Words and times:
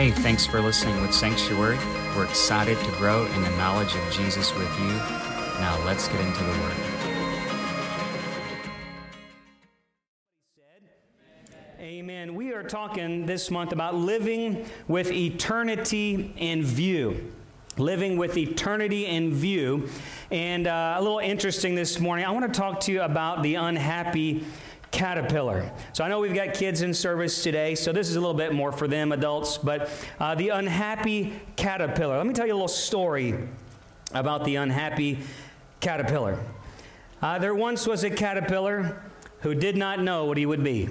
Hey, 0.00 0.10
thanks 0.10 0.46
for 0.46 0.62
listening 0.62 0.98
with 1.02 1.12
Sanctuary. 1.12 1.76
We're 2.16 2.24
excited 2.24 2.78
to 2.78 2.90
grow 2.92 3.26
in 3.26 3.42
the 3.42 3.50
knowledge 3.58 3.94
of 3.94 4.10
Jesus 4.10 4.50
with 4.54 4.80
you. 4.80 4.92
Now 5.60 5.78
let's 5.84 6.08
get 6.08 6.18
into 6.22 6.42
the 6.42 6.58
Word. 6.58 6.72
Amen. 11.80 12.34
We 12.34 12.54
are 12.54 12.62
talking 12.62 13.26
this 13.26 13.50
month 13.50 13.72
about 13.72 13.94
living 13.94 14.64
with 14.88 15.12
eternity 15.12 16.32
in 16.38 16.62
view. 16.62 17.30
Living 17.76 18.16
with 18.16 18.38
eternity 18.38 19.04
in 19.04 19.34
view. 19.34 19.90
And 20.30 20.66
uh, 20.66 20.94
a 20.96 21.02
little 21.02 21.18
interesting 21.18 21.74
this 21.74 22.00
morning, 22.00 22.24
I 22.24 22.30
want 22.30 22.50
to 22.50 22.58
talk 22.58 22.80
to 22.80 22.92
you 22.92 23.02
about 23.02 23.42
the 23.42 23.56
unhappy 23.56 24.46
caterpillar. 24.90 25.70
So 25.92 26.04
I 26.04 26.08
know 26.08 26.20
we've 26.20 26.34
got 26.34 26.54
kids 26.54 26.82
in 26.82 26.92
service 26.92 27.42
today, 27.42 27.74
so 27.74 27.92
this 27.92 28.08
is 28.08 28.16
a 28.16 28.20
little 28.20 28.34
bit 28.34 28.52
more 28.52 28.72
for 28.72 28.88
them, 28.88 29.12
adults, 29.12 29.58
but 29.58 29.90
uh, 30.18 30.34
the 30.34 30.50
unhappy 30.50 31.40
caterpillar. 31.56 32.16
Let 32.16 32.26
me 32.26 32.34
tell 32.34 32.46
you 32.46 32.52
a 32.52 32.54
little 32.54 32.68
story 32.68 33.34
about 34.12 34.44
the 34.44 34.56
unhappy 34.56 35.20
caterpillar. 35.80 36.38
Uh, 37.22 37.38
there 37.38 37.54
once 37.54 37.86
was 37.86 38.02
a 38.04 38.10
caterpillar 38.10 39.02
who 39.40 39.54
did 39.54 39.76
not 39.76 40.00
know 40.00 40.24
what 40.24 40.36
he 40.36 40.46
would 40.46 40.64
be. 40.64 40.88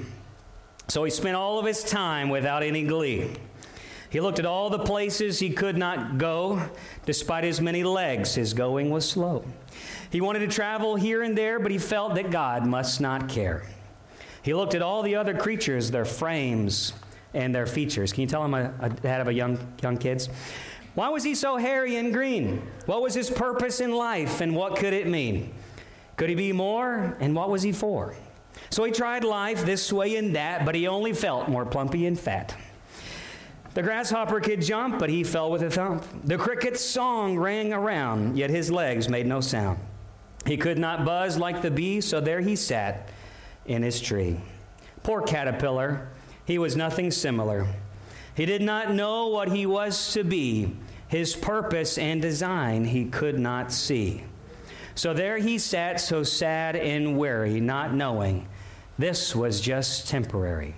So 0.87 1.03
he 1.03 1.11
spent 1.11 1.35
all 1.35 1.59
of 1.59 1.65
his 1.65 1.83
time 1.83 2.29
without 2.29 2.63
any 2.63 2.83
glee. 2.83 3.31
He 4.09 4.19
looked 4.21 4.39
at 4.39 4.45
all 4.45 4.71
the 4.71 4.79
places 4.79 5.37
he 5.37 5.51
could 5.51 5.77
not 5.77 6.17
go, 6.17 6.61
despite 7.05 7.43
his 7.43 7.61
many 7.61 7.83
legs. 7.83 8.33
His 8.33 8.55
going 8.55 8.89
was 8.89 9.07
slow. 9.07 9.45
He 10.11 10.19
wanted 10.19 10.39
to 10.39 10.47
travel 10.47 10.95
here 10.95 11.21
and 11.21 11.37
there, 11.37 11.59
but 11.59 11.71
he 11.71 11.77
felt 11.77 12.15
that 12.15 12.31
God 12.31 12.65
must 12.65 12.99
not 12.99 13.29
care. 13.29 13.67
He 14.41 14.53
looked 14.53 14.75
at 14.75 14.81
all 14.81 15.03
the 15.03 15.15
other 15.15 15.33
creatures, 15.35 15.91
their 15.91 16.05
frames 16.05 16.93
and 17.33 17.53
their 17.53 17.65
features. 17.65 18.11
Can 18.13 18.21
you 18.21 18.27
tell 18.27 18.43
him 18.43 18.53
a, 18.53 18.89
dad 18.89 19.21
of 19.21 19.27
a 19.27 19.33
young, 19.33 19.59
young 19.81 19.97
kids? 19.97 20.29
Why 20.95 21.09
was 21.09 21.23
he 21.23 21.35
so 21.35 21.57
hairy 21.57 21.97
and 21.97 22.11
green? 22.11 22.61
What 22.85 23.01
was 23.01 23.13
his 23.13 23.29
purpose 23.29 23.79
in 23.79 23.91
life 23.91 24.41
and 24.41 24.55
what 24.55 24.75
could 24.75 24.93
it 24.93 25.07
mean? 25.07 25.53
Could 26.17 26.29
he 26.29 26.35
be 26.35 26.51
more 26.51 27.17
and 27.19 27.35
what 27.35 27.49
was 27.49 27.61
he 27.61 27.71
for? 27.71 28.15
So 28.69 28.83
he 28.83 28.91
tried 28.91 29.23
life 29.23 29.65
this 29.65 29.93
way 29.93 30.15
and 30.15 30.35
that, 30.35 30.65
but 30.65 30.75
he 30.75 30.87
only 30.87 31.13
felt 31.13 31.47
more 31.47 31.65
plumpy 31.65 32.05
and 32.05 32.19
fat. 32.19 32.55
The 33.75 33.83
grasshopper 33.83 34.41
could 34.41 34.61
jump, 34.61 34.99
but 34.99 35.09
he 35.09 35.23
fell 35.23 35.51
with 35.51 35.61
a 35.63 35.69
thump. 35.69 36.03
The 36.23 36.37
cricket's 36.37 36.81
song 36.81 37.37
rang 37.37 37.71
around, 37.71 38.37
yet 38.37 38.49
his 38.49 38.71
legs 38.71 39.07
made 39.07 39.27
no 39.27 39.41
sound. 39.41 39.79
He 40.45 40.57
could 40.57 40.79
not 40.79 41.05
buzz 41.05 41.37
like 41.37 41.61
the 41.61 41.71
bee, 41.71 42.01
so 42.01 42.19
there 42.19 42.41
he 42.41 42.55
sat 42.55 43.09
in 43.69 43.83
his 43.83 44.01
tree. 44.01 44.37
Poor 45.03 45.21
caterpillar, 45.21 46.09
he 46.43 46.57
was 46.57 46.75
nothing 46.75 47.11
similar. 47.11 47.67
He 48.35 48.45
did 48.45 48.61
not 48.61 48.93
know 48.93 49.27
what 49.27 49.49
he 49.49 49.65
was 49.65 50.13
to 50.13 50.23
be. 50.23 50.75
His 51.07 51.35
purpose 51.35 51.97
and 51.97 52.21
design 52.21 52.85
he 52.85 53.05
could 53.05 53.39
not 53.39 53.71
see. 53.71 54.23
So 54.95 55.13
there 55.13 55.37
he 55.37 55.57
sat, 55.57 56.01
so 56.01 56.23
sad 56.23 56.75
and 56.75 57.17
weary, 57.17 57.59
not 57.59 57.93
knowing 57.93 58.47
this 58.97 59.33
was 59.35 59.61
just 59.61 60.09
temporary. 60.09 60.75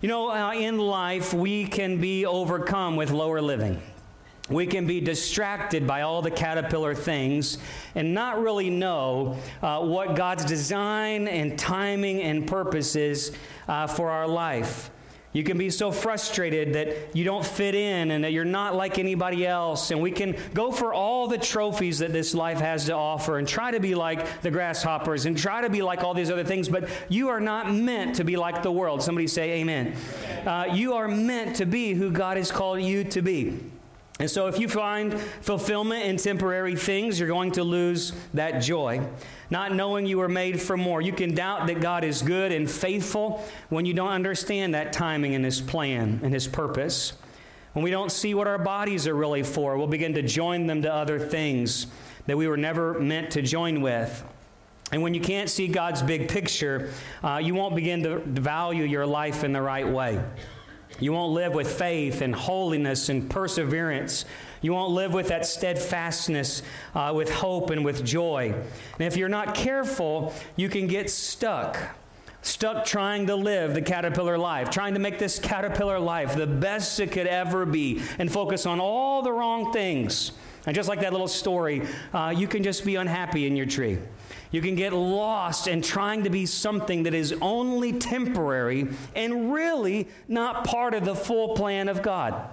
You 0.00 0.08
know, 0.08 0.30
uh, 0.30 0.52
in 0.52 0.78
life, 0.78 1.32
we 1.32 1.66
can 1.66 2.00
be 2.00 2.26
overcome 2.26 2.96
with 2.96 3.10
lower 3.10 3.40
living. 3.40 3.80
We 4.48 4.66
can 4.66 4.86
be 4.86 5.00
distracted 5.00 5.86
by 5.86 6.02
all 6.02 6.22
the 6.22 6.30
caterpillar 6.30 6.94
things 6.94 7.58
and 7.96 8.14
not 8.14 8.40
really 8.40 8.70
know 8.70 9.38
uh, 9.60 9.80
what 9.80 10.14
God's 10.14 10.44
design 10.44 11.26
and 11.26 11.58
timing 11.58 12.22
and 12.22 12.46
purpose 12.46 12.94
is 12.94 13.36
uh, 13.66 13.88
for 13.88 14.10
our 14.10 14.28
life. 14.28 14.90
You 15.32 15.44
can 15.44 15.58
be 15.58 15.68
so 15.68 15.92
frustrated 15.92 16.72
that 16.74 17.14
you 17.14 17.22
don't 17.22 17.44
fit 17.44 17.74
in 17.74 18.10
and 18.10 18.24
that 18.24 18.32
you're 18.32 18.46
not 18.46 18.74
like 18.74 18.98
anybody 18.98 19.46
else. 19.46 19.90
And 19.90 20.00
we 20.00 20.10
can 20.10 20.34
go 20.54 20.72
for 20.72 20.94
all 20.94 21.28
the 21.28 21.36
trophies 21.36 21.98
that 21.98 22.10
this 22.10 22.32
life 22.32 22.58
has 22.60 22.86
to 22.86 22.94
offer 22.94 23.36
and 23.36 23.46
try 23.46 23.70
to 23.72 23.78
be 23.78 23.94
like 23.94 24.40
the 24.40 24.50
grasshoppers 24.50 25.26
and 25.26 25.36
try 25.36 25.60
to 25.60 25.68
be 25.68 25.82
like 25.82 26.02
all 26.02 26.14
these 26.14 26.30
other 26.30 26.44
things, 26.44 26.70
but 26.70 26.88
you 27.10 27.28
are 27.28 27.40
not 27.40 27.70
meant 27.70 28.16
to 28.16 28.24
be 28.24 28.38
like 28.38 28.62
the 28.62 28.72
world. 28.72 29.02
Somebody 29.02 29.26
say, 29.26 29.60
Amen. 29.60 29.94
Uh, 30.46 30.68
you 30.72 30.94
are 30.94 31.06
meant 31.06 31.56
to 31.56 31.66
be 31.66 31.92
who 31.92 32.10
God 32.10 32.38
has 32.38 32.50
called 32.50 32.80
you 32.80 33.04
to 33.04 33.20
be. 33.20 33.60
And 34.18 34.30
so, 34.30 34.46
if 34.46 34.58
you 34.58 34.66
find 34.66 35.20
fulfillment 35.42 36.04
in 36.04 36.16
temporary 36.16 36.74
things, 36.74 37.20
you're 37.20 37.28
going 37.28 37.52
to 37.52 37.62
lose 37.62 38.12
that 38.32 38.60
joy. 38.60 39.06
Not 39.50 39.74
knowing 39.74 40.06
you 40.06 40.18
were 40.18 40.28
made 40.28 40.60
for 40.60 40.76
more. 40.76 41.02
You 41.02 41.12
can 41.12 41.34
doubt 41.34 41.66
that 41.66 41.82
God 41.82 42.02
is 42.02 42.22
good 42.22 42.50
and 42.50 42.70
faithful 42.70 43.44
when 43.68 43.84
you 43.84 43.92
don't 43.92 44.08
understand 44.08 44.74
that 44.74 44.94
timing 44.94 45.34
and 45.34 45.44
His 45.44 45.60
plan 45.60 46.20
and 46.22 46.32
His 46.32 46.48
purpose. 46.48 47.12
When 47.74 47.84
we 47.84 47.90
don't 47.90 48.10
see 48.10 48.32
what 48.32 48.46
our 48.46 48.56
bodies 48.56 49.06
are 49.06 49.14
really 49.14 49.42
for, 49.42 49.76
we'll 49.76 49.86
begin 49.86 50.14
to 50.14 50.22
join 50.22 50.66
them 50.66 50.80
to 50.80 50.92
other 50.92 51.18
things 51.18 51.86
that 52.24 52.38
we 52.38 52.48
were 52.48 52.56
never 52.56 52.98
meant 52.98 53.32
to 53.32 53.42
join 53.42 53.82
with. 53.82 54.24
And 54.92 55.02
when 55.02 55.12
you 55.12 55.20
can't 55.20 55.50
see 55.50 55.68
God's 55.68 56.02
big 56.02 56.28
picture, 56.28 56.90
uh, 57.22 57.38
you 57.42 57.54
won't 57.54 57.74
begin 57.74 58.02
to 58.04 58.20
value 58.20 58.84
your 58.84 59.04
life 59.04 59.44
in 59.44 59.52
the 59.52 59.60
right 59.60 59.86
way. 59.86 60.22
You 61.00 61.12
won't 61.12 61.32
live 61.32 61.54
with 61.54 61.78
faith 61.78 62.22
and 62.22 62.34
holiness 62.34 63.08
and 63.08 63.28
perseverance. 63.28 64.24
You 64.62 64.72
won't 64.72 64.92
live 64.92 65.12
with 65.12 65.28
that 65.28 65.46
steadfastness, 65.46 66.62
uh, 66.94 67.12
with 67.14 67.30
hope 67.30 67.70
and 67.70 67.84
with 67.84 68.04
joy. 68.04 68.52
And 68.52 69.06
if 69.06 69.16
you're 69.16 69.28
not 69.28 69.54
careful, 69.54 70.32
you 70.56 70.68
can 70.68 70.86
get 70.86 71.10
stuck. 71.10 71.78
Stuck 72.42 72.84
trying 72.84 73.26
to 73.26 73.34
live 73.34 73.74
the 73.74 73.82
caterpillar 73.82 74.38
life, 74.38 74.70
trying 74.70 74.94
to 74.94 75.00
make 75.00 75.18
this 75.18 75.38
caterpillar 75.38 75.98
life 75.98 76.36
the 76.36 76.46
best 76.46 76.98
it 77.00 77.10
could 77.12 77.26
ever 77.26 77.66
be, 77.66 78.00
and 78.18 78.32
focus 78.32 78.66
on 78.66 78.80
all 78.80 79.20
the 79.22 79.32
wrong 79.32 79.72
things. 79.72 80.32
And 80.64 80.74
just 80.74 80.88
like 80.88 81.00
that 81.00 81.12
little 81.12 81.28
story, 81.28 81.82
uh, 82.12 82.32
you 82.36 82.48
can 82.48 82.62
just 82.62 82.84
be 82.84 82.96
unhappy 82.96 83.46
in 83.46 83.56
your 83.56 83.66
tree. 83.66 83.98
You 84.56 84.62
can 84.62 84.74
get 84.74 84.94
lost 84.94 85.68
in 85.68 85.82
trying 85.82 86.24
to 86.24 86.30
be 86.30 86.46
something 86.46 87.02
that 87.02 87.12
is 87.12 87.34
only 87.42 87.92
temporary 87.92 88.88
and 89.14 89.52
really 89.52 90.08
not 90.28 90.64
part 90.64 90.94
of 90.94 91.04
the 91.04 91.14
full 91.14 91.54
plan 91.54 91.90
of 91.90 92.00
God. 92.00 92.48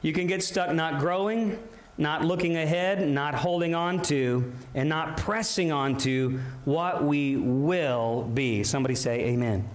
You 0.00 0.12
can 0.12 0.28
get 0.28 0.44
stuck 0.44 0.72
not 0.72 1.00
growing, 1.00 1.60
not 1.98 2.24
looking 2.24 2.56
ahead, 2.56 3.04
not 3.08 3.34
holding 3.34 3.74
on 3.74 4.00
to, 4.02 4.52
and 4.76 4.88
not 4.88 5.16
pressing 5.16 5.72
on 5.72 5.96
to 5.98 6.38
what 6.66 7.02
we 7.02 7.36
will 7.36 8.22
be. 8.32 8.62
Somebody 8.62 8.94
say, 8.94 9.24
Amen. 9.24 9.68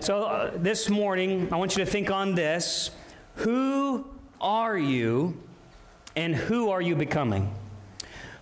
So 0.00 0.24
uh, 0.24 0.50
this 0.54 0.90
morning, 0.90 1.50
I 1.50 1.56
want 1.56 1.78
you 1.78 1.82
to 1.82 1.90
think 1.90 2.10
on 2.10 2.34
this 2.34 2.90
Who 3.36 4.04
are 4.38 4.76
you, 4.76 5.40
and 6.14 6.34
who 6.34 6.68
are 6.68 6.82
you 6.82 6.94
becoming? 6.94 7.54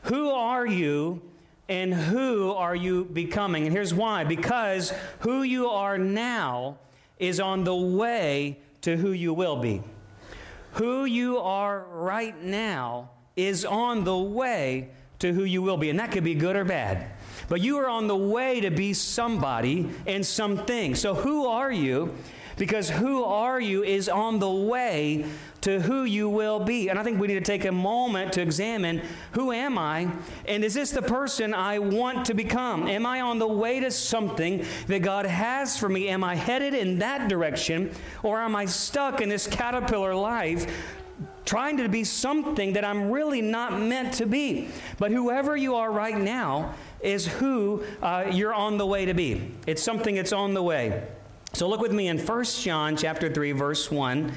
Who 0.03 0.31
are 0.31 0.67
you 0.67 1.23
and 1.69 1.93
who 1.93 2.53
are 2.53 2.77
you 2.77 3.05
becoming? 3.05 3.65
And 3.67 3.73
here's 3.73 3.93
why 3.93 4.25
because 4.25 4.93
who 5.21 5.43
you 5.43 5.69
are 5.69 5.99
now 5.99 6.79
is 7.19 7.41
on 7.41 7.65
the 7.65 7.75
way 7.75 8.59
to 8.83 8.97
who 8.97 9.13
you 9.13 9.35
will 9.35 9.57
be. 9.57 9.83
Who 10.73 11.05
you 11.07 11.39
are 11.39 11.85
right 11.91 12.41
now 12.43 13.11
is 13.35 13.65
on 13.65 14.05
the 14.05 14.17
way 14.17 14.91
to 15.21 15.33
who 15.33 15.45
you 15.45 15.63
will 15.63 15.77
be. 15.77 15.91
And 15.91 15.99
that 15.99 16.13
could 16.13 16.25
be 16.25 16.35
good 16.35 16.57
or 16.57 16.65
bad. 16.65 17.11
But 17.49 17.63
you 17.63 17.79
are 17.79 17.89
on 17.89 18.07
the 18.07 18.17
way 18.17 18.61
to 18.61 18.71
be 18.71 18.93
somebody 18.93 19.89
and 20.07 20.25
something. 20.25 20.95
So 20.95 21.15
who 21.15 21.47
are 21.47 21.73
you? 21.73 22.15
Because 22.57 22.89
who 22.89 23.23
are 23.25 23.61
you 23.61 23.83
is 23.83 24.09
on 24.09 24.39
the 24.39 24.51
way 24.51 25.27
to 25.61 25.81
who 25.81 26.05
you 26.05 26.29
will 26.29 26.61
be. 26.61 26.89
And 26.89 26.99
I 26.99 27.03
think 27.03 27.21
we 27.21 27.27
need 27.27 27.35
to 27.35 27.41
take 27.41 27.65
a 27.65 27.73
moment 27.73 28.33
to 28.35 28.41
examine 28.41 29.03
who 29.33 29.51
am 29.53 29.77
I? 29.77 30.09
And 30.47 30.65
is 30.65 30.75
this 30.75 30.91
the 30.91 31.03
person 31.03 31.53
I 31.53 31.81
want 31.81 32.27
to 32.27 32.35
become? 32.35 32.87
Am 32.87 33.05
I 33.05 33.21
on 33.21 33.39
the 33.39 33.49
way 33.49 33.81
to 33.81 33.91
something 33.91 34.65
that 34.87 35.01
God 35.01 35.27
has 35.27 35.77
for 35.77 35.89
me? 35.89 36.09
Am 36.09 36.23
I 36.23 36.37
headed 36.37 36.73
in 36.73 37.01
that 37.01 37.29
direction? 37.29 37.91
Or 38.23 38.41
am 38.41 38.55
I 38.55 38.67
stuck 38.67 39.21
in 39.21 39.29
this 39.29 39.47
caterpillar 39.47 40.15
life 40.15 40.73
trying 41.45 41.77
to 41.79 41.89
be 41.89 42.05
something 42.05 42.73
that 42.75 42.85
I'm 42.85 43.11
really 43.11 43.41
not 43.41 43.81
meant 43.81 44.15
to 44.15 44.27
be. 44.27 44.69
But 44.99 45.13
whoever 45.13 45.57
you 45.57 45.77
are 45.77 45.91
right 45.91 46.19
now 46.19 46.75
is 47.01 47.27
who 47.27 47.85
uh, 48.03 48.25
you're 48.31 48.53
on 48.53 48.79
the 48.79 48.87
way 48.87 49.05
to 49.05 49.15
be. 49.15 49.53
It's 49.67 49.83
something 49.83 50.17
that's 50.17 50.33
on 50.33 50.55
the 50.55 50.63
way. 50.63 51.07
So 51.57 51.67
look 51.67 51.81
with 51.81 51.93
me 51.93 52.09
in 52.09 52.19
1 52.19 52.45
John 52.45 52.99
chapter 52.99 53.33
3 53.33 53.53
verse 53.53 53.91
1. 53.91 54.31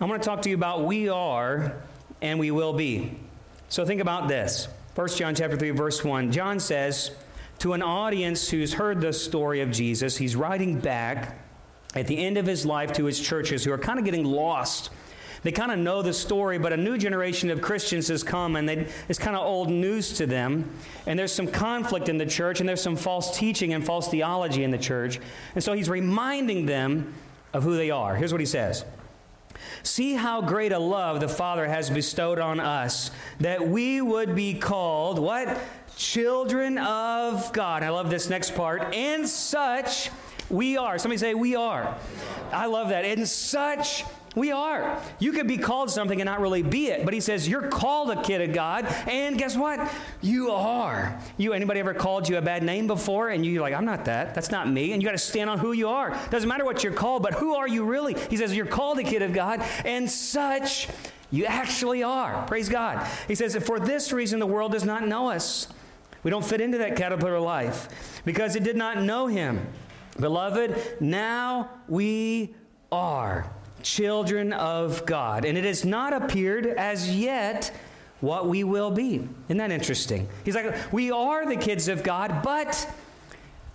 I'm 0.00 0.06
going 0.06 0.20
to 0.20 0.22
talk 0.22 0.42
to 0.42 0.50
you 0.50 0.54
about 0.54 0.84
we 0.84 1.08
are 1.08 1.80
and 2.20 2.38
we 2.38 2.50
will 2.50 2.74
be. 2.74 3.18
So 3.70 3.86
think 3.86 4.02
about 4.02 4.28
this. 4.28 4.68
1 4.96 5.08
John 5.08 5.34
chapter 5.34 5.56
3 5.56 5.70
verse 5.70 6.04
1. 6.04 6.30
John 6.30 6.60
says 6.60 7.10
to 7.60 7.72
an 7.72 7.80
audience 7.80 8.50
who's 8.50 8.74
heard 8.74 9.00
the 9.00 9.14
story 9.14 9.62
of 9.62 9.70
Jesus, 9.70 10.18
he's 10.18 10.36
writing 10.36 10.78
back 10.78 11.38
at 11.94 12.06
the 12.06 12.18
end 12.18 12.36
of 12.36 12.44
his 12.44 12.66
life 12.66 12.92
to 12.92 13.06
his 13.06 13.18
churches 13.18 13.64
who 13.64 13.72
are 13.72 13.78
kind 13.78 13.98
of 13.98 14.04
getting 14.04 14.26
lost 14.26 14.90
they 15.44 15.52
kind 15.52 15.70
of 15.70 15.78
know 15.78 16.00
the 16.00 16.12
story, 16.12 16.58
but 16.58 16.72
a 16.72 16.76
new 16.76 16.96
generation 16.96 17.50
of 17.50 17.60
Christians 17.60 18.08
has 18.08 18.22
come 18.22 18.56
and 18.56 18.66
they, 18.68 18.88
it's 19.08 19.18
kind 19.18 19.36
of 19.36 19.46
old 19.46 19.68
news 19.68 20.14
to 20.14 20.26
them. 20.26 20.70
And 21.06 21.18
there's 21.18 21.32
some 21.32 21.46
conflict 21.46 22.08
in 22.08 22.16
the 22.16 22.26
church, 22.26 22.60
and 22.60 22.68
there's 22.68 22.80
some 22.80 22.96
false 22.96 23.36
teaching 23.36 23.74
and 23.74 23.84
false 23.84 24.08
theology 24.08 24.64
in 24.64 24.70
the 24.70 24.78
church. 24.78 25.20
And 25.54 25.62
so 25.62 25.74
he's 25.74 25.90
reminding 25.90 26.64
them 26.64 27.12
of 27.52 27.62
who 27.62 27.76
they 27.76 27.90
are. 27.90 28.16
Here's 28.16 28.32
what 28.32 28.40
he 28.40 28.46
says. 28.46 28.86
See 29.82 30.14
how 30.14 30.40
great 30.40 30.72
a 30.72 30.78
love 30.78 31.20
the 31.20 31.28
Father 31.28 31.66
has 31.66 31.90
bestowed 31.90 32.38
on 32.38 32.58
us 32.58 33.10
that 33.40 33.68
we 33.68 34.00
would 34.00 34.34
be 34.34 34.54
called 34.54 35.18
what? 35.18 35.60
Children 35.96 36.78
of 36.78 37.52
God. 37.52 37.82
I 37.82 37.90
love 37.90 38.08
this 38.08 38.30
next 38.30 38.54
part. 38.54 38.94
And 38.94 39.28
such 39.28 40.10
we 40.48 40.76
are. 40.76 40.98
Somebody 40.98 41.18
say, 41.18 41.34
We 41.34 41.54
are. 41.54 41.96
I 42.50 42.66
love 42.66 42.88
that. 42.88 43.04
And 43.04 43.28
such 43.28 44.04
we 44.34 44.50
are. 44.52 45.00
You 45.18 45.32
could 45.32 45.46
be 45.46 45.58
called 45.58 45.90
something 45.90 46.20
and 46.20 46.26
not 46.26 46.40
really 46.40 46.62
be 46.62 46.88
it, 46.88 47.04
but 47.04 47.14
he 47.14 47.20
says 47.20 47.48
you're 47.48 47.68
called 47.68 48.10
a 48.10 48.22
kid 48.22 48.40
of 48.40 48.54
God, 48.54 48.86
and 49.08 49.38
guess 49.38 49.56
what? 49.56 49.92
You 50.20 50.50
are. 50.50 51.18
You 51.36 51.52
anybody 51.52 51.80
ever 51.80 51.94
called 51.94 52.28
you 52.28 52.36
a 52.36 52.42
bad 52.42 52.62
name 52.62 52.86
before, 52.86 53.30
and 53.30 53.44
you're 53.46 53.62
like, 53.62 53.74
I'm 53.74 53.84
not 53.84 54.04
that. 54.06 54.34
That's 54.34 54.50
not 54.50 54.68
me. 54.68 54.92
And 54.92 55.02
you 55.02 55.06
got 55.06 55.12
to 55.12 55.18
stand 55.18 55.48
on 55.50 55.58
who 55.58 55.72
you 55.72 55.88
are. 55.88 56.18
Doesn't 56.30 56.48
matter 56.48 56.64
what 56.64 56.82
you're 56.82 56.92
called, 56.92 57.22
but 57.22 57.34
who 57.34 57.54
are 57.54 57.68
you 57.68 57.84
really? 57.84 58.14
He 58.28 58.36
says 58.36 58.54
you're 58.56 58.66
called 58.66 58.98
a 58.98 59.04
kid 59.04 59.22
of 59.22 59.32
God, 59.32 59.62
and 59.84 60.10
such 60.10 60.88
you 61.30 61.46
actually 61.46 62.02
are. 62.02 62.46
Praise 62.46 62.68
God. 62.68 63.06
He 63.28 63.34
says 63.34 63.56
for 63.64 63.80
this 63.80 64.12
reason 64.12 64.38
the 64.38 64.46
world 64.46 64.72
does 64.72 64.84
not 64.84 65.06
know 65.06 65.30
us. 65.30 65.68
We 66.22 66.30
don't 66.30 66.44
fit 66.44 66.60
into 66.60 66.78
that 66.78 66.96
caterpillar 66.96 67.40
life 67.40 68.22
because 68.24 68.56
it 68.56 68.64
did 68.64 68.76
not 68.76 69.02
know 69.02 69.26
him. 69.26 69.66
Beloved, 70.18 71.00
now 71.00 71.70
we 71.88 72.54
are 72.90 73.50
children 73.84 74.52
of 74.52 75.06
God. 75.06 75.44
And 75.44 75.56
it 75.56 75.64
has 75.64 75.84
not 75.84 76.12
appeared 76.12 76.66
as 76.66 77.14
yet 77.14 77.72
what 78.20 78.48
we 78.48 78.64
will 78.64 78.90
be. 78.90 79.28
Isn't 79.48 79.58
that 79.58 79.70
interesting? 79.70 80.26
He's 80.44 80.54
like, 80.54 80.92
we 80.92 81.12
are 81.12 81.46
the 81.46 81.56
kids 81.56 81.88
of 81.88 82.02
God, 82.02 82.42
but 82.42 82.90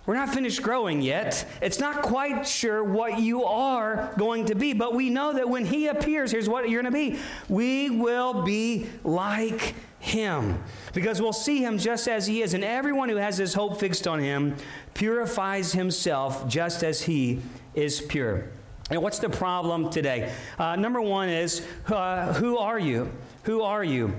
we're 0.04 0.14
not 0.14 0.34
finished 0.34 0.62
growing 0.62 1.00
yet. 1.00 1.46
It's 1.62 1.78
not 1.78 2.02
quite 2.02 2.46
sure 2.46 2.82
what 2.82 3.20
you 3.20 3.44
are 3.44 4.12
going 4.18 4.46
to 4.46 4.56
be, 4.56 4.72
but 4.72 4.94
we 4.94 5.08
know 5.08 5.32
that 5.34 5.48
when 5.48 5.64
He 5.64 5.86
appears, 5.86 6.32
here's 6.32 6.48
what 6.48 6.68
you're 6.68 6.82
going 6.82 6.92
to 6.92 7.12
be. 7.12 7.20
We 7.48 7.90
will 7.90 8.42
be 8.42 8.88
like 9.04 9.74
Him 10.00 10.60
because 10.92 11.22
we'll 11.22 11.32
see 11.32 11.62
Him 11.62 11.78
just 11.78 12.08
as 12.08 12.26
He 12.26 12.42
is. 12.42 12.54
And 12.54 12.64
everyone 12.64 13.08
who 13.08 13.16
has 13.16 13.38
his 13.38 13.54
hope 13.54 13.78
fixed 13.78 14.08
on 14.08 14.18
Him 14.18 14.56
purifies 14.94 15.72
himself 15.72 16.48
just 16.48 16.82
as 16.82 17.02
He 17.02 17.40
is 17.74 18.00
pure. 18.00 18.50
And 18.90 19.00
what's 19.02 19.20
the 19.20 19.28
problem 19.28 19.88
today? 19.90 20.32
Uh, 20.58 20.74
number 20.74 21.00
one 21.00 21.28
is 21.28 21.64
uh, 21.86 22.32
who 22.34 22.58
are 22.58 22.78
you? 22.78 23.10
Who 23.44 23.62
are 23.62 23.84
you? 23.84 24.12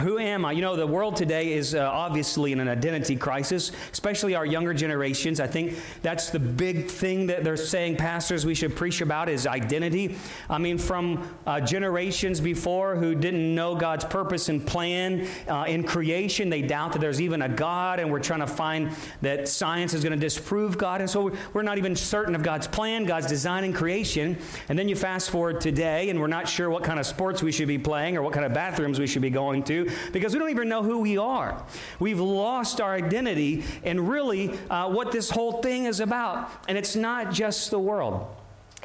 Who 0.00 0.18
am 0.18 0.44
I? 0.44 0.50
You 0.50 0.60
know, 0.60 0.74
the 0.74 0.88
world 0.88 1.14
today 1.14 1.52
is 1.52 1.72
uh, 1.72 1.88
obviously 1.88 2.50
in 2.50 2.58
an 2.58 2.66
identity 2.66 3.14
crisis, 3.14 3.70
especially 3.92 4.34
our 4.34 4.44
younger 4.44 4.74
generations. 4.74 5.38
I 5.38 5.46
think 5.46 5.78
that's 6.02 6.30
the 6.30 6.40
big 6.40 6.88
thing 6.90 7.28
that 7.28 7.44
they're 7.44 7.56
saying, 7.56 7.96
pastors, 7.96 8.44
we 8.44 8.56
should 8.56 8.74
preach 8.74 9.02
about 9.02 9.28
is 9.28 9.46
identity. 9.46 10.16
I 10.50 10.58
mean, 10.58 10.78
from 10.78 11.36
uh, 11.46 11.60
generations 11.60 12.40
before 12.40 12.96
who 12.96 13.14
didn't 13.14 13.54
know 13.54 13.76
God's 13.76 14.04
purpose 14.04 14.48
and 14.48 14.66
plan 14.66 15.28
uh, 15.48 15.66
in 15.68 15.84
creation, 15.84 16.50
they 16.50 16.62
doubt 16.62 16.92
that 16.94 16.98
there's 16.98 17.20
even 17.20 17.42
a 17.42 17.48
God, 17.48 18.00
and 18.00 18.10
we're 18.10 18.18
trying 18.18 18.40
to 18.40 18.48
find 18.48 18.90
that 19.22 19.48
science 19.48 19.94
is 19.94 20.02
going 20.02 20.18
to 20.18 20.18
disprove 20.18 20.76
God. 20.76 21.02
And 21.02 21.08
so 21.08 21.32
we're 21.52 21.62
not 21.62 21.78
even 21.78 21.94
certain 21.94 22.34
of 22.34 22.42
God's 22.42 22.66
plan, 22.66 23.04
God's 23.04 23.28
design 23.28 23.62
in 23.62 23.72
creation. 23.72 24.38
And 24.68 24.76
then 24.76 24.88
you 24.88 24.96
fast 24.96 25.30
forward 25.30 25.60
today, 25.60 26.10
and 26.10 26.18
we're 26.18 26.26
not 26.26 26.48
sure 26.48 26.68
what 26.68 26.82
kind 26.82 26.98
of 26.98 27.06
sports 27.06 27.44
we 27.44 27.52
should 27.52 27.68
be 27.68 27.78
playing 27.78 28.16
or 28.16 28.22
what 28.22 28.32
kind 28.32 28.44
of 28.44 28.52
bathrooms 28.52 28.98
we 28.98 29.06
should 29.06 29.22
be 29.22 29.30
going 29.30 29.62
to 29.62 29.83
because 30.12 30.32
we 30.32 30.38
don't 30.38 30.50
even 30.50 30.68
know 30.68 30.82
who 30.82 30.98
we 30.98 31.18
are. 31.18 31.64
We've 31.98 32.20
lost 32.20 32.80
our 32.80 32.94
identity 32.94 33.64
and 33.82 34.08
really 34.08 34.50
uh, 34.70 34.88
what 34.88 35.12
this 35.12 35.30
whole 35.30 35.62
thing 35.62 35.86
is 35.86 36.00
about. 36.00 36.50
And 36.68 36.76
it's 36.78 36.96
not 36.96 37.32
just 37.32 37.70
the 37.70 37.78
world. 37.78 38.26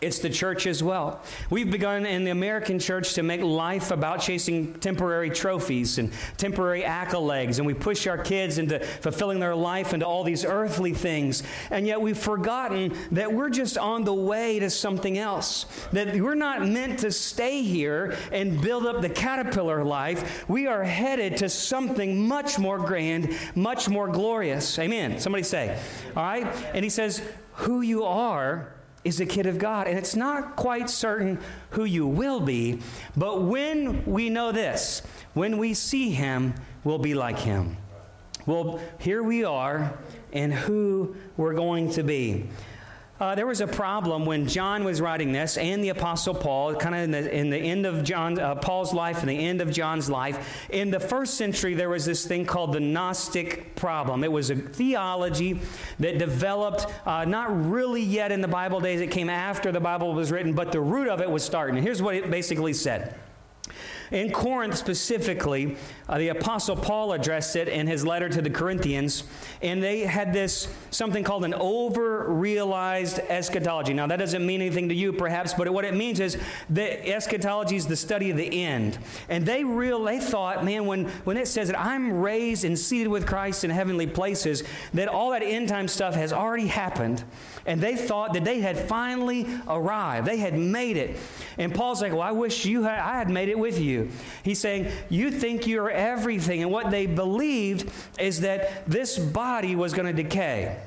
It's 0.02 0.20
the 0.20 0.30
church 0.30 0.66
as 0.66 0.82
well. 0.82 1.22
We've 1.50 1.70
begun 1.70 2.06
in 2.06 2.24
the 2.24 2.32
American 2.32 2.80
church 2.80 3.16
to 3.16 3.24
make 3.24 3.42
life 3.42 3.92
about 3.92 4.22
chasing 4.22 4.76
temporary 4.76 5.30
trophies 5.30 5.98
and 5.98 6.14
temporary 6.38 6.84
accolades, 6.84 7.58
and 7.58 7.68
we 7.68 7.74
push 7.74 8.08
our 8.08 8.18
kids 8.18 8.60
into 8.60 8.80
fulfilling 8.80 9.42
their 9.42 9.56
life 9.56 9.94
into 9.94 10.06
all 10.06 10.24
these 10.24 10.46
earthly 10.46 10.94
things. 10.94 11.44
And 11.70 11.86
yet 11.86 12.00
we've 12.00 12.18
forgotten 12.18 12.96
that 13.12 13.34
we're 13.34 13.50
just 13.50 13.78
on 13.78 14.06
the 14.06 14.14
way 14.14 14.60
to 14.60 14.70
something 14.70 15.18
else, 15.18 15.66
that 15.92 16.16
we're 16.16 16.34
not 16.34 16.66
meant 16.66 17.00
to 17.00 17.12
stay 17.12 17.62
here 17.62 18.16
and 18.32 18.62
build 18.62 18.86
up 18.86 19.02
the 19.02 19.10
caterpillar 19.10 19.84
life. 19.84 20.48
We 20.48 20.68
are 20.68 20.84
headed 20.84 21.36
to 21.38 21.50
something 21.50 22.26
much 22.26 22.58
more 22.58 22.80
grand, 22.80 23.36
much 23.54 23.90
more 23.90 24.08
glorious. 24.08 24.80
Amen. 24.80 25.20
Somebody 25.20 25.44
say, 25.44 25.78
all 26.16 26.24
right? 26.24 26.48
And 26.74 26.86
he 26.86 26.90
says, 26.90 27.22
Who 27.56 27.82
you 27.82 28.06
are 28.06 28.79
is 29.04 29.20
a 29.20 29.26
kid 29.26 29.46
of 29.46 29.58
God. 29.58 29.88
And 29.88 29.98
it's 29.98 30.16
not 30.16 30.56
quite 30.56 30.90
certain 30.90 31.40
who 31.72 31.86
you 31.86 32.06
will 32.06 32.40
be, 32.40 32.80
but 33.16 33.44
when 33.44 34.06
we 34.06 34.30
know 34.30 34.52
this, 34.52 35.02
when 35.34 35.58
we 35.58 35.74
see 35.74 36.12
him, 36.12 36.54
we'll 36.84 37.00
be 37.00 37.16
like 37.16 37.40
him. 37.40 37.78
Well, 38.46 38.80
here 39.00 39.22
we 39.22 39.44
are 39.44 39.98
and 40.34 40.54
who 40.54 41.16
we're 41.38 41.54
going 41.54 41.92
to 41.92 42.04
be. 42.04 42.50
Uh, 43.20 43.36
there 43.36 43.46
was 43.46 43.60
a 43.60 43.68
problem 43.68 44.26
when 44.26 44.48
John 44.48 44.86
was 44.86 45.02
writing 45.02 45.34
this, 45.34 45.58
and 45.58 45.84
the 45.84 45.90
Apostle 45.90 46.34
Paul, 46.34 46.76
kind 46.76 46.96
of 46.96 47.02
in 47.02 47.12
the, 47.12 47.36
in 47.38 47.50
the 47.50 47.58
end 47.58 47.86
of 47.86 48.04
John, 48.06 48.40
uh, 48.40 48.56
Paul's 48.56 48.94
life 48.94 49.20
and 49.20 49.30
the 49.30 49.38
end 49.38 49.60
of 49.60 49.72
John's 49.72 50.10
life. 50.10 50.66
In 50.70 50.90
the 50.90 51.02
first 51.02 51.34
century, 51.34 51.74
there 51.74 51.90
was 51.90 52.06
this 52.06 52.26
thing 52.26 52.46
called 52.46 52.72
the 52.72 52.80
Gnostic 52.80 53.76
problem. 53.76 54.24
It 54.24 54.32
was 54.32 54.50
a 54.52 54.56
theology 54.56 55.60
that 56.00 56.18
developed 56.18 56.88
uh, 57.06 57.26
not 57.26 57.70
really 57.70 58.02
yet 58.02 58.32
in 58.32 58.40
the 58.40 58.48
Bible 58.48 58.80
days. 58.80 59.02
It 59.02 59.12
came 59.12 59.30
after 59.30 59.74
the 59.74 59.82
Bible 59.82 60.14
was 60.14 60.32
written, 60.32 60.54
but 60.54 60.72
the 60.72 60.80
root 60.80 61.10
of 61.10 61.20
it 61.20 61.30
was 61.30 61.44
starting. 61.44 61.76
And 61.76 61.86
here's 61.86 62.02
what 62.02 62.16
it 62.16 62.32
basically 62.32 62.74
said. 62.74 63.16
In 64.12 64.32
Corinth 64.32 64.78
specifically, 64.78 65.78
uh, 66.08 66.18
the 66.18 66.30
Apostle 66.30 66.76
Paul 66.76 67.14
addressed 67.14 67.56
it 67.56 67.68
in 67.68 67.86
his 67.86 68.06
letter 68.06 68.28
to 68.30 68.42
the 68.42 68.50
Corinthians, 68.50 69.24
and 69.62 69.84
they 69.84 70.02
had 70.02 70.34
this 70.34 70.68
something 70.90 71.24
called 71.24 71.46
an 71.46 71.54
over 71.54 72.28
realized 72.28 73.20
eschatology. 73.20 73.94
Now, 73.94 74.08
that 74.08 74.18
doesn't 74.18 74.46
mean 74.46 74.62
anything 74.62 74.90
to 74.90 74.96
you, 74.96 75.14
perhaps, 75.14 75.54
but 75.54 75.70
what 75.70 75.86
it 75.86 75.94
means 75.94 76.20
is 76.20 76.38
that 76.72 77.08
eschatology 77.08 77.76
is 77.76 77.86
the 77.86 77.96
study 77.96 78.32
of 78.32 78.38
the 78.38 78.64
end. 78.64 78.98
And 79.30 79.46
they 79.46 79.64
real 79.64 80.04
they 80.04 80.20
thought, 80.20 80.66
man, 80.66 80.86
when, 80.86 81.06
when 81.24 81.38
it 81.38 81.48
says 81.48 81.68
that 81.68 81.80
I'm 81.80 82.20
raised 82.20 82.66
and 82.66 82.78
seated 82.78 83.10
with 83.10 83.28
Christ 83.28 83.64
in 83.64 83.70
heavenly 83.70 84.08
places, 84.08 84.64
that 84.94 85.08
all 85.08 85.32
that 85.32 85.44
end 85.44 85.70
time 85.70 85.88
stuff 85.88 86.16
has 86.16 86.34
already 86.34 86.68
happened. 86.68 87.24
And 87.66 87.80
they 87.80 87.96
thought 87.96 88.34
that 88.34 88.44
they 88.44 88.60
had 88.62 88.78
finally 88.78 89.46
arrived, 89.68 90.26
they 90.26 90.38
had 90.38 90.58
made 90.58 90.98
it. 90.98 91.18
And 91.60 91.74
Paul's 91.74 92.02
like, 92.02 92.12
well, 92.12 92.22
I 92.22 92.32
wish 92.32 92.66
you 92.66 92.84
had, 92.84 93.00
I 93.00 93.18
had 93.20 93.30
made 93.30 93.50
it 93.50 93.60
with 93.60 93.80
you. 93.80 93.99
He's 94.44 94.60
saying, 94.60 94.92
you 95.10 95.32
think 95.32 95.68
you're 95.68 95.90
everything. 95.90 96.62
And 96.62 96.72
what 96.72 96.92
they 96.92 97.06
believed 97.06 97.92
is 98.20 98.42
that 98.42 98.88
this 98.88 99.18
body 99.18 99.76
was 99.76 99.94
going 99.94 100.14
to 100.14 100.24
decay. 100.24 100.80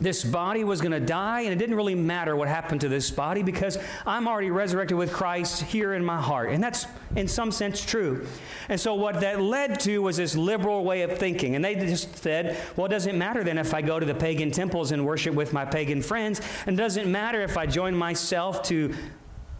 This 0.00 0.24
body 0.24 0.64
was 0.64 0.80
going 0.80 0.92
to 0.92 1.00
die, 1.00 1.42
and 1.42 1.52
it 1.52 1.56
didn't 1.56 1.76
really 1.76 1.94
matter 1.94 2.34
what 2.34 2.48
happened 2.48 2.80
to 2.80 2.88
this 2.88 3.10
body 3.10 3.42
because 3.42 3.76
I'm 4.06 4.26
already 4.26 4.50
resurrected 4.50 4.96
with 4.96 5.12
Christ 5.12 5.62
here 5.62 5.92
in 5.92 6.02
my 6.02 6.20
heart. 6.20 6.50
And 6.50 6.64
that's, 6.64 6.86
in 7.16 7.28
some 7.28 7.52
sense, 7.52 7.84
true. 7.84 8.26
And 8.70 8.80
so, 8.80 8.94
what 8.94 9.20
that 9.20 9.42
led 9.42 9.78
to 9.80 9.98
was 9.98 10.16
this 10.16 10.34
liberal 10.34 10.84
way 10.84 11.02
of 11.02 11.18
thinking. 11.18 11.54
And 11.54 11.62
they 11.62 11.74
just 11.74 12.16
said, 12.16 12.58
well, 12.76 12.86
it 12.86 12.90
doesn't 12.90 13.18
matter 13.18 13.44
then 13.44 13.58
if 13.58 13.74
I 13.74 13.82
go 13.82 14.00
to 14.00 14.06
the 14.06 14.14
pagan 14.14 14.50
temples 14.50 14.90
and 14.90 15.04
worship 15.04 15.34
with 15.34 15.52
my 15.52 15.66
pagan 15.66 16.00
friends. 16.00 16.40
And 16.66 16.78
it 16.78 16.82
doesn't 16.82 17.10
matter 17.10 17.42
if 17.42 17.58
I 17.58 17.66
join 17.66 17.94
myself 17.94 18.62
to 18.64 18.94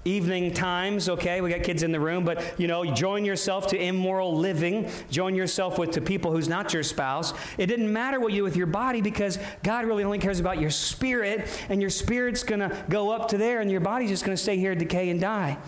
evening 0.04 0.52
times 0.54 1.10
okay 1.10 1.42
we 1.42 1.50
got 1.50 1.62
kids 1.62 1.82
in 1.82 1.92
the 1.92 2.00
room 2.00 2.24
but 2.24 2.58
you 2.58 2.66
know 2.66 2.84
join 2.94 3.22
yourself 3.22 3.66
to 3.66 3.76
immoral 3.76 4.34
living 4.34 4.88
join 5.10 5.34
yourself 5.34 5.78
with 5.78 5.90
to 5.90 6.00
people 6.00 6.32
who's 6.32 6.48
not 6.48 6.72
your 6.72 6.82
spouse 6.82 7.34
it 7.58 7.66
didn't 7.66 7.92
matter 7.92 8.18
what 8.18 8.32
you 8.32 8.38
do 8.38 8.44
with 8.44 8.56
your 8.56 8.66
body 8.66 9.02
because 9.02 9.38
god 9.62 9.84
really 9.84 10.02
only 10.02 10.18
cares 10.18 10.40
about 10.40 10.58
your 10.58 10.70
spirit 10.70 11.46
and 11.68 11.82
your 11.82 11.90
spirit's 11.90 12.42
to 12.60 12.84
go 12.88 13.10
up 13.10 13.28
to 13.28 13.36
there 13.36 13.60
and 13.60 13.70
your 13.70 13.80
body's 13.80 14.08
just 14.08 14.24
to 14.36 14.42
stay 14.42 14.56
here 14.56 14.74
decay 14.74 15.10
and 15.10 15.20
die 15.20 15.58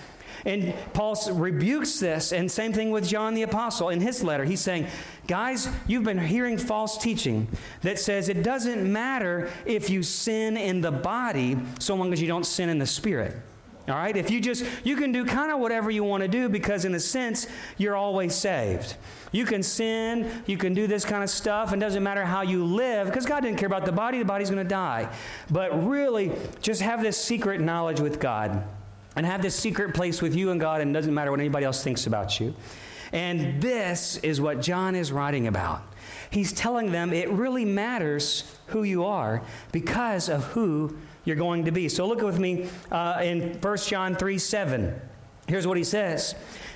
and 0.45 0.75
Paul 0.93 1.17
rebukes 1.35 2.01
this, 2.01 2.33
and 2.33 2.51
same 2.51 2.73
thing 2.73 2.91
with 2.91 3.07
John 3.07 3.35
the 3.35 3.43
Apostle 3.43 3.91
in 3.91 4.01
his 4.01 4.25
letter. 4.25 4.45
He's 4.45 4.61
saying, 4.61 4.89
Guys, 5.29 5.69
you've 5.87 6.03
been 6.03 6.19
hearing 6.19 6.59
false 6.59 6.99
teaching 6.99 7.47
that 7.83 8.01
says 8.01 8.29
it 8.29 8.43
doesn't 8.43 8.91
matter 8.91 9.51
if 9.65 9.89
you 9.89 10.03
sin 10.03 10.57
in 10.57 10.81
the 10.81 10.91
body 10.91 11.57
so 11.79 11.95
long 11.95 12.12
as 12.12 12.21
you 12.21 12.27
don't 12.27 12.45
sin 12.45 12.69
in 12.69 12.79
the 12.79 12.87
spirit. 12.87 13.37
All 13.89 13.97
right? 13.97 14.17
If 14.17 14.31
you 14.31 14.41
just, 14.41 14.65
you 14.85 14.97
can 14.97 15.11
do 15.11 15.25
kind 15.25 15.51
of 15.51 15.59
whatever 15.59 15.91
you 15.91 16.05
want 16.05 16.23
to 16.23 16.29
do 16.29 16.49
because, 16.49 16.85
in 16.85 16.95
a 16.95 17.01
sense, 17.01 17.49
you're 17.79 17.97
always 17.97 18.35
saved. 18.35 18.97
You 19.33 19.45
can 19.45 19.62
sin, 19.62 20.43
you 20.47 20.57
can 20.57 20.73
do 20.75 20.87
this 20.87 21.05
kind 21.05 21.23
of 21.25 21.31
stuff, 21.31 21.73
and 21.73 21.81
doesn't 21.81 22.03
matter 22.03 22.25
how 22.25 22.43
you 22.43 22.65
live 22.65 23.09
because 23.09 23.27
God 23.27 23.41
didn't 23.41 23.59
care 23.59 23.67
about 23.67 23.85
the 23.85 23.93
body, 23.93 24.19
the 24.19 24.25
body's 24.25 24.51
going 24.51 24.62
to 24.62 24.69
die. 24.69 25.12
But 25.51 25.87
really, 25.87 26.31
just 26.61 26.81
have 26.83 27.03
this 27.03 27.17
secret 27.17 27.61
knowledge 27.61 27.99
with 27.99 28.21
God 28.21 28.62
and 29.17 29.27
have 29.27 29.43
this 29.43 29.57
secret 29.57 29.95
place 29.95 30.23
with 30.23 30.35
you 30.35 30.51
and 30.51 30.61
God, 30.61 30.81
and 30.81 30.91
it 30.91 30.95
doesn't 30.95 31.12
matter 31.12 31.31
what 31.31 31.41
anybody 31.41 31.67
else 31.67 31.83
thinks 31.83 32.07
about 32.07 32.39
you. 32.39 32.55
And 33.12 33.61
this 33.61 34.17
is 34.19 34.41
what 34.41 34.62
John 34.62 34.95
is 34.95 35.12
writing 35.12 35.47
about. 35.47 35.83
He's 36.31 36.53
telling 36.53 36.93
them 36.93 37.12
it 37.12 37.29
really 37.29 37.65
matters 37.65 38.45
who 38.69 38.85
you 38.85 39.05
are 39.05 39.43
because 39.71 40.29
of 40.29 40.45
who 40.45 40.97
you're 41.25 41.37
going 41.37 41.64
to 41.64 41.73
be. 41.73 41.88
So 41.88 42.07
look 42.07 42.23
with 42.23 42.38
me 42.38 42.69
uh, 42.91 43.21
in 43.23 43.59
1 43.61 43.76
John 43.79 44.17
3 44.17 44.38
7. 44.38 45.00
Here's 45.49 45.67
what 45.67 45.76
he 45.76 45.85
says 45.85 46.35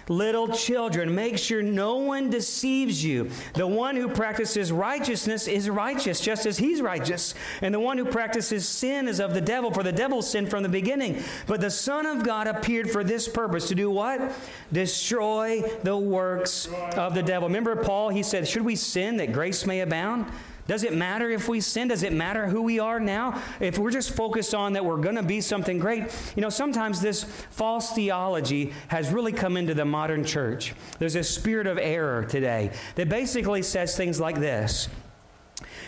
Little 0.09 0.49
children, 0.49 1.15
make 1.15 1.37
sure 1.37 1.63
no 1.63 1.97
one 1.97 2.31
deceives 2.31 3.05
you. 3.05 3.31
The 3.55 3.67
one 3.67 3.97
who 3.97 4.09
practices 4.09 4.71
righteousness 4.71 5.49
is 5.49 5.69
righteous, 5.69 6.21
just 6.21 6.47
as 6.47 6.59
he's 6.59 6.81
righteous. 6.81 7.35
And 7.61 7.75
the 7.75 7.81
one 7.81 7.99
who 7.99 8.05
practices 8.05 8.69
sin 8.69 9.09
is 9.09 9.19
of 9.19 9.35
the 9.35 9.41
devil, 9.41 9.73
for 9.73 9.83
the 9.83 9.93
devil 9.93 10.23
sinned 10.23 10.49
from 10.49 10.63
the 10.63 10.69
beginning. 10.69 11.23
But 11.49 11.61
the 11.61 11.71
Son 11.71 12.07
of 12.07 12.23
God 12.23 12.47
appeared 12.47 12.89
for 12.89 13.03
this 13.03 13.27
purpose 13.27 13.67
to 13.69 13.75
do 13.75 13.91
what? 13.91 14.33
Destroy 14.73 15.63
the 15.83 15.97
works 15.97 16.69
of 16.95 17.15
the 17.15 17.23
devil. 17.23 17.49
Remember 17.49 17.75
Paul, 17.75 18.11
he 18.11 18.23
said, 18.23 18.47
Should 18.47 18.65
we 18.65 18.77
sin 18.77 19.17
that 19.17 19.33
grace 19.33 19.67
may 19.67 19.81
abound? 19.81 20.27
Does 20.67 20.83
it 20.83 20.95
matter 20.95 21.31
if 21.31 21.49
we 21.49 21.61
sin? 21.61 21.89
Does 21.89 22.03
it 22.03 22.13
matter 22.13 22.49
who 22.49 22.63
we 22.63 22.79
are 22.79 22.99
now? 22.99 23.41
If 23.61 23.79
we're 23.79 23.91
just 23.91 24.17
focused 24.17 24.55
on 24.55 24.73
that 24.73 24.85
we're 24.85 24.97
going 24.97 25.15
to 25.15 25.23
be 25.23 25.41
something 25.41 25.79
great, 25.79 26.05
you 26.35 26.43
know, 26.43 26.49
sometimes 26.49 27.01
this 27.01 27.25
false 27.25 27.93
theology 27.93 28.73
has 28.89 29.11
really 29.11 29.33
come 29.33 29.57
into 29.57 29.75
the 29.75 29.85
modern 29.85 30.25
church. 30.25 30.75
There's 30.99 31.15
a 31.15 31.23
spirit 31.23 31.67
of 31.67 31.79
error 31.79 32.25
today 32.25 32.73
that 32.97 33.09
basically 33.09 33.63
says 33.63 33.97
things 33.97 34.19
like 34.19 34.41
this 34.41 34.89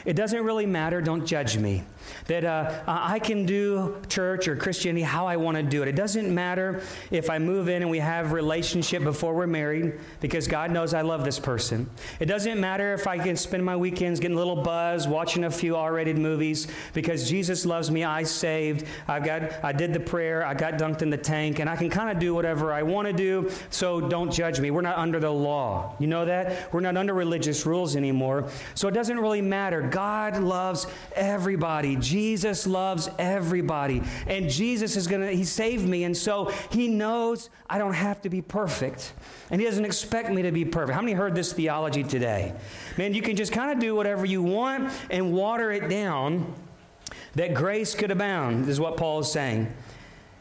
It 0.05 0.15
doesn't 0.15 0.45
really 0.45 0.67
matter, 0.67 1.01
don't 1.01 1.27
judge 1.27 1.57
me 1.57 1.83
that 2.27 2.45
uh, 2.45 2.83
I 2.87 3.19
can 3.19 3.47
do 3.47 3.97
church 4.09 4.49
or 4.49 4.57
Christianity 4.57 5.03
how 5.03 5.27
I 5.27 5.37
want 5.37 5.57
to 5.57 5.63
do 5.63 5.83
it. 5.83 5.89
It 5.89 5.97
doesn't 5.97 6.33
matter 6.33 6.83
if 7.11 7.31
I 7.31 7.39
move 7.39 7.69
in 7.69 7.83
and 7.83 7.91
we 7.91 7.99
have 7.99 8.33
relationship 8.33 9.03
before 9.03 9.35
we're 9.35 9.47
married 9.47 9.95
because 10.21 10.47
God 10.47 10.71
knows 10.71 10.95
I 10.95 11.03
love 11.03 11.25
this 11.25 11.39
person. 11.39 11.89
It 12.21 12.27
doesn't 12.27 12.61
matter 12.61 12.95
if 12.95 13.07
I 13.07 13.19
can 13.19 13.37
spend 13.37 13.65
my 13.65 13.77
weekends 13.77 14.21
getting 14.21 14.37
a 14.37 14.39
little 14.39 14.63
buzz, 14.63 15.07
watching 15.07 15.45
a 15.45 15.51
few 15.51 15.77
R-rated 15.77 16.19
movies 16.19 16.69
because 16.93 17.29
Jesus 17.29 17.67
loves 17.67 17.91
me. 17.91 18.05
I 18.05 18.23
saved. 18.23 18.87
I 19.07 19.21
got. 19.21 19.65
I 19.65 19.73
did 19.73 19.93
the 19.93 20.01
prayer. 20.01 20.45
I 20.45 20.55
got 20.55 20.75
dunked 20.75 21.03
in 21.03 21.11
the 21.11 21.17
tank, 21.17 21.59
and 21.59 21.69
I 21.69 21.77
can 21.77 21.91
kind 21.91 22.11
of 22.11 22.19
do 22.19 22.35
whatever 22.35 22.73
I 22.73 22.83
want 22.83 23.07
to 23.09 23.13
do. 23.13 23.51
So 23.71 24.01
don't 24.01 24.33
judge 24.33 24.61
me. 24.61 24.71
We're 24.71 24.83
not 24.83 24.99
under 24.99 25.21
the 25.21 25.31
law. 25.31 25.95
You 25.99 26.07
know 26.07 26.25
that 26.25 26.73
we're 26.73 26.81
not 26.81 26.97
under 26.97 27.15
religious 27.15 27.67
rules 27.67 27.97
anymore. 27.97 28.49
So 28.75 28.89
it 28.89 28.93
doesn't 28.93 29.19
really 29.19 29.43
matter. 29.43 29.83
God 29.83 30.39
loves 30.39 30.87
everybody. 31.15 31.98
Jesus 32.01 32.67
loves 32.67 33.09
everybody. 33.19 34.03
And 34.27 34.49
Jesus 34.49 34.97
is 34.97 35.07
going 35.07 35.23
to, 35.23 35.31
He 35.31 35.45
saved 35.45 35.87
me. 35.87 36.05
And 36.05 36.17
so 36.17 36.53
He 36.71 36.89
knows 36.89 37.51
I 37.69 37.79
don't 37.79 37.95
have 37.95 38.23
to 38.23 38.31
be 38.31 38.43
perfect. 38.43 39.13
And 39.51 39.61
He 39.61 39.67
doesn't 39.67 39.85
expect 39.85 40.31
me 40.31 40.43
to 40.43 40.53
be 40.53 40.65
perfect. 40.65 40.95
How 40.95 41.03
many 41.03 41.13
heard 41.13 41.35
this 41.35 41.53
theology 41.53 42.03
today? 42.03 42.55
Man, 42.97 43.15
you 43.15 43.23
can 43.23 43.37
just 43.37 43.53
kind 43.53 43.71
of 43.71 43.79
do 43.79 43.95
whatever 43.95 44.25
you 44.25 44.43
want 44.43 44.93
and 45.11 45.33
water 45.33 45.71
it 45.71 45.89
down 45.89 46.55
that 47.35 47.55
grace 47.55 47.95
could 47.95 48.11
abound, 48.11 48.69
is 48.69 48.81
what 48.81 48.97
Paul 48.97 49.21
is 49.21 49.31
saying. 49.31 49.73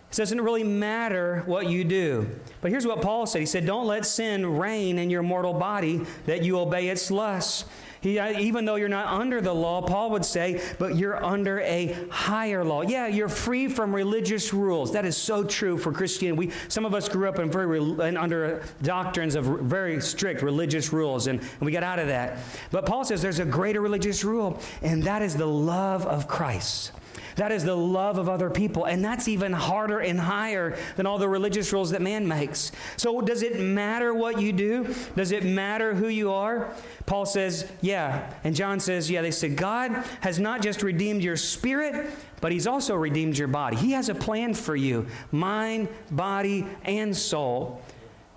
It 0.10 0.16
doesn't 0.16 0.40
really 0.40 0.64
matter 0.64 1.44
what 1.46 1.70
you 1.70 1.84
do. 1.84 2.30
But 2.62 2.72
here's 2.72 2.88
what 2.88 3.02
Paul 3.02 3.26
said 3.26 3.40
He 3.40 3.46
said, 3.46 3.66
Don't 3.66 3.88
let 3.88 4.06
sin 4.06 4.58
reign 4.58 4.98
in 4.98 5.10
your 5.10 5.24
mortal 5.24 5.54
body 5.54 6.06
that 6.26 6.44
you 6.44 6.60
obey 6.60 6.88
its 6.88 7.12
lusts. 7.12 7.66
He, 8.02 8.20
even 8.20 8.66
though 8.66 8.76
you're 8.76 8.90
not 8.90 9.08
under 9.08 9.42
the 9.42 9.54
law, 9.54 9.82
Paul 9.82 10.12
would 10.12 10.26
say, 10.26 10.62
but 10.80 10.96
you're 10.96 11.24
under 11.24 11.60
a 11.62 11.96
higher 12.10 12.64
law. 12.64 12.82
Yeah, 12.82 13.08
you're 13.08 13.30
free 13.30 13.68
from 13.68 13.94
religious 13.94 14.54
rules. 14.54 14.94
That 14.94 15.06
is 15.06 15.18
so 15.18 15.44
true 15.44 15.78
for 15.78 15.92
Christianity. 15.92 16.48
We, 16.48 16.54
some 16.68 16.86
of 16.86 16.94
us 16.94 17.10
grew 17.10 17.28
up 17.28 17.40
in 17.40 17.52
very 17.52 17.80
and 17.80 18.18
under 18.18 18.64
doctrines 18.82 19.36
of 19.36 19.46
very 19.46 20.02
strict 20.02 20.42
religious 20.42 20.94
rules, 20.94 21.28
and, 21.28 21.40
and 21.40 21.62
we 21.62 21.72
got 21.72 21.84
out 21.84 22.00
of 22.00 22.08
that. 22.08 22.40
But 22.72 22.86
Paul 22.86 23.04
says 23.06 23.22
there's 23.22 23.40
a 23.40 23.46
greater 23.46 23.82
religious 23.82 24.24
rule, 24.24 24.60
and 24.82 25.04
that 25.04 25.22
is 25.22 25.36
the 25.36 25.48
love 25.48 26.06
of 26.06 26.28
Christ. 26.28 26.92
That 27.38 27.52
is 27.52 27.64
the 27.64 27.76
love 27.76 28.18
of 28.18 28.28
other 28.28 28.50
people. 28.50 28.86
And 28.86 29.06
that's 29.06 29.28
even 29.28 29.54
harder 29.54 30.00
and 30.00 30.20
higher 30.20 30.76
than 30.96 31.06
all 31.06 31.20
the 31.20 31.30
religious 31.30 31.72
rules 31.72 31.92
that 31.92 32.02
man 32.02 32.28
makes. 32.28 32.72
So, 32.98 33.22
does 33.22 33.44
it 33.44 33.60
matter 33.60 34.12
what 34.14 34.42
you 34.42 34.52
do? 34.52 34.94
Does 35.16 35.32
it 35.32 35.46
matter 35.46 35.94
who 35.94 36.08
you 36.08 36.32
are? 36.32 36.74
Paul 37.06 37.28
says, 37.28 37.72
yeah. 37.80 38.34
And 38.44 38.56
John 38.56 38.80
says, 38.80 39.10
yeah. 39.10 39.22
They 39.22 39.32
said, 39.32 39.56
God 39.56 39.92
has 40.22 40.40
not 40.40 40.64
just 40.64 40.82
redeemed 40.82 41.22
your 41.22 41.38
spirit, 41.38 42.10
but 42.42 42.52
he's 42.52 42.66
also 42.66 42.96
redeemed 42.96 43.38
your 43.38 43.48
body. 43.48 43.78
He 43.78 43.92
has 43.92 44.10
a 44.10 44.16
plan 44.16 44.56
for 44.56 44.76
you 44.76 45.06
mind, 45.32 45.90
body, 46.10 46.66
and 46.84 47.16
soul. 47.16 47.84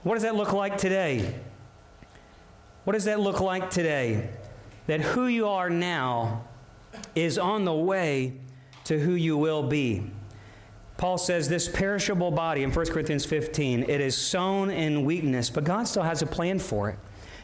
What 0.02 0.14
does 0.14 0.24
that 0.24 0.36
look 0.36 0.52
like 0.52 0.76
today? 0.76 1.34
What 2.84 2.92
does 2.92 3.04
that 3.04 3.18
look 3.18 3.40
like 3.40 3.70
today? 3.70 4.28
That 4.88 5.00
who 5.00 5.26
you 5.26 5.48
are 5.48 5.70
now 5.70 6.44
is 7.14 7.38
on 7.38 7.64
the 7.64 7.74
way 7.74 8.34
to 8.90 8.98
who 8.98 9.14
you 9.14 9.36
will 9.36 9.62
be. 9.62 10.02
Paul 10.96 11.16
says 11.16 11.48
this 11.48 11.68
perishable 11.68 12.32
body 12.32 12.64
in 12.64 12.72
1 12.72 12.86
Corinthians 12.86 13.24
15, 13.24 13.84
it 13.84 14.00
is 14.00 14.16
sown 14.16 14.68
in 14.68 15.04
weakness, 15.04 15.48
but 15.48 15.62
God 15.62 15.84
still 15.84 16.02
has 16.02 16.22
a 16.22 16.26
plan 16.26 16.58
for 16.58 16.90
it. 16.90 16.98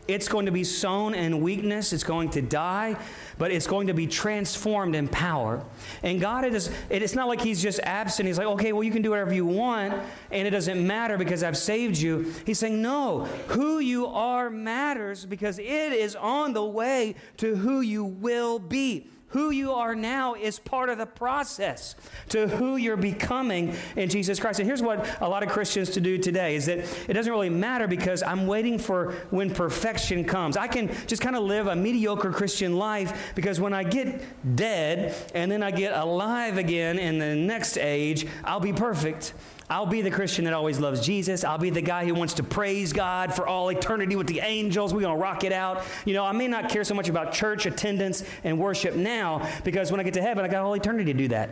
It's 0.09 0.27
going 0.27 0.47
to 0.47 0.53
be 0.53 0.65
sown 0.65 1.15
in 1.15 1.41
weakness, 1.41 1.93
it's 1.93 2.03
going 2.03 2.31
to 2.31 2.43
die, 2.43 2.97
but 3.39 3.53
it's 3.53 3.69
going 3.69 3.87
to 3.87 3.95
be 3.95 4.09
transformed 4.09 4.97
in 4.97 5.07
power. 5.07 5.65
And 6.03 6.21
God, 6.21 6.45
it 6.45 6.53
is, 6.53 6.69
it's 6.91 7.15
not 7.15 7.29
like 7.29 7.41
He's 7.41 7.63
just 7.63 7.79
absent. 7.85 8.27
He's 8.27 8.39
like, 8.39 8.49
okay, 8.49 8.73
well, 8.73 8.83
you 8.83 8.91
can 8.91 9.03
do 9.03 9.11
whatever 9.11 9.33
you 9.33 9.47
want, 9.47 9.95
and 10.33 10.49
it 10.49 10.51
doesn't 10.51 10.85
matter 10.85 11.17
because 11.17 11.45
I've 11.45 11.57
saved 11.57 11.97
you. 11.97 12.35
He's 12.45 12.59
saying, 12.59 12.83
no, 12.83 13.27
who 13.47 13.79
you 13.79 14.09
are 14.09 14.51
matters 14.51 15.25
because 15.25 15.61
it 15.61 15.93
is 15.93 16.17
on 16.17 16.55
the 16.55 16.65
way 16.65 17.15
to 17.37 17.55
who 17.55 17.83
you 17.83 18.05
will 18.05 18.59
be. 18.59 19.11
Who 19.31 19.51
you 19.51 19.73
are 19.73 19.97
now 19.97 20.35
is 20.35 20.59
part 20.59 20.89
of 20.89 20.99
the 20.99 21.07
process 21.07 21.97
to 22.29 22.47
who 22.47 22.77
you're 22.77 22.97
becoming 22.97 23.75
in 23.97 24.09
Jesus 24.09 24.39
Christ. 24.39 24.61
And 24.61 24.69
here's 24.69 24.83
what 24.83 25.07
a 25.21 25.29
lot 25.29 25.43
of 25.43 25.49
Christians 25.49 25.91
to 25.91 26.01
do 26.01 26.17
today 26.17 26.55
is 26.55 26.67
that 26.67 26.79
it 27.09 27.13
doesn't 27.13 27.33
really 27.33 27.51
matter 27.51 27.89
because 27.89 28.23
I'm 28.23 28.47
waiting 28.47 28.79
for 28.79 29.13
when 29.31 29.53
perfection 29.53 30.25
comes. 30.25 30.57
I 30.57 30.69
can 30.69 30.95
just 31.09 31.23
kind 31.23 31.35
of 31.35 31.43
live 31.43 31.67
a 31.67 31.75
mediocre 31.75 32.31
Christian 32.31 32.79
life 32.79 33.33
because 33.35 33.59
when 33.59 33.75
I 33.75 33.83
get 33.83 34.23
dead 34.57 35.15
and 35.35 35.51
then 35.51 35.63
I 35.63 35.73
get 35.73 35.97
alive 35.97 36.57
again 36.57 36.99
in 36.99 37.19
the 37.19 37.35
next 37.35 37.79
age, 37.79 38.27
I'll 38.45 38.61
be 38.61 38.73
perfect. 38.73 39.35
I'll 39.69 39.87
be 39.87 40.01
the 40.01 40.11
Christian 40.11 40.45
that 40.45 40.55
always 40.55 40.79
loves 40.79 41.05
Jesus. 41.05 41.43
I'll 41.43 41.59
be 41.59 41.71
the 41.71 41.83
guy 41.83 42.05
who 42.05 42.15
wants 42.15 42.35
to 42.35 42.45
praise 42.45 42.93
God 42.93 43.35
for 43.35 43.49
all 43.49 43.69
eternity 43.71 44.15
with 44.15 44.29
the 44.29 44.39
angels. 44.41 44.95
We're 44.95 45.01
going 45.01 45.17
to 45.17 45.21
rock 45.21 45.43
it 45.43 45.53
out. 45.53 45.83
You 46.05 46.15
know, 46.15 46.25
I 46.25 46.31
may 46.33 46.47
not 46.47 46.69
care 46.69 46.85
so 46.85 46.95
much 46.95 47.09
about 47.09 47.33
church 47.33 47.67
attendance 47.67 48.23
and 48.45 48.61
worship 48.61 48.95
now 48.95 49.49
because 49.65 49.91
when 49.91 49.99
I 49.99 50.05
get 50.05 50.15
to 50.15 50.23
heaven, 50.23 50.45
I 50.45 50.49
got 50.49 50.63
all 50.63 50.75
eternity 50.75 51.13
to 51.13 51.19
do 51.19 51.29
that. 51.29 51.51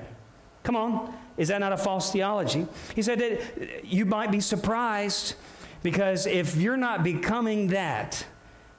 Come 0.62 0.76
on. 0.76 1.12
Is 1.36 1.48
that 1.48 1.58
not 1.58 1.72
a 1.72 1.76
false 1.76 2.12
theology? 2.12 2.68
He 2.94 3.02
said 3.02 3.18
that 3.18 3.84
you 3.84 4.04
might 4.04 4.30
be 4.30 4.40
surprised 4.40 5.34
because 5.82 6.26
if 6.26 6.56
you're 6.56 6.76
not 6.76 7.02
becoming 7.02 7.68
that, 7.68 8.24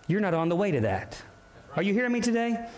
you're 0.07 0.21
not 0.21 0.33
on 0.33 0.47
the 0.47 0.55
way 0.55 0.71
to 0.71 0.79
that. 0.81 1.21
Are 1.75 1.83
you 1.83 1.93
hearing 1.93 2.13
me 2.13 2.21
today? 2.21 2.69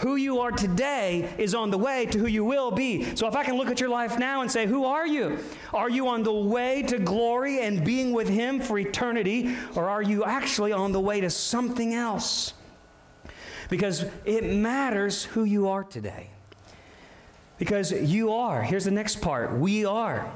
Who 0.00 0.16
you 0.16 0.40
are 0.40 0.50
today 0.50 1.28
is 1.36 1.54
on 1.54 1.70
the 1.70 1.76
way 1.76 2.06
to 2.06 2.18
who 2.18 2.26
you 2.26 2.42
will 2.42 2.70
be. 2.70 3.14
So 3.16 3.28
if 3.28 3.36
I 3.36 3.44
can 3.44 3.56
look 3.56 3.68
at 3.68 3.80
your 3.80 3.90
life 3.90 4.18
now 4.18 4.40
and 4.40 4.50
say, 4.50 4.66
Who 4.66 4.84
are 4.84 5.06
you? 5.06 5.38
Are 5.74 5.90
you 5.90 6.08
on 6.08 6.22
the 6.22 6.32
way 6.32 6.82
to 6.84 6.98
glory 6.98 7.60
and 7.60 7.84
being 7.84 8.12
with 8.12 8.28
Him 8.28 8.60
for 8.60 8.78
eternity, 8.78 9.54
or 9.74 9.90
are 9.90 10.02
you 10.02 10.24
actually 10.24 10.72
on 10.72 10.92
the 10.92 11.00
way 11.00 11.20
to 11.20 11.28
something 11.28 11.92
else? 11.92 12.54
Because 13.68 14.06
it 14.24 14.44
matters 14.44 15.24
who 15.24 15.44
you 15.44 15.68
are 15.68 15.84
today. 15.84 16.30
Because 17.58 17.92
you 17.92 18.32
are. 18.32 18.62
Here's 18.62 18.86
the 18.86 18.90
next 18.90 19.20
part 19.20 19.52
we 19.52 19.84
are. 19.84 20.32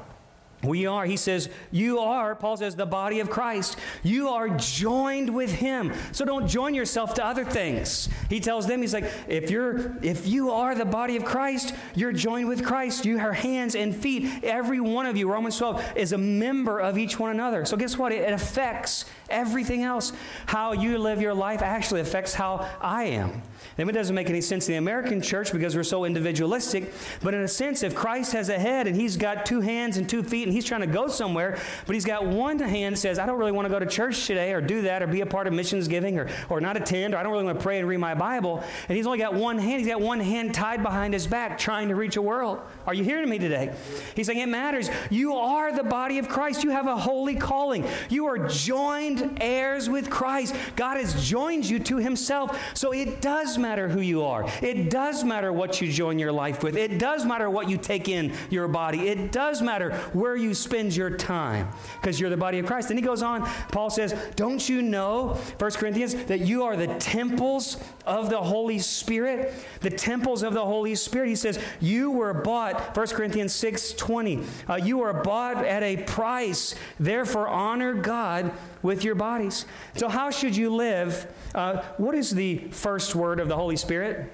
We 0.65 0.85
are, 0.85 1.05
he 1.05 1.17
says, 1.17 1.49
you 1.71 1.99
are, 1.99 2.35
Paul 2.35 2.57
says, 2.57 2.75
the 2.75 2.85
body 2.85 3.19
of 3.19 3.29
Christ. 3.29 3.77
You 4.03 4.29
are 4.29 4.49
joined 4.49 5.33
with 5.33 5.51
him. 5.51 5.93
So 6.11 6.25
don't 6.25 6.47
join 6.47 6.73
yourself 6.73 7.13
to 7.15 7.25
other 7.25 7.45
things. 7.45 8.09
He 8.29 8.39
tells 8.39 8.67
them, 8.67 8.81
he's 8.81 8.93
like, 8.93 9.11
if 9.27 9.49
you're 9.49 9.95
if 10.01 10.27
you 10.27 10.51
are 10.51 10.75
the 10.75 10.85
body 10.85 11.15
of 11.15 11.25
Christ, 11.25 11.73
you're 11.95 12.11
joined 12.11 12.47
with 12.47 12.65
Christ. 12.65 13.05
You 13.05 13.19
are 13.19 13.33
hands 13.33 13.75
and 13.75 13.95
feet. 13.95 14.43
Every 14.43 14.79
one 14.79 15.05
of 15.05 15.17
you, 15.17 15.31
Romans 15.31 15.57
12, 15.57 15.93
is 15.95 16.13
a 16.13 16.17
member 16.17 16.79
of 16.79 16.97
each 16.97 17.19
one 17.19 17.31
another. 17.31 17.65
So 17.65 17.77
guess 17.77 17.97
what? 17.97 18.11
It 18.11 18.31
affects 18.31 19.05
everything 19.29 19.83
else. 19.83 20.13
How 20.45 20.73
you 20.73 20.97
live 20.97 21.21
your 21.21 21.33
life 21.33 21.61
actually 21.61 22.01
affects 22.01 22.33
how 22.33 22.69
I 22.81 23.05
am. 23.05 23.41
Then 23.75 23.89
it 23.89 23.91
doesn't 23.91 24.15
make 24.15 24.29
any 24.29 24.41
sense 24.41 24.67
in 24.67 24.73
the 24.73 24.77
American 24.77 25.21
church 25.21 25.51
because 25.51 25.75
we're 25.75 25.83
so 25.83 26.05
individualistic. 26.05 26.93
But 27.21 27.33
in 27.33 27.41
a 27.41 27.47
sense, 27.47 27.83
if 27.83 27.93
Christ 27.93 28.33
has 28.33 28.49
a 28.49 28.57
head 28.57 28.87
and 28.87 28.95
he's 28.95 29.17
got 29.17 29.45
two 29.45 29.61
hands 29.61 29.97
and 29.97 30.07
two 30.07 30.23
feet 30.23 30.43
and 30.43 30.53
he's 30.53 30.65
trying 30.65 30.81
to 30.81 30.87
go 30.87 31.07
somewhere, 31.07 31.59
but 31.85 31.93
he's 31.93 32.05
got 32.05 32.25
one 32.25 32.59
hand 32.59 32.97
says, 32.97 33.19
I 33.19 33.25
don't 33.25 33.37
really 33.37 33.51
want 33.51 33.65
to 33.65 33.69
go 33.69 33.79
to 33.79 33.85
church 33.85 34.25
today 34.25 34.53
or 34.53 34.61
do 34.61 34.83
that 34.83 35.03
or 35.03 35.07
be 35.07 35.21
a 35.21 35.25
part 35.25 35.47
of 35.47 35.53
missions 35.53 35.87
giving 35.87 36.17
or, 36.17 36.29
or 36.49 36.61
not 36.61 36.77
attend 36.77 37.13
or 37.13 37.17
I 37.17 37.23
don't 37.23 37.31
really 37.31 37.45
want 37.45 37.59
to 37.59 37.63
pray 37.63 37.79
and 37.79 37.87
read 37.87 37.97
my 37.97 38.15
Bible. 38.15 38.63
And 38.87 38.95
he's 38.95 39.05
only 39.05 39.19
got 39.19 39.33
one 39.33 39.57
hand. 39.57 39.79
He's 39.79 39.89
got 39.89 40.01
one 40.01 40.19
hand 40.19 40.53
tied 40.53 40.81
behind 40.81 41.13
his 41.13 41.27
back 41.27 41.57
trying 41.57 41.89
to 41.89 41.95
reach 41.95 42.15
a 42.15 42.21
world. 42.21 42.59
Are 42.87 42.93
you 42.93 43.03
hearing 43.03 43.29
me 43.29 43.39
today? 43.39 43.75
He's 44.15 44.27
saying 44.27 44.39
it 44.39 44.49
matters. 44.49 44.89
You 45.09 45.35
are 45.35 45.75
the 45.75 45.83
body 45.83 46.17
of 46.17 46.29
Christ. 46.29 46.63
You 46.63 46.69
have 46.71 46.87
a 46.87 46.97
holy 46.97 47.35
calling. 47.35 47.85
You 48.09 48.25
are 48.27 48.47
joined 48.47 49.39
heirs 49.41 49.89
with 49.89 50.09
Christ. 50.09 50.55
God 50.77 50.97
has 50.97 51.27
joined 51.27 51.65
you 51.65 51.79
to 51.79 51.97
himself. 51.97 52.57
So 52.73 52.93
it 52.93 53.21
does 53.21 53.35
does 53.45 53.57
matter 53.65 53.89
who 53.89 53.99
you 53.99 54.23
are. 54.23 54.45
It 54.61 54.91
does 54.91 55.23
matter 55.23 55.51
what 55.51 55.81
you 55.81 55.91
join 55.91 56.19
your 56.19 56.31
life 56.31 56.61
with. 56.61 56.77
It 56.77 56.99
does 56.99 57.25
matter 57.25 57.49
what 57.49 57.67
you 57.67 57.77
take 57.77 58.07
in 58.07 58.31
your 58.51 58.67
body. 58.67 59.09
It 59.09 59.31
does 59.31 59.59
matter 59.59 59.95
where 60.13 60.35
you 60.35 60.53
spend 60.53 60.95
your 60.95 61.09
time 61.09 61.67
because 61.99 62.19
you're 62.19 62.29
the 62.29 62.37
body 62.37 62.59
of 62.59 62.67
Christ. 62.67 62.91
And 62.91 62.99
he 62.99 63.03
goes 63.03 63.23
on, 63.23 63.43
Paul 63.71 63.89
says, 63.89 64.13
Don't 64.35 64.69
you 64.69 64.83
know, 64.83 65.39
1 65.57 65.71
Corinthians, 65.71 66.13
that 66.25 66.41
you 66.41 66.63
are 66.63 66.77
the 66.77 66.93
temples 66.99 67.77
of 68.05 68.29
the 68.29 68.37
Holy 68.37 68.77
Spirit? 68.77 69.51
The 69.81 69.89
temples 69.89 70.43
of 70.43 70.53
the 70.53 70.63
Holy 70.63 70.93
Spirit. 70.93 71.29
He 71.29 71.35
says, 71.35 71.59
You 71.79 72.11
were 72.11 72.35
bought, 72.35 72.95
1 72.95 73.07
Corinthians 73.07 73.51
6 73.53 73.93
20. 73.93 74.43
Uh, 74.69 74.75
you 74.75 74.99
were 74.99 75.13
bought 75.13 75.65
at 75.65 75.81
a 75.81 76.03
price. 76.03 76.75
Therefore, 76.99 77.47
honor 77.47 77.95
God 77.95 78.51
with 78.85 79.03
your 79.03 79.15
bodies. 79.15 79.65
So, 79.95 80.07
how 80.07 80.29
should 80.29 80.55
you 80.55 80.73
live? 80.73 81.27
Uh, 81.55 81.81
what 81.97 82.13
is 82.13 82.29
the 82.29 82.57
first 82.69 83.15
word 83.15 83.39
of 83.39 83.47
the 83.47 83.55
Holy 83.55 83.75
Spirit? 83.75 84.31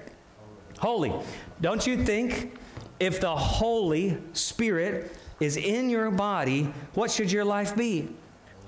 Holy. 0.78 1.12
Don't 1.60 1.86
you 1.86 2.04
think 2.04 2.54
if 3.00 3.20
the 3.20 3.34
Holy 3.34 4.18
Spirit 4.34 5.16
is 5.40 5.56
in 5.56 5.88
your 5.88 6.10
body, 6.10 6.72
what 6.94 7.10
should 7.10 7.32
your 7.32 7.44
life 7.44 7.74
be? 7.74 8.10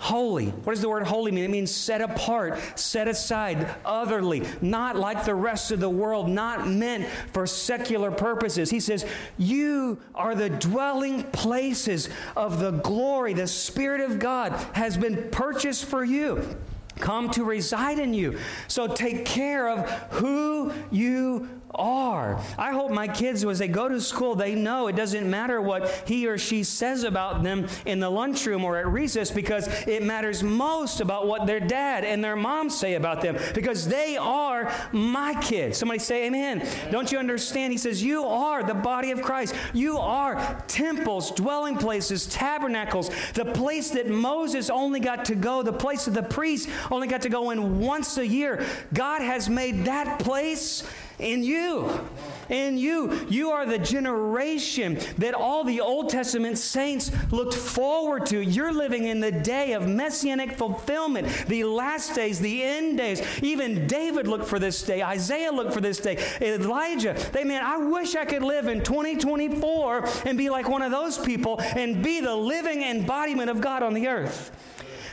Holy. 0.05 0.49
What 0.49 0.75
does 0.75 0.83
the 0.83 0.89
word 0.91 1.07
holy 1.07 1.33
mean? 1.33 1.45
It 1.45 1.51
means 1.51 1.75
set 1.75 2.03
apart, 2.03 2.79
set 2.79 3.09
aside, 3.09 3.75
otherly, 3.87 4.47
not 4.61 4.97
like 4.97 5.25
the 5.25 5.35
rest 5.35 5.71
of 5.71 5.81
the 5.81 5.89
world, 5.89 6.29
not 6.29 6.69
meant 6.69 7.07
for 7.33 7.47
secular 7.47 8.11
purposes. 8.11 8.69
He 8.69 8.81
says, 8.81 9.07
You 9.39 9.99
are 10.15 10.35
the 10.35 10.51
dwelling 10.51 11.23
places 11.23 12.11
of 12.37 12.61
the 12.61 12.73
glory. 12.73 13.33
The 13.33 13.47
Spirit 13.47 14.03
of 14.03 14.19
God 14.19 14.53
has 14.75 14.99
been 14.99 15.31
purchased 15.31 15.87
for 15.87 16.05
you 16.05 16.55
come 16.97 17.31
to 17.31 17.43
reside 17.43 17.99
in 17.99 18.13
you. 18.13 18.39
So 18.69 18.87
take 18.87 19.25
care 19.25 19.71
of 19.71 19.89
who 20.13 20.71
you 20.91 21.49
are. 21.77 22.41
I 22.59 22.73
hope 22.73 22.91
my 22.91 23.09
kids, 23.09 23.45
as 23.45 23.59
they 23.59 23.69
go 23.69 23.89
to 23.89 24.01
school, 24.01 24.35
they 24.35 24.55
know 24.55 24.89
it 24.89 24.97
doesn't 24.97 25.29
matter 25.29 25.61
what 25.61 26.05
he 26.07 26.27
or 26.27 26.39
she 26.39 26.65
says 26.65 27.05
about 27.05 27.43
them 27.43 27.67
in 27.87 28.01
the 28.01 28.11
lunchroom 28.11 28.65
or 28.65 28.77
at 28.79 28.87
recess 28.87 29.31
because 29.31 29.69
it 29.87 30.03
matters 30.03 30.43
most 30.43 31.01
about 31.01 31.27
what 31.27 31.47
their 31.47 31.61
dad 31.61 32.05
and 32.05 32.23
their 32.23 32.37
mom 32.37 32.71
say 32.71 32.95
about 32.95 33.21
them 33.21 33.37
because 33.55 33.89
they 33.89 34.17
are 34.17 34.73
my 34.93 35.35
kids. 35.41 35.79
Somebody 35.79 35.99
say 35.99 36.27
amen. 36.27 36.67
Don't 36.91 37.11
you 37.11 37.19
understand? 37.19 37.73
He 37.73 37.79
says, 37.79 38.03
You 38.03 38.25
are 38.25 38.63
the 38.63 38.75
body 38.75 39.11
of 39.11 39.23
Christ. 39.23 39.55
You 39.73 39.99
are 39.99 40.63
temples, 40.67 41.31
dwelling 41.31 41.77
places, 41.77 42.27
tabernacles, 42.27 43.11
the 43.35 43.47
place 43.47 43.91
that 43.91 44.09
Moses 44.09 44.71
only 44.71 45.01
got 45.01 45.25
to 45.27 45.35
go, 45.35 45.63
the 45.63 45.73
place 45.73 46.05
that 46.05 46.15
the 46.15 46.23
priest 46.23 46.69
only 46.91 47.09
got 47.09 47.23
to 47.23 47.29
go 47.29 47.51
in 47.51 47.81
once 47.81 48.17
a 48.19 48.27
year. 48.27 48.65
God 48.93 49.21
has 49.23 49.49
made 49.49 49.85
that 49.85 50.19
place 50.19 50.85
in 51.19 51.43
you. 51.43 52.01
In 52.49 52.77
you. 52.77 53.27
You 53.29 53.51
are 53.51 53.65
the 53.65 53.79
generation 53.79 54.99
that 55.19 55.35
all 55.35 55.65
the 55.65 55.81
Old 55.81 56.11
Testament 56.11 56.59
saints 56.59 57.11
looked 57.33 57.55
forward 57.55 58.27
to. 58.27 58.41
You're 58.41 58.73
living 58.73 59.05
in 59.05 59.21
the 59.21 59.33
day 59.33 59.73
of 59.73 59.89
messianic 59.89 60.53
fulfillment, 60.53 61.27
the 61.49 61.65
last 61.65 62.15
days, 62.15 62.41
the 62.41 62.63
end 62.63 62.99
days. 62.99 63.23
Even 63.43 63.87
David 63.87 64.27
looked 64.27 64.47
for 64.47 64.59
this 64.59 64.83
day. 64.83 65.03
Isaiah 65.03 65.53
looked 65.53 65.73
for 65.73 65.81
this 65.81 65.99
day. 65.99 66.19
Elijah, 66.41 67.15
they 67.33 67.45
man, 67.45 67.65
I 67.65 67.79
wish 67.79 68.15
I 68.15 68.25
could 68.25 68.43
live 68.43 68.67
in 68.67 68.83
2024 68.83 70.09
and 70.27 70.37
be 70.37 70.51
like 70.51 70.69
one 70.69 70.83
of 70.83 70.91
those 70.91 71.19
people 71.19 71.61
and 71.61 72.03
be 72.03 72.21
the 72.21 72.35
living 72.35 72.83
embodiment 72.83 73.51
of 73.51 73.61
God 73.61 73.83
on 73.83 73.95
the 73.95 74.09
earth. 74.09 74.51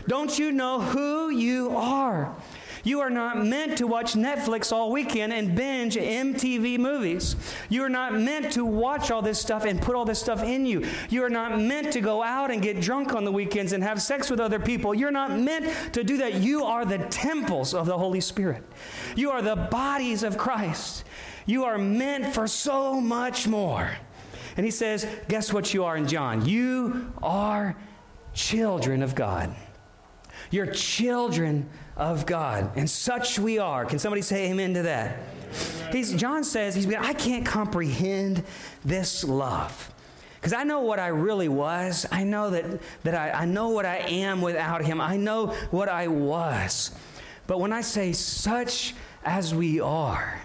Don't 0.07 0.37
you 0.37 0.51
know 0.51 0.81
who 0.81 1.29
you 1.29 1.75
are? 1.75 2.35
You 2.83 3.01
are 3.01 3.09
not 3.09 3.43
meant 3.43 3.77
to 3.77 3.87
watch 3.87 4.13
Netflix 4.13 4.71
all 4.71 4.91
weekend 4.91 5.33
and 5.33 5.55
binge 5.55 5.95
MTV 5.95 6.79
movies. 6.79 7.35
You 7.69 7.83
are 7.83 7.89
not 7.89 8.13
meant 8.13 8.51
to 8.53 8.65
watch 8.65 9.11
all 9.11 9.21
this 9.21 9.39
stuff 9.39 9.65
and 9.65 9.81
put 9.81 9.95
all 9.95 10.05
this 10.05 10.19
stuff 10.19 10.43
in 10.43 10.65
you. 10.65 10.85
You 11.09 11.23
are 11.23 11.29
not 11.29 11.59
meant 11.59 11.93
to 11.93 12.01
go 12.01 12.23
out 12.23 12.51
and 12.51 12.61
get 12.61 12.81
drunk 12.81 13.13
on 13.13 13.23
the 13.23 13.31
weekends 13.31 13.73
and 13.73 13.83
have 13.83 14.01
sex 14.01 14.29
with 14.29 14.39
other 14.39 14.59
people. 14.59 14.93
You're 14.93 15.11
not 15.11 15.37
meant 15.37 15.93
to 15.93 16.03
do 16.03 16.17
that. 16.17 16.35
You 16.35 16.63
are 16.65 16.85
the 16.85 16.99
temples 17.09 17.73
of 17.73 17.85
the 17.85 17.97
Holy 17.97 18.21
Spirit. 18.21 18.63
You 19.15 19.31
are 19.31 19.41
the 19.41 19.55
bodies 19.55 20.23
of 20.23 20.37
Christ. 20.37 21.03
You 21.45 21.65
are 21.65 21.77
meant 21.77 22.33
for 22.33 22.47
so 22.47 22.99
much 22.99 23.47
more. 23.47 23.91
And 24.57 24.65
he 24.65 24.71
says, 24.71 25.07
Guess 25.27 25.53
what 25.53 25.73
you 25.73 25.83
are 25.85 25.97
in 25.97 26.07
John? 26.07 26.45
You 26.45 27.11
are 27.21 27.75
children 28.33 29.03
of 29.03 29.15
God. 29.15 29.55
You're 30.49 30.67
children 30.67 31.69
of 32.01 32.25
God. 32.25 32.71
And 32.75 32.89
such 32.89 33.37
we 33.37 33.59
are. 33.59 33.85
Can 33.85 33.99
somebody 33.99 34.23
say 34.23 34.49
amen 34.49 34.73
to 34.73 34.81
that? 34.83 35.19
He's, 35.91 36.13
John 36.13 36.43
says, 36.43 36.73
he's, 36.73 36.91
I 36.93 37.13
can't 37.13 37.45
comprehend 37.45 38.43
this 38.83 39.23
love. 39.23 39.93
Because 40.35 40.53
I 40.53 40.63
know 40.63 40.79
what 40.79 40.97
I 40.97 41.07
really 41.07 41.47
was. 41.47 42.07
I 42.11 42.23
know 42.23 42.49
that, 42.49 42.65
that 43.03 43.13
I, 43.13 43.43
I 43.43 43.45
know 43.45 43.69
what 43.69 43.85
I 43.85 43.97
am 43.97 44.41
without 44.41 44.83
him. 44.83 44.99
I 44.99 45.15
know 45.15 45.47
what 45.69 45.89
I 45.89 46.07
was. 46.07 46.91
But 47.45 47.59
when 47.59 47.71
I 47.71 47.81
say 47.81 48.13
such 48.13 48.95
as 49.23 49.53
we 49.53 49.79
are, 49.79 50.41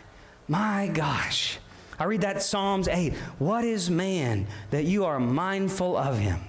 my 0.49 0.89
gosh. 0.93 1.59
I 1.99 2.05
read 2.05 2.21
that 2.21 2.43
Psalms 2.43 2.89
8. 2.89 3.15
What 3.39 3.65
is 3.65 3.89
man 3.89 4.47
that 4.71 4.85
you 4.85 5.07
are 5.07 5.19
mindful 5.19 5.97
of 5.97 6.19
him? 6.19 6.41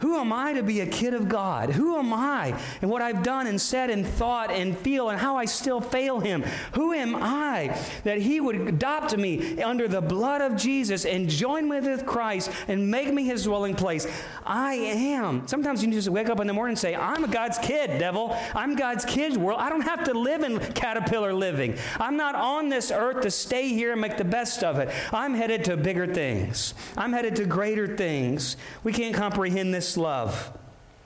Who 0.00 0.16
am 0.16 0.30
I 0.30 0.52
to 0.52 0.62
be 0.62 0.80
a 0.80 0.86
kid 0.86 1.14
of 1.14 1.26
God? 1.26 1.70
Who 1.70 1.96
am 1.96 2.12
I 2.12 2.58
and 2.82 2.90
what 2.90 3.00
I've 3.00 3.22
done 3.22 3.46
and 3.46 3.58
said 3.58 3.88
and 3.88 4.06
thought 4.06 4.50
and 4.50 4.76
feel 4.76 5.08
and 5.08 5.18
how 5.18 5.36
I 5.36 5.46
still 5.46 5.80
fail 5.80 6.20
Him? 6.20 6.44
Who 6.74 6.92
am 6.92 7.16
I 7.16 7.78
that 8.04 8.18
He 8.18 8.38
would 8.38 8.56
adopt 8.56 9.16
me 9.16 9.62
under 9.62 9.88
the 9.88 10.02
blood 10.02 10.42
of 10.42 10.56
Jesus 10.56 11.06
and 11.06 11.30
join 11.30 11.66
me 11.66 11.80
with 11.80 12.04
Christ 12.04 12.50
and 12.68 12.90
make 12.90 13.12
me 13.12 13.24
His 13.24 13.44
dwelling 13.44 13.74
place? 13.74 14.06
I 14.44 14.74
am. 14.74 15.48
Sometimes 15.48 15.82
you 15.82 15.90
just 15.90 16.10
wake 16.10 16.28
up 16.28 16.40
in 16.40 16.46
the 16.46 16.52
morning 16.52 16.72
and 16.72 16.78
say, 16.78 16.94
I'm 16.94 17.24
a 17.24 17.28
God's 17.28 17.56
kid, 17.58 17.98
devil. 17.98 18.36
I'm 18.54 18.76
God's 18.76 19.06
kid 19.06 19.36
world. 19.38 19.60
I 19.60 19.70
don't 19.70 19.80
have 19.80 20.04
to 20.04 20.12
live 20.12 20.42
in 20.42 20.58
caterpillar 20.74 21.32
living. 21.32 21.78
I'm 21.98 22.18
not 22.18 22.34
on 22.34 22.68
this 22.68 22.90
earth 22.90 23.22
to 23.22 23.30
stay 23.30 23.68
here 23.68 23.92
and 23.92 24.00
make 24.00 24.18
the 24.18 24.24
best 24.24 24.62
of 24.62 24.78
it. 24.78 24.90
I'm 25.10 25.32
headed 25.34 25.64
to 25.64 25.76
bigger 25.78 26.06
things, 26.06 26.74
I'm 26.98 27.14
headed 27.14 27.36
to 27.36 27.46
greater 27.46 27.96
things. 27.96 28.58
We 28.84 28.92
can't 28.92 29.14
comprehend 29.14 29.72
this 29.72 29.85
love. 29.94 30.52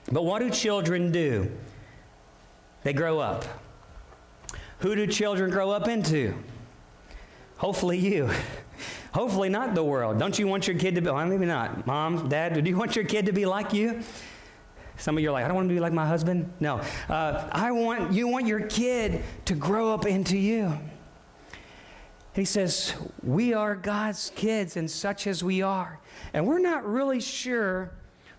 But 0.09 0.23
what 0.23 0.39
do 0.39 0.49
children 0.49 1.11
do? 1.11 1.51
They 2.83 2.93
grow 2.93 3.19
up. 3.19 3.45
Who 4.79 4.95
do 4.95 5.05
children 5.07 5.51
grow 5.51 5.71
up 5.71 5.87
into? 5.87 6.33
Hopefully, 7.57 7.97
you. 7.97 8.29
Hopefully, 9.13 9.49
not 9.49 9.75
the 9.75 9.83
world. 9.83 10.17
Don't 10.17 10.39
you 10.39 10.47
want 10.47 10.67
your 10.67 10.77
kid 10.77 10.95
to 10.95 11.01
be, 11.01 11.09
well, 11.09 11.25
maybe 11.25 11.45
not. 11.45 11.85
Mom, 11.85 12.29
dad, 12.29 12.53
do 12.53 12.69
you 12.69 12.77
want 12.77 12.95
your 12.95 13.05
kid 13.05 13.25
to 13.25 13.33
be 13.33 13.45
like 13.45 13.73
you? 13.73 14.01
Some 14.97 15.17
of 15.17 15.23
you 15.23 15.29
are 15.29 15.33
like, 15.33 15.45
I 15.45 15.47
don't 15.47 15.55
want 15.55 15.69
to 15.69 15.73
be 15.73 15.79
like 15.79 15.93
my 15.93 16.05
husband. 16.05 16.51
No. 16.59 16.81
Uh, 17.09 17.47
I 17.51 17.71
want, 17.71 18.13
you 18.13 18.27
want 18.27 18.47
your 18.47 18.61
kid 18.61 19.23
to 19.45 19.53
grow 19.53 19.93
up 19.93 20.05
into 20.05 20.37
you. 20.37 20.77
He 22.33 22.45
says, 22.45 22.93
We 23.21 23.53
are 23.53 23.75
God's 23.75 24.31
kids, 24.35 24.77
and 24.77 24.89
such 24.89 25.27
as 25.27 25.43
we 25.43 25.61
are. 25.61 25.99
And 26.33 26.47
we're 26.47 26.59
not 26.59 26.85
really 26.85 27.19
sure 27.19 27.91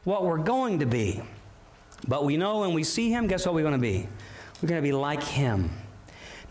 what 0.05 0.25
we're 0.25 0.39
going 0.39 0.81
to 0.81 0.87
be. 0.87 1.21
But 2.07 2.25
we 2.25 2.37
know 2.37 2.61
when 2.61 2.75
we 2.75 2.85
see 2.85 3.11
him, 3.11 3.27
guess 3.27 3.47
what 3.47 3.55
we're 3.55 3.63
going 3.63 3.75
to 3.75 3.79
be? 3.79 4.09
We're 4.61 4.69
going 4.69 4.83
to 4.83 4.87
be 4.87 4.93
like 4.93 5.23
him. 5.23 5.71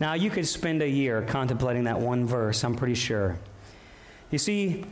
Now, 0.00 0.14
you 0.14 0.30
could 0.30 0.46
spend 0.46 0.82
a 0.82 0.88
year 0.88 1.22
contemplating 1.22 1.84
that 1.84 2.00
one 2.00 2.26
verse, 2.26 2.64
I'm 2.64 2.74
pretty 2.74 2.94
sure. 2.94 3.38
You 4.30 4.38
see, 4.38 4.84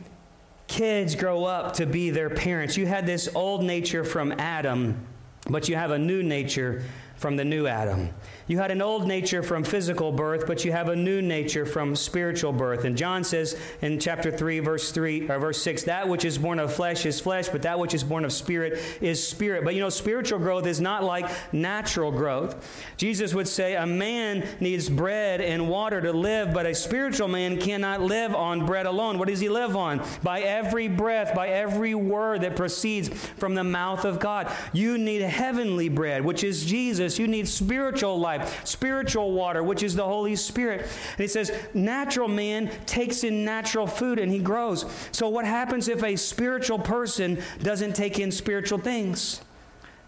kids 0.68 1.14
grow 1.14 1.44
up 1.44 1.74
to 1.74 1.86
be 1.86 2.10
their 2.10 2.30
parents. 2.30 2.76
You 2.76 2.86
had 2.86 3.06
this 3.06 3.28
old 3.34 3.64
nature 3.64 4.04
from 4.04 4.32
Adam, 4.32 5.04
but 5.48 5.68
you 5.68 5.76
have 5.76 5.90
a 5.90 5.98
new 5.98 6.22
nature 6.22 6.84
from 7.20 7.36
the 7.36 7.44
new 7.44 7.66
Adam. 7.66 8.08
You 8.46 8.58
had 8.58 8.70
an 8.70 8.80
old 8.80 9.06
nature 9.06 9.42
from 9.42 9.62
physical 9.62 10.10
birth, 10.10 10.46
but 10.46 10.64
you 10.64 10.72
have 10.72 10.88
a 10.88 10.96
new 10.96 11.20
nature 11.20 11.66
from 11.66 11.94
spiritual 11.94 12.50
birth. 12.50 12.84
And 12.84 12.96
John 12.96 13.22
says 13.24 13.56
in 13.82 14.00
chapter 14.00 14.32
3, 14.32 14.60
verse 14.60 14.90
3 14.90 15.28
or 15.28 15.38
verse 15.38 15.62
6, 15.62 15.84
that 15.84 16.08
which 16.08 16.24
is 16.24 16.38
born 16.38 16.58
of 16.58 16.72
flesh 16.72 17.04
is 17.04 17.20
flesh, 17.20 17.48
but 17.48 17.62
that 17.62 17.78
which 17.78 17.92
is 17.92 18.02
born 18.02 18.24
of 18.24 18.32
spirit 18.32 18.82
is 19.02 19.24
spirit. 19.24 19.64
But 19.64 19.74
you 19.74 19.80
know, 19.80 19.90
spiritual 19.90 20.38
growth 20.38 20.66
is 20.66 20.80
not 20.80 21.04
like 21.04 21.30
natural 21.52 22.10
growth. 22.10 22.90
Jesus 22.96 23.34
would 23.34 23.46
say 23.46 23.76
a 23.76 23.86
man 23.86 24.48
needs 24.58 24.88
bread 24.88 25.42
and 25.42 25.68
water 25.68 26.00
to 26.00 26.12
live, 26.12 26.54
but 26.54 26.64
a 26.64 26.74
spiritual 26.74 27.28
man 27.28 27.60
cannot 27.60 28.00
live 28.00 28.34
on 28.34 28.64
bread 28.64 28.86
alone. 28.86 29.18
What 29.18 29.28
does 29.28 29.40
he 29.40 29.50
live 29.50 29.76
on? 29.76 30.02
By 30.22 30.40
every 30.40 30.88
breath, 30.88 31.34
by 31.34 31.48
every 31.48 31.94
word 31.94 32.40
that 32.40 32.56
proceeds 32.56 33.10
from 33.10 33.54
the 33.54 33.62
mouth 33.62 34.06
of 34.06 34.18
God. 34.18 34.50
You 34.72 34.96
need 34.96 35.20
heavenly 35.20 35.90
bread, 35.90 36.24
which 36.24 36.42
is 36.42 36.64
Jesus. 36.64 37.09
You 37.18 37.26
need 37.26 37.48
spiritual 37.48 38.18
life 38.18 38.66
spiritual 38.66 39.32
water, 39.32 39.62
which 39.62 39.82
is 39.82 39.94
the 39.94 40.04
Holy 40.04 40.36
Spirit. 40.36 40.86
And 41.16 41.24
it 41.24 41.30
says, 41.30 41.52
natural 41.74 42.28
man 42.28 42.70
takes 42.86 43.24
in 43.24 43.44
natural 43.44 43.86
food 43.86 44.18
and 44.18 44.30
he 44.30 44.38
grows. 44.38 44.84
So, 45.12 45.28
what 45.28 45.44
happens 45.44 45.88
if 45.88 46.02
a 46.02 46.16
spiritual 46.16 46.78
person 46.78 47.42
doesn't 47.62 47.94
take 47.94 48.18
in 48.18 48.30
spiritual 48.30 48.78
things? 48.78 49.40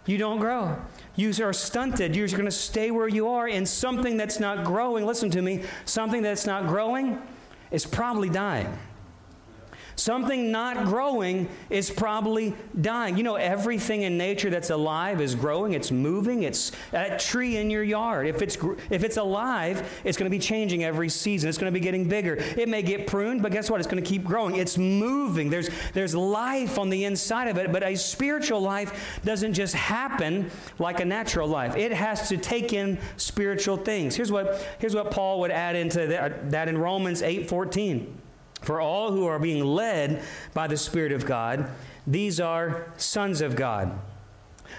you 0.06 0.18
don't 0.18 0.38
grow. 0.38 0.76
You 1.14 1.32
are 1.44 1.52
stunted. 1.52 2.16
You're 2.16 2.28
going 2.28 2.44
to 2.44 2.50
stay 2.50 2.90
where 2.90 3.08
you 3.08 3.28
are. 3.28 3.48
in 3.48 3.66
something 3.66 4.16
that's 4.16 4.40
not 4.40 4.64
growing, 4.64 5.06
listen 5.06 5.30
to 5.30 5.42
me, 5.42 5.64
something 5.84 6.22
that's 6.22 6.46
not 6.46 6.66
growing 6.66 7.20
is 7.70 7.86
probably 7.86 8.28
dying. 8.28 8.76
Something 9.96 10.50
not 10.50 10.86
growing 10.86 11.48
is 11.70 11.90
probably 11.90 12.54
dying. 12.80 13.16
You 13.16 13.22
know, 13.22 13.36
everything 13.36 14.02
in 14.02 14.16
nature 14.16 14.50
that's 14.50 14.70
alive 14.70 15.20
is 15.20 15.34
growing, 15.34 15.72
it's 15.72 15.90
moving. 15.90 16.42
It's 16.42 16.72
a 16.92 17.18
tree 17.18 17.56
in 17.56 17.70
your 17.70 17.82
yard. 17.82 18.26
If 18.26 18.42
it's, 18.42 18.56
if 18.90 19.04
it's 19.04 19.16
alive, 19.16 20.00
it's 20.04 20.16
going 20.16 20.30
to 20.30 20.34
be 20.34 20.40
changing 20.40 20.84
every 20.84 21.08
season. 21.08 21.48
It's 21.48 21.58
going 21.58 21.72
to 21.72 21.78
be 21.78 21.82
getting 21.82 22.08
bigger. 22.08 22.36
It 22.36 22.68
may 22.68 22.82
get 22.82 23.06
pruned, 23.06 23.42
but 23.42 23.52
guess 23.52 23.70
what? 23.70 23.80
It's 23.80 23.88
going 23.88 24.02
to 24.02 24.08
keep 24.08 24.24
growing. 24.24 24.56
It's 24.56 24.78
moving. 24.78 25.50
There's, 25.50 25.68
there's 25.92 26.14
life 26.14 26.78
on 26.78 26.90
the 26.90 27.04
inside 27.04 27.48
of 27.48 27.58
it, 27.58 27.72
but 27.72 27.82
a 27.82 27.94
spiritual 27.96 28.60
life 28.60 29.20
doesn't 29.24 29.54
just 29.54 29.74
happen 29.74 30.50
like 30.78 31.00
a 31.00 31.04
natural 31.04 31.48
life. 31.48 31.76
It 31.76 31.92
has 31.92 32.28
to 32.28 32.36
take 32.36 32.72
in 32.72 32.98
spiritual 33.16 33.76
things. 33.76 34.16
Here's 34.16 34.32
what, 34.32 34.66
here's 34.78 34.94
what 34.94 35.10
Paul 35.10 35.40
would 35.40 35.50
add 35.50 35.76
into 35.76 36.06
that, 36.08 36.50
that 36.50 36.68
in 36.68 36.78
Romans 36.78 37.22
8 37.22 37.48
14. 37.48 38.21
For 38.62 38.80
all 38.80 39.12
who 39.12 39.26
are 39.26 39.38
being 39.38 39.64
led 39.64 40.22
by 40.54 40.66
the 40.66 40.76
Spirit 40.76 41.12
of 41.12 41.26
God, 41.26 41.70
these 42.06 42.40
are 42.40 42.92
sons 42.96 43.40
of 43.40 43.56
God. 43.56 43.98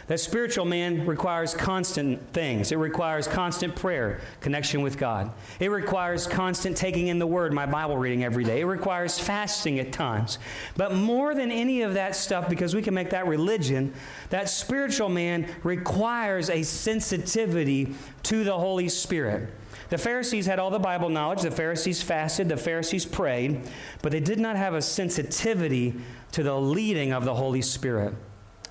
That 0.07 0.19
spiritual 0.19 0.65
man 0.65 1.05
requires 1.05 1.53
constant 1.53 2.33
things. 2.33 2.71
It 2.71 2.77
requires 2.77 3.27
constant 3.27 3.75
prayer, 3.75 4.21
connection 4.41 4.81
with 4.81 4.97
God. 4.97 5.31
It 5.59 5.69
requires 5.69 6.27
constant 6.27 6.75
taking 6.75 7.07
in 7.07 7.19
the 7.19 7.27
Word, 7.27 7.53
my 7.53 7.65
Bible 7.65 7.97
reading 7.97 8.23
every 8.23 8.43
day. 8.43 8.61
It 8.61 8.65
requires 8.65 9.17
fasting 9.19 9.79
at 9.79 9.93
times. 9.93 10.39
But 10.75 10.95
more 10.95 11.35
than 11.35 11.51
any 11.51 11.83
of 11.83 11.93
that 11.93 12.15
stuff, 12.15 12.49
because 12.49 12.75
we 12.75 12.81
can 12.81 12.93
make 12.93 13.11
that 13.11 13.27
religion, 13.27 13.93
that 14.29 14.49
spiritual 14.49 15.09
man 15.09 15.47
requires 15.63 16.49
a 16.49 16.63
sensitivity 16.63 17.95
to 18.23 18.43
the 18.43 18.57
Holy 18.57 18.89
Spirit. 18.89 19.49
The 19.93 19.99
Pharisees 19.99 20.47
had 20.47 20.58
all 20.58 20.71
the 20.71 20.79
Bible 20.79 21.08
knowledge. 21.10 21.43
The 21.43 21.51
Pharisees 21.51 22.01
fasted. 22.01 22.49
The 22.49 22.58
Pharisees 22.58 23.06
prayed. 23.06 23.62
But 24.01 24.12
they 24.12 24.19
did 24.19 24.39
not 24.39 24.56
have 24.56 24.73
a 24.73 24.82
sensitivity 24.82 25.93
to 26.32 26.41
the 26.41 26.60
leading 26.60 27.13
of 27.13 27.25
the 27.25 27.36
Holy 27.36 27.62
Spirit. 27.62 28.15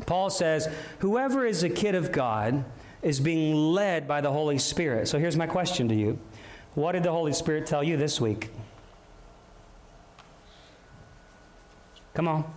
Paul 0.04 0.30
says, 0.30 0.68
Whoever 0.98 1.46
is 1.46 1.62
a 1.62 1.70
kid 1.70 1.94
of 1.94 2.10
God 2.10 2.64
is 3.02 3.20
being 3.20 3.54
led 3.54 4.08
by 4.08 4.20
the 4.20 4.32
Holy 4.32 4.58
Spirit. 4.58 5.06
So 5.06 5.16
here's 5.16 5.36
my 5.36 5.46
question 5.46 5.88
to 5.90 5.94
you 5.94 6.18
What 6.74 6.90
did 6.90 7.04
the 7.04 7.12
Holy 7.12 7.32
Spirit 7.32 7.66
tell 7.66 7.84
you 7.84 7.96
this 7.96 8.20
week? 8.20 8.50
Come 12.14 12.26
on. 12.26 12.52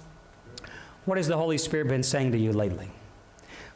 What 1.06 1.18
has 1.18 1.28
the 1.28 1.38
Holy 1.38 1.60
Spirit 1.60 1.88
been 1.88 2.02
saying 2.02 2.32
to 2.32 2.40
you 2.40 2.52
lately? 2.52 2.90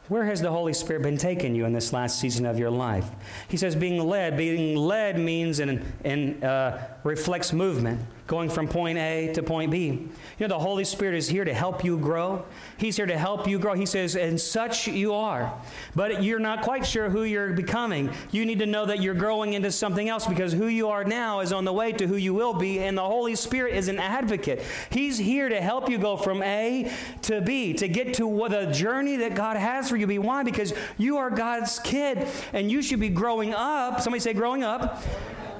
Where 0.08 0.24
has 0.24 0.40
the 0.40 0.50
Holy 0.50 0.72
Spirit 0.72 1.02
been 1.02 1.18
taking 1.18 1.54
you 1.54 1.66
in 1.66 1.72
this 1.72 1.92
last 1.92 2.18
season 2.18 2.44
of 2.44 2.58
your 2.58 2.70
life? 2.70 3.08
He 3.48 3.56
says, 3.56 3.76
being 3.76 4.04
led. 4.04 4.36
Being 4.36 4.76
led 4.76 5.18
means 5.18 5.60
and, 5.60 5.84
and 6.04 6.42
uh, 6.42 6.78
reflects 7.04 7.52
movement 7.52 8.00
going 8.30 8.48
from 8.48 8.68
point 8.68 8.96
A 8.96 9.32
to 9.34 9.42
point 9.42 9.72
B. 9.72 9.86
You 9.86 10.08
know, 10.38 10.46
the 10.46 10.58
Holy 10.60 10.84
Spirit 10.84 11.16
is 11.16 11.26
here 11.26 11.44
to 11.44 11.52
help 11.52 11.84
you 11.84 11.98
grow. 11.98 12.44
He's 12.78 12.96
here 12.96 13.06
to 13.06 13.18
help 13.18 13.48
you 13.48 13.58
grow. 13.58 13.74
He 13.74 13.86
says, 13.86 14.14
and 14.14 14.40
such 14.40 14.86
you 14.86 15.14
are. 15.14 15.52
But 15.96 16.22
you're 16.22 16.38
not 16.38 16.62
quite 16.62 16.86
sure 16.86 17.10
who 17.10 17.24
you're 17.24 17.52
becoming. 17.54 18.08
You 18.30 18.46
need 18.46 18.60
to 18.60 18.66
know 18.66 18.86
that 18.86 19.02
you're 19.02 19.14
growing 19.14 19.54
into 19.54 19.72
something 19.72 20.08
else 20.08 20.28
because 20.28 20.52
who 20.52 20.68
you 20.68 20.90
are 20.90 21.02
now 21.02 21.40
is 21.40 21.52
on 21.52 21.64
the 21.64 21.72
way 21.72 21.90
to 21.90 22.06
who 22.06 22.14
you 22.14 22.32
will 22.32 22.54
be, 22.54 22.78
and 22.78 22.96
the 22.96 23.02
Holy 23.02 23.34
Spirit 23.34 23.74
is 23.74 23.88
an 23.88 23.98
advocate. 23.98 24.62
He's 24.90 25.18
here 25.18 25.48
to 25.48 25.60
help 25.60 25.90
you 25.90 25.98
go 25.98 26.16
from 26.16 26.40
A 26.44 26.88
to 27.22 27.40
B, 27.40 27.72
to 27.72 27.88
get 27.88 28.14
to 28.14 28.28
what 28.28 28.52
the 28.52 28.66
journey 28.66 29.16
that 29.16 29.34
God 29.34 29.56
has 29.56 29.88
for 29.88 29.96
you 29.96 30.06
be. 30.06 30.20
Why? 30.20 30.44
Because 30.44 30.72
you 30.98 31.16
are 31.16 31.30
God's 31.30 31.80
kid, 31.80 32.28
and 32.52 32.70
you 32.70 32.80
should 32.80 33.00
be 33.00 33.08
growing 33.08 33.54
up. 33.54 34.00
Somebody 34.00 34.20
say, 34.20 34.34
growing 34.34 34.62
up 34.62 35.02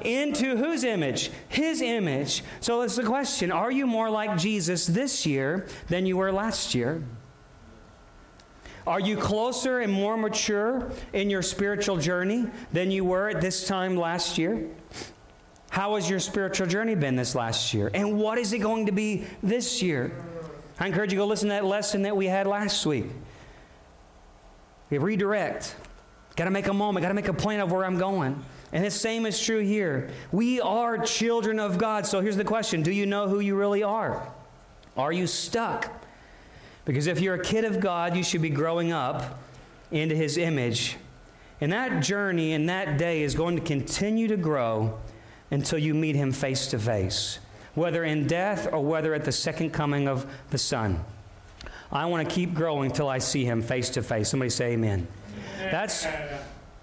into 0.03 0.57
whose 0.57 0.85
image? 0.85 1.31
His 1.49 1.81
image. 1.81 2.43
So 2.61 2.83
it's 2.83 2.97
the 2.97 3.05
question 3.05 3.53
Are 3.53 3.71
you 3.71 3.87
more 3.87 4.11
like 4.11 4.39
Jesus 4.39 4.87
this 4.87 5.27
year 5.27 5.67
than 5.89 6.07
you 6.07 6.17
were 6.17 6.33
last 6.33 6.75
year? 6.75 7.03
Are 8.87 9.01
you 9.01 9.17
closer 9.17 9.81
and 9.81 9.93
more 9.93 10.17
mature 10.17 10.91
in 11.13 11.31
your 11.31 11.43
spiritual 11.43 11.99
journey 11.99 12.47
than 12.73 12.91
you 12.91 13.05
were 13.05 13.29
at 13.29 13.41
this 13.41 13.67
time 13.67 13.97
last 13.97 14.39
year? 14.39 14.69
How 15.69 15.95
has 15.95 16.11
your 16.11 16.19
spiritual 16.19 16.67
journey 16.67 16.95
been 16.95 17.15
this 17.15 17.35
last 17.35 17.73
year? 17.73 17.91
And 17.95 18.19
what 18.19 18.39
is 18.39 18.53
it 18.53 18.59
going 18.59 18.87
to 18.87 18.93
be 18.93 19.27
this 19.43 19.83
year? 19.83 20.13
I 20.81 20.87
encourage 20.87 21.13
you 21.13 21.19
to 21.19 21.25
go 21.25 21.27
listen 21.27 21.49
to 21.51 21.55
that 21.55 21.65
lesson 21.65 22.03
that 22.03 22.17
we 22.17 22.27
had 22.27 22.47
last 22.47 22.85
week. 22.87 23.07
We 24.89 24.99
redirect. 24.99 25.77
Got 26.35 26.47
to 26.47 26.51
make 26.51 26.67
a 26.67 26.75
moment, 26.75 27.03
got 27.03 27.09
to 27.09 27.15
make 27.15 27.29
a 27.29 27.33
plan 27.33 27.61
of 27.61 27.71
where 27.71 27.85
I'm 27.85 27.99
going. 27.99 28.43
And 28.73 28.85
the 28.85 28.91
same 28.91 29.27
is 29.27 29.41
true 29.41 29.61
here. 29.61 30.11
We 30.31 30.61
are 30.61 30.99
children 30.99 31.59
of 31.59 31.79
God. 31.79 32.07
So 32.07 32.21
here's 32.21 32.37
the 32.37 32.45
question 32.45 32.83
Do 32.83 32.93
you 32.93 33.07
know 33.07 33.29
who 33.29 33.41
you 33.41 33.57
really 33.57 33.83
are? 33.83 34.33
Are 34.97 35.13
you 35.13 35.27
stuck? 35.27 35.91
Because 36.85 37.07
if 37.07 37.21
you're 37.21 37.35
a 37.35 37.45
kid 37.45 37.65
of 37.65 37.81
God, 37.81 38.17
you 38.17 38.23
should 38.23 38.43
be 38.43 38.51
growing 38.51 38.93
up 38.93 39.41
into 39.91 40.15
his 40.15 40.37
image. 40.37 40.97
And 41.61 41.73
that 41.73 42.03
journey 42.03 42.53
and 42.55 42.69
that 42.69 42.97
day 42.97 43.23
is 43.23 43.35
going 43.35 43.57
to 43.57 43.63
continue 43.63 44.29
to 44.29 44.37
grow 44.37 44.99
until 45.51 45.79
you 45.79 45.95
meet 45.95 46.17
him 46.17 46.33
face 46.33 46.69
to 46.69 46.79
face, 46.79 47.39
whether 47.75 48.05
in 48.05 48.27
death 48.27 48.73
or 48.73 48.81
whether 48.81 49.15
at 49.15 49.25
the 49.25 49.33
second 49.33 49.71
coming 49.71 50.09
of 50.09 50.27
the 50.51 50.59
Son. 50.59 51.05
I 51.93 52.07
want 52.07 52.29
to 52.29 52.35
keep 52.35 52.55
growing 52.55 52.91
till 52.91 53.09
I 53.09 53.19
see 53.19 53.45
him 53.45 53.63
face 53.63 53.91
to 53.91 54.03
face. 54.03 54.31
Somebody 54.31 54.51
say 54.51 54.73
amen. 54.73 55.09
That's 55.59 56.07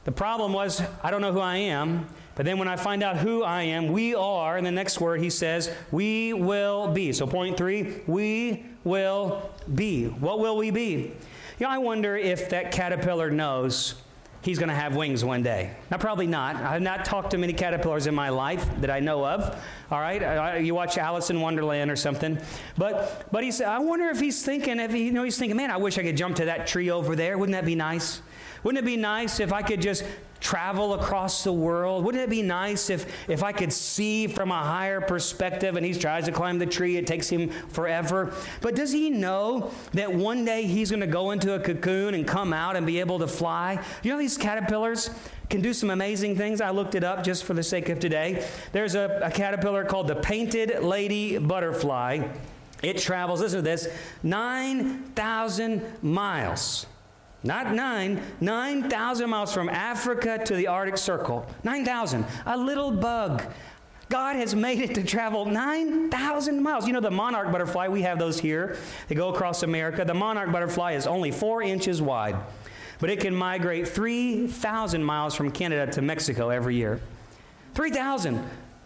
the 0.08 0.14
problem 0.14 0.54
was, 0.54 0.82
I 1.04 1.12
don't 1.12 1.20
know 1.20 1.34
who 1.34 1.42
I 1.42 1.58
am. 1.58 2.08
But 2.36 2.46
then 2.46 2.60
when 2.60 2.70
I 2.70 2.78
find 2.78 3.04
out 3.04 3.18
who 3.18 3.44
I 3.44 3.64
am, 3.64 3.88
we 3.92 4.16
are, 4.16 4.58
in 4.58 4.64
the 4.64 4.72
next 4.72 5.02
word, 5.02 5.20
he 5.20 5.30
says, 5.30 5.70
we 5.92 6.32
will 6.32 6.88
be. 6.88 7.12
So, 7.12 7.28
point 7.28 7.58
three, 7.58 8.04
we 8.08 8.64
will 8.86 9.52
be. 9.76 10.06
What 10.06 10.40
will 10.40 10.56
we 10.56 10.72
be? 10.72 11.12
You 11.60 11.66
know, 11.66 11.70
I 11.70 11.80
wonder 11.80 12.16
if 12.16 12.48
that 12.52 12.72
caterpillar 12.72 13.30
knows 13.30 13.96
he's 14.44 14.60
going 14.60 14.70
to 14.70 14.76
have 14.76 14.96
wings 14.96 15.26
one 15.26 15.44
day. 15.44 15.76
Now, 15.92 15.98
probably 15.98 16.28
not. 16.28 16.56
I 16.56 16.72
have 16.72 16.82
not 16.82 17.04
talked 17.04 17.32
to 17.32 17.38
many 17.38 17.52
caterpillars 17.52 18.08
in 18.08 18.16
my 18.16 18.30
life 18.30 18.66
that 18.80 18.90
I 18.90 19.02
know 19.02 19.26
of. 19.26 19.62
All 19.92 20.00
right, 20.00 20.64
you 20.64 20.74
watch 20.74 20.98
Alice 20.98 21.32
in 21.32 21.42
Wonderland 21.42 21.92
or 21.92 21.98
something. 21.98 22.40
But, 22.78 23.28
but 23.30 23.44
he 23.44 23.52
said, 23.52 23.68
I 23.68 23.80
wonder 23.80 24.06
if 24.06 24.22
he's 24.22 24.42
thinking, 24.42 24.80
if 24.80 24.94
he, 24.94 25.04
you 25.04 25.12
know, 25.12 25.24
he's 25.24 25.38
thinking, 25.38 25.58
man, 25.58 25.70
I 25.70 25.76
wish 25.76 25.98
I 25.98 26.04
could 26.04 26.16
jump 26.16 26.38
to 26.38 26.46
that 26.46 26.66
tree 26.66 26.92
over 26.92 27.14
there. 27.14 27.38
Wouldn't 27.38 27.56
that 27.58 27.66
be 27.66 27.76
nice? 27.76 28.22
Wouldn't 28.64 28.84
it 28.84 28.86
be 28.86 28.98
nice 28.98 29.40
if 29.40 29.54
I 29.54 29.62
could 29.62 29.82
just 29.82 30.04
travel 30.40 30.94
across 30.94 31.44
the 31.44 31.52
world? 31.52 32.04
Wouldn't 32.06 32.24
it 32.24 32.30
be 32.30 32.42
nice 32.42 32.90
if, 32.90 33.06
if 33.30 33.44
I 33.44 33.52
could 33.52 33.74
see 33.74 34.28
from 34.28 34.52
a 34.52 34.64
higher 34.64 35.02
perspective 35.02 35.76
and 35.76 35.86
he 35.86 35.94
tries 35.94 36.26
to 36.26 36.32
climb 36.32 36.60
the 36.60 36.66
tree, 36.66 36.98
it 36.98 37.08
takes 37.08 37.30
him 37.30 37.50
forever? 37.70 38.34
But 38.62 38.76
does 38.76 38.92
he 38.92 39.10
know 39.10 39.72
that 39.94 40.14
one 40.14 40.46
day 40.46 40.64
he's 40.64 40.92
going 40.92 41.02
to 41.02 41.08
go 41.08 41.32
into 41.32 41.54
a 41.54 41.60
cocoon 41.60 42.14
and 42.14 42.28
come 42.28 42.54
out 42.54 42.76
and 42.76 42.86
be 42.86 43.00
able 43.00 43.20
to 43.20 43.28
fly? 43.28 43.84
You 44.04 44.12
know, 44.12 44.20
these 44.20 44.38
caterpillars 44.38 45.10
can 45.50 45.62
do 45.62 45.74
some 45.74 45.90
amazing 45.90 46.36
things. 46.36 46.62
I 46.62 46.72
looked 46.72 46.96
it 46.96 47.04
up 47.04 47.24
just 47.24 47.44
for 47.44 47.54
the 47.54 47.64
sake 47.64 47.90
of 47.90 48.00
today. 48.00 48.48
There's 48.74 48.96
a, 48.96 49.22
a 49.24 49.32
caterpillar 49.32 49.86
called 49.86 50.08
the 50.08 50.16
painted 50.16 50.84
lady 50.84 51.38
butterfly. 51.38 52.28
It 52.84 53.00
travels, 53.00 53.42
listen 53.42 53.60
to 53.60 53.64
this, 53.64 53.88
9,000 54.22 56.04
miles. 56.04 56.86
Not 57.44 57.74
nine, 57.74 58.22
9,000 58.42 59.30
miles 59.30 59.54
from 59.54 59.70
Africa 59.70 60.40
to 60.44 60.56
the 60.56 60.68
Arctic 60.68 60.98
Circle. 60.98 61.46
9,000. 61.64 62.26
A 62.46 62.58
little 62.58 62.92
bug. 62.92 63.44
God 64.10 64.38
has 64.38 64.56
made 64.56 64.80
it 64.80 64.96
to 64.96 65.04
travel 65.04 65.46
9,000 65.46 66.64
miles. 66.64 66.88
You 66.88 66.94
know, 66.94 67.02
the 67.02 67.12
monarch 67.12 67.52
butterfly, 67.52 67.90
we 67.90 68.02
have 68.04 68.18
those 68.18 68.40
here. 68.40 68.78
They 69.08 69.16
go 69.16 69.30
across 69.30 69.64
America. 69.64 70.06
The 70.06 70.14
monarch 70.14 70.52
butterfly 70.52 70.94
is 70.94 71.06
only 71.06 71.32
four 71.32 71.62
inches 71.62 72.02
wide, 72.02 72.38
but 73.00 73.10
it 73.10 73.20
can 73.20 73.36
migrate 73.36 73.88
3,000 73.88 75.04
miles 75.04 75.36
from 75.36 75.52
Canada 75.52 75.92
to 75.92 76.02
Mexico 76.02 76.50
every 76.50 76.76
year. 76.76 77.02
3,000. 77.76 78.42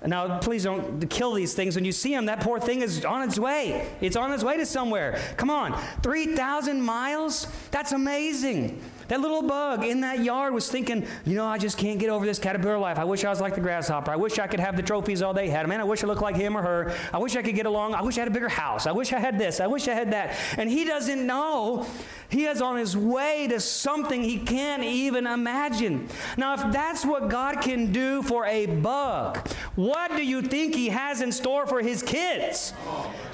Now, 0.05 0.39
please 0.39 0.63
don't 0.63 1.07
kill 1.09 1.33
these 1.33 1.53
things. 1.53 1.75
When 1.75 1.85
you 1.85 1.91
see 1.91 2.11
them, 2.11 2.25
that 2.25 2.41
poor 2.41 2.59
thing 2.59 2.81
is 2.81 3.05
on 3.05 3.27
its 3.27 3.37
way. 3.37 3.87
It's 4.01 4.15
on 4.15 4.31
its 4.31 4.43
way 4.43 4.57
to 4.57 4.65
somewhere. 4.65 5.21
Come 5.37 5.51
on. 5.51 5.79
3,000 6.01 6.81
miles? 6.81 7.47
That's 7.69 7.91
amazing. 7.91 8.81
That 9.11 9.19
little 9.19 9.41
bug 9.41 9.83
in 9.83 9.99
that 10.01 10.23
yard 10.23 10.53
was 10.53 10.71
thinking, 10.71 11.05
you 11.25 11.35
know, 11.35 11.45
I 11.45 11.57
just 11.57 11.77
can't 11.77 11.99
get 11.99 12.09
over 12.09 12.25
this 12.25 12.39
caterpillar 12.39 12.77
life. 12.77 12.97
I 12.97 13.03
wish 13.03 13.25
I 13.25 13.29
was 13.29 13.41
like 13.41 13.55
the 13.55 13.59
grasshopper. 13.59 14.09
I 14.09 14.15
wish 14.15 14.39
I 14.39 14.47
could 14.47 14.61
have 14.61 14.77
the 14.77 14.81
trophies 14.81 15.21
all 15.21 15.33
they 15.33 15.49
had. 15.49 15.67
Man, 15.67 15.81
I 15.81 15.83
wish 15.83 16.01
I 16.01 16.07
looked 16.07 16.21
like 16.21 16.37
him 16.37 16.55
or 16.55 16.61
her. 16.61 16.95
I 17.11 17.17
wish 17.17 17.35
I 17.35 17.41
could 17.41 17.55
get 17.55 17.65
along. 17.65 17.93
I 17.93 18.03
wish 18.03 18.15
I 18.17 18.21
had 18.21 18.29
a 18.29 18.31
bigger 18.31 18.47
house. 18.47 18.87
I 18.87 18.93
wish 18.93 19.11
I 19.11 19.19
had 19.19 19.37
this. 19.37 19.59
I 19.59 19.67
wish 19.67 19.89
I 19.89 19.95
had 19.95 20.13
that. 20.13 20.37
And 20.57 20.69
he 20.69 20.85
doesn't 20.85 21.27
know. 21.27 21.85
He 22.29 22.45
is 22.45 22.61
on 22.61 22.77
his 22.77 22.95
way 22.95 23.49
to 23.49 23.59
something 23.59 24.23
he 24.23 24.37
can't 24.37 24.85
even 24.85 25.27
imagine. 25.27 26.07
Now, 26.37 26.53
if 26.53 26.71
that's 26.71 27.03
what 27.03 27.27
God 27.27 27.59
can 27.59 27.91
do 27.91 28.23
for 28.23 28.45
a 28.45 28.65
bug, 28.65 29.45
what 29.75 30.15
do 30.15 30.25
you 30.25 30.41
think 30.41 30.73
he 30.73 30.87
has 30.87 31.19
in 31.19 31.33
store 31.33 31.67
for 31.67 31.81
his 31.81 32.01
kids? 32.01 32.71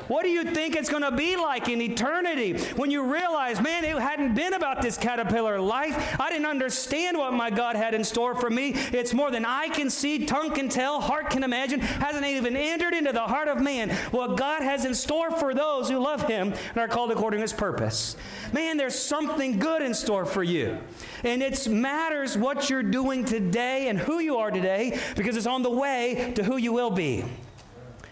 What 0.08 0.24
do 0.24 0.30
you 0.30 0.44
think 0.44 0.76
it's 0.76 0.90
going 0.90 1.04
to 1.04 1.12
be 1.12 1.36
like 1.36 1.68
in 1.68 1.82
eternity 1.82 2.58
when 2.76 2.92
you 2.92 3.04
realize, 3.04 3.62
man, 3.62 3.84
it 3.84 3.98
hadn't 3.98 4.36
been 4.36 4.54
about 4.54 4.82
this 4.82 4.98
caterpillar 4.98 5.60
life. 5.60 6.20
I 6.20 6.30
didn't 6.30 6.46
understand 6.46 7.18
what 7.18 7.34
my 7.34 7.50
God 7.50 7.76
had 7.76 7.94
in 7.94 8.04
store 8.04 8.36
for 8.36 8.50
me. 8.50 8.74
It's 8.94 9.14
more 9.14 9.32
than 9.32 9.46
I 9.46 9.70
can 9.70 9.90
see, 9.90 10.26
tongue 10.26 10.52
can 10.52 10.70
tell, 10.70 11.02
heart 11.02 11.30
can 11.30 11.44
imagine, 11.44 11.80
hasn't 11.80 12.26
even 12.26 12.56
entered 12.56 12.94
into 12.94 13.12
the 13.12 13.22
heart 13.22 13.48
of 13.48 13.62
man 13.62 13.90
what 14.12 14.38
God 14.38 14.62
has 14.62 14.86
in 14.86 14.94
store 14.94 15.32
for 15.32 15.54
those 15.54 15.90
who 15.90 16.00
love 16.00 16.28
Him 16.28 16.54
and 16.70 16.78
are 16.78 16.88
called 16.88 17.12
according 17.12 17.40
to 17.40 17.44
His 17.44 17.54
purpose. 17.54 18.16
Man, 18.54 18.78
there's 18.78 18.98
something 18.98 19.60
good 19.60 19.82
in 19.82 19.94
store 19.94 20.26
for 20.26 20.44
you. 20.44 20.78
And 21.24 21.42
it 21.42 21.68
matters 21.68 22.38
what 22.38 22.70
you're 22.70 22.84
doing 22.84 23.26
today 23.26 23.90
and 23.90 24.00
who 24.00 24.20
you 24.20 24.38
are 24.38 24.52
today 24.52 25.00
because 25.16 25.36
it's 25.36 25.48
on 25.48 25.64
the 25.64 25.70
way 25.70 26.34
to 26.36 26.44
who 26.44 26.58
you 26.58 26.72
will 26.72 26.92
be. 26.92 27.26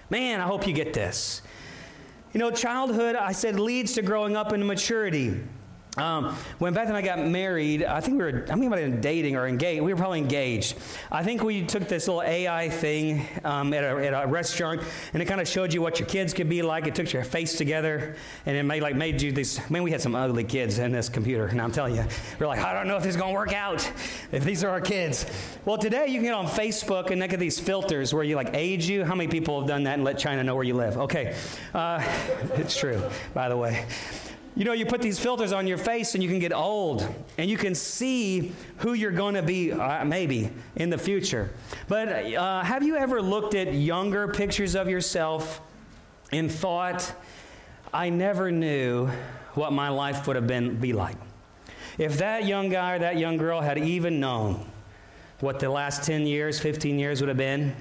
Man, 0.09 0.41
I 0.41 0.43
hope 0.43 0.67
you 0.67 0.73
get 0.73 0.93
this. 0.93 1.41
You 2.35 2.39
know, 2.39 2.51
childhood, 2.51 3.15
I 3.15 3.31
said, 3.31 3.57
leads 3.57 3.93
to 3.93 4.01
growing 4.01 4.35
up 4.35 4.51
into 4.51 4.65
maturity. 4.65 5.41
Um, 5.97 6.35
when 6.59 6.73
Beth 6.73 6.87
and 6.87 6.97
I 6.97 7.01
got 7.01 7.25
married, 7.25 7.83
I 7.83 8.01
think 8.01 8.17
we 8.17 8.23
were, 8.23 8.45
I 8.49 8.55
mean, 8.55 8.69
were 8.69 8.89
dating 8.89 9.35
or 9.35 9.47
engaged. 9.47 9.81
We 9.81 9.93
were 9.93 9.97
probably 9.97 10.19
engaged. 10.19 10.77
I 11.11 11.23
think 11.23 11.43
we 11.43 11.65
took 11.65 11.87
this 11.87 12.07
little 12.07 12.21
AI 12.21 12.69
thing 12.69 13.25
um, 13.43 13.73
at, 13.73 13.83
a, 13.83 14.07
at, 14.07 14.25
a, 14.25 14.27
restaurant, 14.27 14.81
and 15.13 15.21
it 15.21 15.25
kind 15.25 15.39
of 15.39 15.47
showed 15.47 15.73
you 15.73 15.81
what 15.81 15.99
your 15.99 16.07
kids 16.07 16.33
could 16.33 16.49
be 16.49 16.61
like. 16.61 16.87
It 16.87 16.95
took 16.95 17.11
your 17.13 17.23
face 17.23 17.57
together, 17.57 18.15
and 18.45 18.57
it 18.57 18.63
made 18.63 18.81
like 18.81 18.95
made 18.95 19.21
you 19.21 19.31
these. 19.31 19.59
Man, 19.69 19.83
we 19.83 19.91
had 19.91 20.01
some 20.01 20.15
ugly 20.15 20.43
kids 20.43 20.79
in 20.79 20.91
this 20.91 21.07
computer, 21.07 21.45
and 21.45 21.61
I'm 21.61 21.71
telling 21.71 21.95
you, 21.95 22.03
we're 22.39 22.47
like, 22.47 22.59
I 22.59 22.73
don't 22.73 22.87
know 22.87 22.97
if 22.97 23.03
this 23.03 23.11
is 23.11 23.17
going 23.17 23.33
to 23.33 23.39
work 23.39 23.53
out. 23.53 23.89
If 24.31 24.43
these 24.43 24.63
are 24.63 24.69
our 24.69 24.81
kids. 24.81 25.25
Well, 25.63 25.77
today 25.77 26.07
you 26.07 26.15
can 26.15 26.23
get 26.23 26.33
on 26.33 26.47
Facebook 26.47 27.11
and 27.11 27.21
look 27.21 27.33
at 27.33 27.39
these 27.39 27.59
filters 27.59 28.13
where 28.13 28.23
you 28.23 28.35
like 28.35 28.49
age 28.53 28.89
you. 28.89 29.05
How 29.05 29.15
many 29.15 29.29
people 29.29 29.59
have 29.59 29.67
done 29.67 29.83
that 29.83 29.93
and 29.93 30.03
let 30.03 30.17
China 30.17 30.43
know 30.43 30.55
where 30.55 30.63
you 30.63 30.73
live? 30.73 30.97
Okay, 30.97 31.35
uh, 31.73 32.03
it's 32.55 32.75
true, 32.75 33.01
by 33.33 33.47
the 33.47 33.55
way. 33.55 33.85
You 34.55 34.63
know, 34.63 34.71
you 34.71 34.85
put 34.85 35.01
these 35.01 35.19
filters 35.19 35.51
on 35.51 35.67
your 35.67 35.77
face 35.77 36.13
and 36.13 36.23
you 36.23 36.29
can 36.29 36.39
get 36.39 36.53
old 36.53 37.05
and 37.37 37.49
you 37.49 37.57
can 37.57 37.75
see 37.75 38.53
who 38.77 38.93
you're 38.93 39.11
going 39.11 39.35
to 39.35 39.41
be, 39.41 39.73
uh, 39.73 40.05
maybe, 40.05 40.49
in 40.77 40.89
the 40.89 40.97
future. 40.97 41.51
But 41.89 42.07
uh, 42.33 42.63
have 42.63 42.81
you 42.81 42.95
ever 42.95 43.21
looked 43.21 43.53
at 43.53 43.73
younger 43.73 44.29
pictures 44.29 44.75
of 44.75 44.87
yourself 44.87 45.59
and 46.31 46.49
thought, 46.49 47.13
I 47.93 48.09
never 48.09 48.49
knew 48.49 49.07
what 49.55 49.73
my 49.73 49.89
life 49.89 50.25
would 50.25 50.37
have 50.37 50.47
been 50.47 50.77
be 50.77 50.93
like? 50.93 51.17
If 51.97 52.17
that 52.19 52.45
young 52.45 52.69
guy 52.69 52.95
or 52.95 52.99
that 52.99 53.17
young 53.17 53.35
girl 53.35 53.59
had 53.59 53.77
even 53.77 54.21
known 54.21 54.65
what 55.41 55.59
the 55.59 55.69
last 55.69 56.03
10 56.03 56.25
years, 56.25 56.61
15 56.61 56.97
years 56.97 57.19
would 57.21 57.27
have 57.27 57.37
been, 57.37 57.75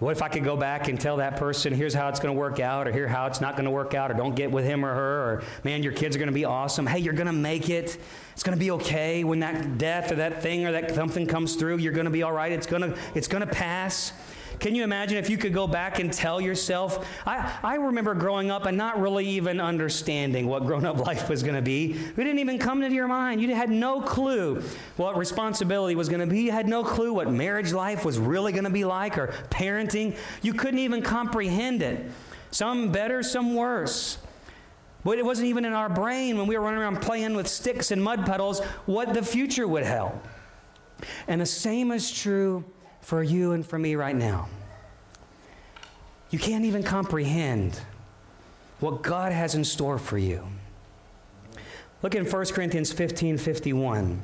what 0.00 0.12
if 0.12 0.22
I 0.22 0.28
could 0.28 0.44
go 0.44 0.56
back 0.56 0.88
and 0.88 0.98
tell 0.98 1.18
that 1.18 1.36
person, 1.36 1.72
here's 1.72 1.94
how 1.94 2.08
it's 2.08 2.18
going 2.18 2.34
to 2.34 2.38
work 2.38 2.58
out, 2.58 2.88
or 2.88 2.92
here 2.92 3.06
how 3.06 3.26
it's 3.26 3.40
not 3.40 3.54
going 3.54 3.66
to 3.66 3.70
work 3.70 3.94
out, 3.94 4.10
or 4.10 4.14
don't 4.14 4.34
get 4.34 4.50
with 4.50 4.64
him 4.64 4.84
or 4.84 4.94
her, 4.94 5.22
or 5.30 5.42
man, 5.62 5.82
your 5.82 5.92
kids 5.92 6.16
are 6.16 6.18
going 6.18 6.28
to 6.28 6.34
be 6.34 6.46
awesome. 6.46 6.86
Hey, 6.86 6.98
you're 6.98 7.14
going 7.14 7.26
to 7.26 7.32
make 7.32 7.70
it. 7.70 7.98
It's 8.32 8.42
going 8.42 8.56
to 8.56 8.60
be 8.60 8.70
okay 8.72 9.22
when 9.24 9.40
that 9.40 9.78
death 9.78 10.10
or 10.10 10.16
that 10.16 10.42
thing 10.42 10.66
or 10.66 10.72
that 10.72 10.94
something 10.94 11.26
comes 11.26 11.56
through. 11.56 11.76
You're 11.78 11.92
going 11.92 12.06
to 12.06 12.10
be 12.10 12.22
all 12.22 12.32
right. 12.32 12.50
It's 12.50 12.66
going 12.66 12.82
to 12.82 12.98
it's 13.14 13.28
going 13.28 13.46
to 13.46 13.52
pass. 13.52 14.12
Can 14.60 14.74
you 14.74 14.84
imagine 14.84 15.16
if 15.16 15.30
you 15.30 15.38
could 15.38 15.54
go 15.54 15.66
back 15.66 16.00
and 16.00 16.12
tell 16.12 16.38
yourself? 16.38 17.08
I, 17.26 17.58
I 17.62 17.74
remember 17.76 18.14
growing 18.14 18.50
up 18.50 18.66
and 18.66 18.76
not 18.76 19.00
really 19.00 19.26
even 19.26 19.58
understanding 19.58 20.46
what 20.46 20.66
grown 20.66 20.84
up 20.84 20.98
life 21.06 21.30
was 21.30 21.42
going 21.42 21.54
to 21.54 21.62
be. 21.62 21.92
It 21.92 22.16
didn't 22.16 22.38
even 22.38 22.58
come 22.58 22.82
into 22.82 22.94
your 22.94 23.08
mind. 23.08 23.40
You 23.40 23.54
had 23.54 23.70
no 23.70 24.02
clue 24.02 24.62
what 24.98 25.16
responsibility 25.16 25.94
was 25.94 26.10
going 26.10 26.20
to 26.20 26.26
be. 26.26 26.42
You 26.42 26.52
had 26.52 26.68
no 26.68 26.84
clue 26.84 27.14
what 27.14 27.30
marriage 27.30 27.72
life 27.72 28.04
was 28.04 28.18
really 28.18 28.52
going 28.52 28.64
to 28.64 28.70
be 28.70 28.84
like 28.84 29.16
or 29.16 29.28
parenting. 29.48 30.14
You 30.42 30.52
couldn't 30.52 30.80
even 30.80 31.00
comprehend 31.00 31.82
it. 31.82 32.10
Some 32.50 32.92
better, 32.92 33.22
some 33.22 33.54
worse. 33.54 34.18
But 35.04 35.18
it 35.18 35.24
wasn't 35.24 35.48
even 35.48 35.64
in 35.64 35.72
our 35.72 35.88
brain 35.88 36.36
when 36.36 36.46
we 36.46 36.58
were 36.58 36.62
running 36.62 36.80
around 36.80 37.00
playing 37.00 37.34
with 37.34 37.48
sticks 37.48 37.90
and 37.90 38.02
mud 38.02 38.26
puddles 38.26 38.60
what 38.84 39.14
the 39.14 39.22
future 39.22 39.66
would 39.66 39.86
hold. 39.86 40.20
And 41.26 41.40
the 41.40 41.46
same 41.46 41.90
is 41.92 42.10
true 42.10 42.62
for 43.00 43.22
you 43.22 43.52
and 43.52 43.66
for 43.66 43.78
me 43.78 43.94
right 43.94 44.16
now. 44.16 44.48
You 46.30 46.38
can't 46.38 46.64
even 46.64 46.82
comprehend 46.82 47.80
what 48.78 49.02
God 49.02 49.32
has 49.32 49.54
in 49.54 49.64
store 49.64 49.98
for 49.98 50.16
you. 50.16 50.46
Look 52.02 52.14
in 52.14 52.24
1 52.24 52.46
Corinthians 52.46 52.92
15 52.92 53.36
51. 53.36 54.22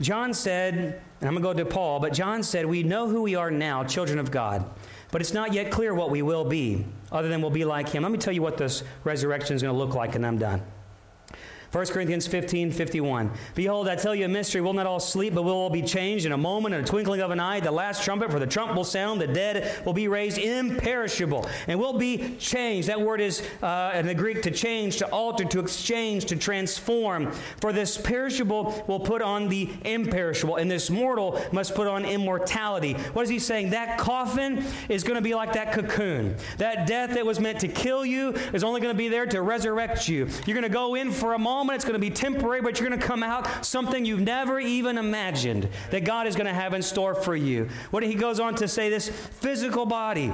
John 0.00 0.34
said, 0.34 1.00
and 1.20 1.28
I'm 1.28 1.40
going 1.40 1.56
to 1.56 1.62
go 1.62 1.68
to 1.68 1.74
Paul, 1.74 2.00
but 2.00 2.12
John 2.12 2.42
said, 2.42 2.66
We 2.66 2.82
know 2.82 3.08
who 3.08 3.22
we 3.22 3.36
are 3.36 3.50
now, 3.50 3.84
children 3.84 4.18
of 4.18 4.30
God, 4.30 4.68
but 5.12 5.20
it's 5.20 5.32
not 5.32 5.52
yet 5.52 5.70
clear 5.70 5.94
what 5.94 6.10
we 6.10 6.22
will 6.22 6.44
be, 6.44 6.84
other 7.12 7.28
than 7.28 7.40
we'll 7.40 7.50
be 7.50 7.64
like 7.64 7.88
Him. 7.88 8.02
Let 8.02 8.10
me 8.10 8.18
tell 8.18 8.32
you 8.32 8.42
what 8.42 8.58
this 8.58 8.82
resurrection 9.04 9.54
is 9.54 9.62
going 9.62 9.72
to 9.72 9.78
look 9.78 9.94
like, 9.94 10.16
and 10.16 10.26
I'm 10.26 10.38
done. 10.38 10.62
1 11.72 11.86
Corinthians 11.86 12.26
15 12.26 12.70
51. 12.70 13.30
Behold, 13.54 13.88
I 13.88 13.96
tell 13.96 14.14
you 14.14 14.26
a 14.26 14.28
mystery. 14.28 14.60
We'll 14.60 14.74
not 14.74 14.84
all 14.84 15.00
sleep, 15.00 15.34
but 15.34 15.42
we'll 15.42 15.54
all 15.54 15.70
be 15.70 15.80
changed 15.80 16.26
in 16.26 16.32
a 16.32 16.36
moment, 16.36 16.74
in 16.74 16.82
a 16.82 16.84
twinkling 16.84 17.22
of 17.22 17.30
an 17.30 17.40
eye. 17.40 17.60
The 17.60 17.70
last 17.70 18.04
trumpet, 18.04 18.30
for 18.30 18.38
the 18.38 18.46
trump 18.46 18.74
will 18.76 18.84
sound. 18.84 19.22
The 19.22 19.26
dead 19.26 19.82
will 19.86 19.94
be 19.94 20.06
raised 20.06 20.36
imperishable, 20.36 21.48
and 21.66 21.80
will 21.80 21.94
be 21.94 22.36
changed. 22.38 22.88
That 22.88 23.00
word 23.00 23.22
is 23.22 23.42
uh, 23.62 23.92
in 23.94 24.06
the 24.06 24.14
Greek 24.14 24.42
to 24.42 24.50
change, 24.50 24.98
to 24.98 25.06
alter, 25.06 25.46
to 25.46 25.60
exchange, 25.60 26.26
to 26.26 26.36
transform. 26.36 27.32
For 27.62 27.72
this 27.72 27.96
perishable 27.96 28.84
will 28.86 29.00
put 29.00 29.22
on 29.22 29.48
the 29.48 29.70
imperishable, 29.86 30.56
and 30.56 30.70
this 30.70 30.90
mortal 30.90 31.42
must 31.52 31.74
put 31.74 31.86
on 31.86 32.04
immortality. 32.04 32.92
What 33.14 33.22
is 33.22 33.30
he 33.30 33.38
saying? 33.38 33.70
That 33.70 33.96
coffin 33.96 34.62
is 34.90 35.04
going 35.04 35.16
to 35.16 35.22
be 35.22 35.34
like 35.34 35.54
that 35.54 35.72
cocoon. 35.72 36.36
That 36.58 36.86
death 36.86 37.14
that 37.14 37.24
was 37.24 37.40
meant 37.40 37.60
to 37.60 37.68
kill 37.68 38.04
you 38.04 38.32
is 38.52 38.62
only 38.62 38.82
going 38.82 38.92
to 38.92 38.98
be 38.98 39.08
there 39.08 39.24
to 39.24 39.40
resurrect 39.40 40.06
you. 40.06 40.28
You're 40.44 40.54
going 40.54 40.62
to 40.64 40.68
go 40.68 40.96
in 40.96 41.10
for 41.10 41.32
a 41.32 41.38
moment 41.38 41.61
moment, 41.62 41.76
it's 41.76 41.84
going 41.84 41.94
to 41.94 42.00
be 42.00 42.10
temporary, 42.10 42.60
but 42.60 42.80
you're 42.80 42.88
going 42.88 42.98
to 42.98 43.06
come 43.06 43.22
out 43.22 43.64
something 43.64 44.04
you've 44.04 44.20
never 44.20 44.58
even 44.58 44.98
imagined 44.98 45.68
that 45.92 46.04
God 46.04 46.26
is 46.26 46.34
going 46.34 46.46
to 46.46 46.52
have 46.52 46.74
in 46.74 46.82
store 46.82 47.14
for 47.14 47.36
you. 47.36 47.68
What 47.92 48.02
he 48.02 48.14
goes 48.14 48.40
on 48.40 48.56
to 48.56 48.66
say 48.66 48.90
this 48.90 49.08
physical 49.08 49.86
body 49.86 50.32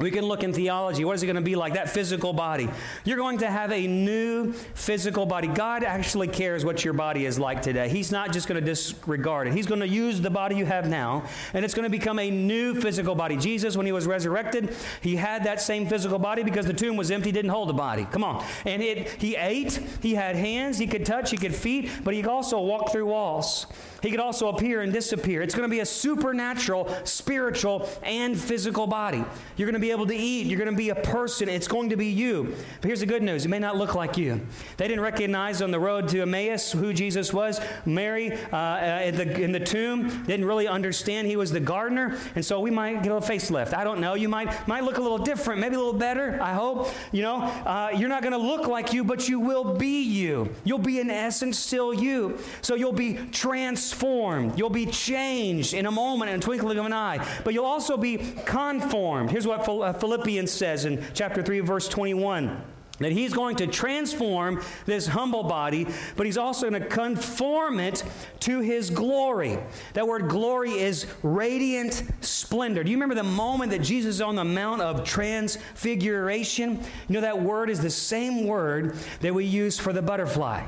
we 0.00 0.10
can 0.10 0.24
look 0.24 0.42
in 0.42 0.52
theology. 0.52 1.04
What 1.04 1.14
is 1.14 1.22
it 1.22 1.26
going 1.26 1.36
to 1.36 1.42
be 1.42 1.54
like? 1.54 1.74
That 1.74 1.88
physical 1.88 2.32
body. 2.32 2.68
You're 3.04 3.16
going 3.16 3.38
to 3.38 3.50
have 3.50 3.70
a 3.70 3.86
new 3.86 4.52
physical 4.52 5.24
body. 5.24 5.46
God 5.46 5.84
actually 5.84 6.26
cares 6.26 6.64
what 6.64 6.84
your 6.84 6.94
body 6.94 7.26
is 7.26 7.38
like 7.38 7.62
today. 7.62 7.88
He's 7.88 8.10
not 8.10 8.32
just 8.32 8.48
going 8.48 8.60
to 8.60 8.66
disregard 8.66 9.46
it. 9.46 9.54
He's 9.54 9.66
going 9.66 9.80
to 9.80 9.88
use 9.88 10.20
the 10.20 10.30
body 10.30 10.56
you 10.56 10.66
have 10.66 10.88
now, 10.88 11.24
and 11.52 11.64
it's 11.64 11.74
going 11.74 11.84
to 11.84 11.90
become 11.90 12.18
a 12.18 12.28
new 12.28 12.80
physical 12.80 13.14
body. 13.14 13.36
Jesus, 13.36 13.76
when 13.76 13.86
he 13.86 13.92
was 13.92 14.06
resurrected, 14.06 14.74
he 15.00 15.14
had 15.14 15.44
that 15.44 15.60
same 15.60 15.86
physical 15.86 16.18
body 16.18 16.42
because 16.42 16.66
the 16.66 16.74
tomb 16.74 16.96
was 16.96 17.12
empty, 17.12 17.30
didn't 17.30 17.52
hold 17.52 17.68
the 17.68 17.74
body. 17.74 18.04
Come 18.10 18.24
on. 18.24 18.44
And 18.64 18.82
it, 18.82 19.08
he 19.22 19.36
ate, 19.36 19.80
he 20.02 20.14
had 20.14 20.34
hands, 20.34 20.76
he 20.76 20.88
could 20.88 21.06
touch, 21.06 21.30
he 21.30 21.36
could 21.36 21.54
feet, 21.54 21.88
but 22.02 22.14
he 22.14 22.24
also 22.24 22.60
walked 22.60 22.90
through 22.90 23.06
walls. 23.06 23.66
He 24.04 24.10
could 24.10 24.20
also 24.20 24.48
appear 24.48 24.82
and 24.82 24.92
disappear. 24.92 25.40
It's 25.40 25.54
going 25.54 25.66
to 25.66 25.74
be 25.74 25.80
a 25.80 25.86
supernatural, 25.86 26.94
spiritual, 27.04 27.88
and 28.02 28.38
physical 28.38 28.86
body. 28.86 29.24
You're 29.56 29.64
going 29.64 29.80
to 29.80 29.80
be 29.80 29.92
able 29.92 30.06
to 30.08 30.14
eat. 30.14 30.46
You're 30.46 30.58
going 30.58 30.70
to 30.70 30.76
be 30.76 30.90
a 30.90 30.94
person. 30.94 31.48
It's 31.48 31.66
going 31.66 31.88
to 31.88 31.96
be 31.96 32.08
you. 32.08 32.54
But 32.82 32.88
here's 32.88 33.00
the 33.00 33.06
good 33.06 33.22
news 33.22 33.46
it 33.46 33.48
may 33.48 33.58
not 33.58 33.78
look 33.78 33.94
like 33.94 34.18
you. 34.18 34.46
They 34.76 34.88
didn't 34.88 35.00
recognize 35.00 35.62
on 35.62 35.70
the 35.70 35.80
road 35.80 36.08
to 36.08 36.20
Emmaus 36.20 36.72
who 36.72 36.92
Jesus 36.92 37.32
was. 37.32 37.62
Mary 37.86 38.34
uh, 38.52 38.56
uh, 38.56 39.00
in, 39.04 39.16
the, 39.16 39.40
in 39.40 39.52
the 39.52 39.60
tomb 39.60 40.24
didn't 40.24 40.44
really 40.44 40.68
understand 40.68 41.26
he 41.26 41.36
was 41.36 41.50
the 41.50 41.60
gardener. 41.60 42.18
And 42.34 42.44
so 42.44 42.60
we 42.60 42.70
might 42.70 43.02
get 43.02 43.10
a 43.10 43.14
facelift. 43.16 43.72
I 43.72 43.84
don't 43.84 44.00
know. 44.00 44.16
You 44.16 44.28
might, 44.28 44.68
might 44.68 44.84
look 44.84 44.98
a 44.98 45.02
little 45.02 45.16
different, 45.16 45.62
maybe 45.62 45.76
a 45.76 45.78
little 45.78 45.98
better, 45.98 46.38
I 46.42 46.52
hope. 46.52 46.90
You 47.10 47.22
know, 47.22 47.36
uh, 47.36 47.88
you're 47.96 48.10
not 48.10 48.20
going 48.20 48.32
to 48.32 48.38
look 48.38 48.66
like 48.66 48.92
you, 48.92 49.02
but 49.02 49.30
you 49.30 49.40
will 49.40 49.72
be 49.72 50.02
you. 50.02 50.54
You'll 50.62 50.78
be, 50.78 51.00
in 51.00 51.08
essence, 51.08 51.58
still 51.58 51.94
you. 51.94 52.38
So 52.60 52.74
you'll 52.74 52.92
be 52.92 53.14
transformed 53.32 53.93
transformed. 53.94 54.58
You'll 54.58 54.70
be 54.70 54.86
changed 54.86 55.74
in 55.74 55.86
a 55.86 55.90
moment, 55.90 56.30
in 56.30 56.38
a 56.38 56.42
twinkling 56.42 56.78
of 56.78 56.86
an 56.86 56.92
eye. 56.92 57.26
But 57.44 57.54
you'll 57.54 57.64
also 57.64 57.96
be 57.96 58.18
conformed. 58.44 59.30
Here's 59.30 59.46
what 59.46 59.68
uh, 59.68 59.92
Philippians 59.92 60.50
says 60.50 60.84
in 60.84 61.04
chapter 61.14 61.42
3, 61.42 61.60
verse 61.60 61.88
21 61.88 62.62
that 63.00 63.10
he's 63.10 63.32
going 63.32 63.56
to 63.56 63.66
transform 63.66 64.62
this 64.86 65.08
humble 65.08 65.42
body, 65.42 65.84
but 66.14 66.26
he's 66.26 66.38
also 66.38 66.70
going 66.70 66.80
to 66.80 66.88
conform 66.88 67.80
it 67.80 68.04
to 68.38 68.60
his 68.60 68.88
glory. 68.88 69.58
That 69.94 70.06
word 70.06 70.28
glory 70.28 70.74
is 70.74 71.04
radiant 71.24 72.04
splendor. 72.20 72.84
Do 72.84 72.92
you 72.92 72.96
remember 72.96 73.16
the 73.16 73.24
moment 73.24 73.72
that 73.72 73.80
Jesus 73.80 74.14
is 74.14 74.20
on 74.20 74.36
the 74.36 74.44
Mount 74.44 74.80
of 74.80 75.02
Transfiguration? 75.02 76.78
You 77.08 77.14
know, 77.14 77.22
that 77.22 77.42
word 77.42 77.68
is 77.68 77.80
the 77.80 77.90
same 77.90 78.46
word 78.46 78.94
that 79.22 79.34
we 79.34 79.44
use 79.44 79.76
for 79.76 79.92
the 79.92 80.00
butterfly. 80.00 80.64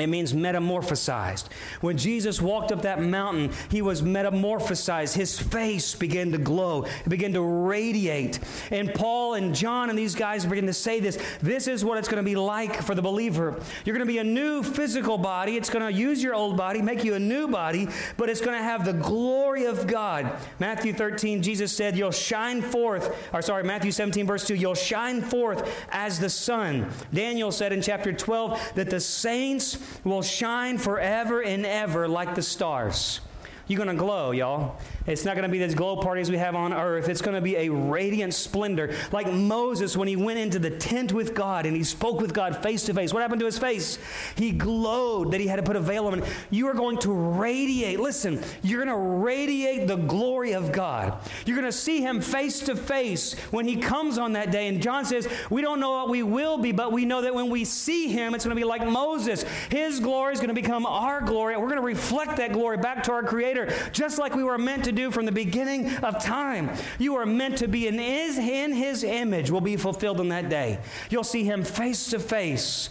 It 0.00 0.08
means 0.08 0.32
metamorphosized. 0.32 1.46
When 1.80 1.96
Jesus 1.96 2.40
walked 2.40 2.72
up 2.72 2.82
that 2.82 3.02
mountain, 3.02 3.50
he 3.70 3.82
was 3.82 4.02
metamorphosized. 4.02 5.14
His 5.14 5.38
face 5.38 5.94
began 5.94 6.32
to 6.32 6.38
glow, 6.38 6.84
it 6.84 7.08
began 7.08 7.32
to 7.34 7.42
radiate. 7.42 8.38
And 8.70 8.92
Paul 8.94 9.34
and 9.34 9.54
John 9.54 9.90
and 9.90 9.98
these 9.98 10.14
guys 10.14 10.46
begin 10.46 10.66
to 10.66 10.72
say 10.72 11.00
this 11.00 11.18
this 11.40 11.68
is 11.68 11.84
what 11.84 11.98
it's 11.98 12.08
going 12.08 12.22
to 12.22 12.28
be 12.28 12.36
like 12.36 12.82
for 12.82 12.94
the 12.94 13.02
believer. 13.02 13.60
You're 13.84 13.96
going 13.96 14.06
to 14.06 14.12
be 14.12 14.18
a 14.18 14.24
new 14.24 14.62
physical 14.62 15.18
body. 15.18 15.56
It's 15.56 15.70
going 15.70 15.84
to 15.84 15.92
use 15.92 16.22
your 16.22 16.34
old 16.34 16.56
body, 16.56 16.82
make 16.82 17.04
you 17.04 17.14
a 17.14 17.18
new 17.18 17.48
body, 17.48 17.88
but 18.16 18.28
it's 18.28 18.40
going 18.40 18.56
to 18.56 18.62
have 18.62 18.84
the 18.84 18.92
glory 18.92 19.64
of 19.64 19.86
God. 19.86 20.32
Matthew 20.58 20.92
13, 20.92 21.42
Jesus 21.42 21.72
said, 21.72 21.96
You'll 21.96 22.10
shine 22.10 22.62
forth, 22.62 23.28
or 23.32 23.42
sorry, 23.42 23.64
Matthew 23.64 23.92
17, 23.92 24.26
verse 24.26 24.46
2, 24.46 24.54
you'll 24.54 24.74
shine 24.74 25.22
forth 25.22 25.68
as 25.90 26.18
the 26.18 26.30
sun. 26.30 26.90
Daniel 27.12 27.52
said 27.52 27.72
in 27.72 27.82
chapter 27.82 28.12
12 28.12 28.72
that 28.74 28.90
the 28.90 29.00
saints 29.00 29.78
will 30.04 30.22
shine 30.22 30.78
forever 30.78 31.42
and 31.42 31.64
ever 31.66 32.08
like 32.08 32.34
the 32.34 32.42
stars. 32.42 33.20
You're 33.66 33.76
going 33.76 33.96
to 33.96 34.02
glow, 34.02 34.32
y'all. 34.32 34.80
It's 35.06 35.24
not 35.24 35.34
going 35.34 35.48
to 35.48 35.52
be 35.52 35.58
these 35.58 35.74
glow 35.74 35.96
parties 35.96 36.30
we 36.30 36.36
have 36.36 36.54
on 36.54 36.72
earth. 36.72 37.08
It's 37.08 37.22
going 37.22 37.34
to 37.34 37.40
be 37.40 37.56
a 37.56 37.68
radiant 37.70 38.34
splendor. 38.34 38.94
Like 39.12 39.32
Moses 39.32 39.96
when 39.96 40.08
he 40.08 40.16
went 40.16 40.38
into 40.38 40.58
the 40.58 40.70
tent 40.70 41.12
with 41.12 41.34
God 41.34 41.66
and 41.66 41.74
he 41.76 41.84
spoke 41.84 42.20
with 42.20 42.34
God 42.34 42.62
face 42.62 42.84
to 42.84 42.94
face. 42.94 43.12
What 43.12 43.22
happened 43.22 43.40
to 43.40 43.46
his 43.46 43.58
face? 43.58 43.98
He 44.36 44.52
glowed 44.52 45.32
that 45.32 45.40
he 45.40 45.46
had 45.46 45.56
to 45.56 45.62
put 45.62 45.76
a 45.76 45.80
veil 45.80 46.06
on. 46.06 46.22
You 46.50 46.68
are 46.68 46.74
going 46.74 46.98
to 46.98 47.12
radiate. 47.12 47.98
Listen, 47.98 48.42
you're 48.62 48.84
going 48.84 48.94
to 48.94 49.24
radiate 49.24 49.88
the 49.88 49.96
glory 49.96 50.52
of 50.52 50.72
God. 50.72 51.18
You're 51.46 51.56
going 51.56 51.70
to 51.70 51.76
see 51.76 52.00
him 52.00 52.20
face 52.20 52.60
to 52.60 52.76
face 52.76 53.34
when 53.50 53.66
he 53.66 53.76
comes 53.76 54.18
on 54.18 54.34
that 54.34 54.50
day. 54.50 54.68
And 54.68 54.82
John 54.82 55.04
says, 55.04 55.28
We 55.48 55.62
don't 55.62 55.80
know 55.80 55.92
what 55.92 56.08
we 56.08 56.22
will 56.22 56.58
be, 56.58 56.72
but 56.72 56.92
we 56.92 57.04
know 57.04 57.22
that 57.22 57.34
when 57.34 57.48
we 57.48 57.64
see 57.64 58.08
him, 58.08 58.34
it's 58.34 58.44
going 58.44 58.56
to 58.56 58.60
be 58.60 58.66
like 58.66 58.86
Moses. 58.86 59.44
His 59.70 59.98
glory 59.98 60.34
is 60.34 60.40
going 60.40 60.48
to 60.48 60.54
become 60.54 60.84
our 60.84 61.20
glory. 61.20 61.54
And 61.54 61.62
We're 61.62 61.68
going 61.68 61.80
to 61.80 61.86
reflect 61.86 62.36
that 62.36 62.52
glory 62.52 62.76
back 62.76 63.02
to 63.04 63.12
our 63.12 63.22
Creator, 63.22 63.72
just 63.92 64.18
like 64.18 64.34
we 64.34 64.44
were 64.44 64.58
meant 64.58 64.84
to 64.84 64.89
do 64.92 65.00
do 65.04 65.10
from 65.10 65.26
the 65.26 65.32
beginning 65.32 65.94
of 65.96 66.22
time. 66.22 66.70
You 66.98 67.16
are 67.16 67.26
meant 67.26 67.58
to 67.58 67.68
be 67.68 67.86
in 67.86 67.98
his, 67.98 68.38
in 68.38 68.72
his 68.72 69.04
image, 69.04 69.50
will 69.50 69.60
be 69.60 69.76
fulfilled 69.76 70.20
in 70.20 70.28
that 70.28 70.48
day. 70.48 70.78
You'll 71.10 71.24
see 71.24 71.44
him 71.44 71.64
face 71.64 72.10
to 72.10 72.18
face. 72.18 72.90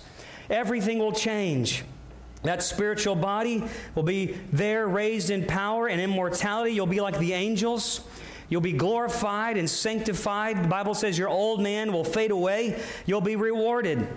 Everything 0.50 1.00
will 1.00 1.12
change. 1.12 1.84
That 2.44 2.64
spiritual 2.64 3.16
body 3.16 3.64
will 3.96 4.04
be 4.04 4.38
there, 4.52 4.88
raised 4.88 5.30
in 5.30 5.46
power 5.46 5.88
and 5.88 6.00
immortality. 6.00 6.72
You'll 6.72 6.88
be 6.88 7.02
like 7.02 7.20
the 7.20 7.34
angels. 7.34 8.02
You'll 8.48 8.62
be 8.62 8.74
glorified 8.74 9.58
and 9.58 9.70
sanctified. 9.70 10.64
The 10.64 10.68
Bible 10.68 10.96
says 10.96 11.18
your 11.18 11.30
old 11.30 11.62
man 11.62 11.94
will 11.94 12.04
fade 12.04 12.32
away. 12.32 12.82
You'll 13.06 13.22
be 13.22 13.36
rewarded 13.36 14.08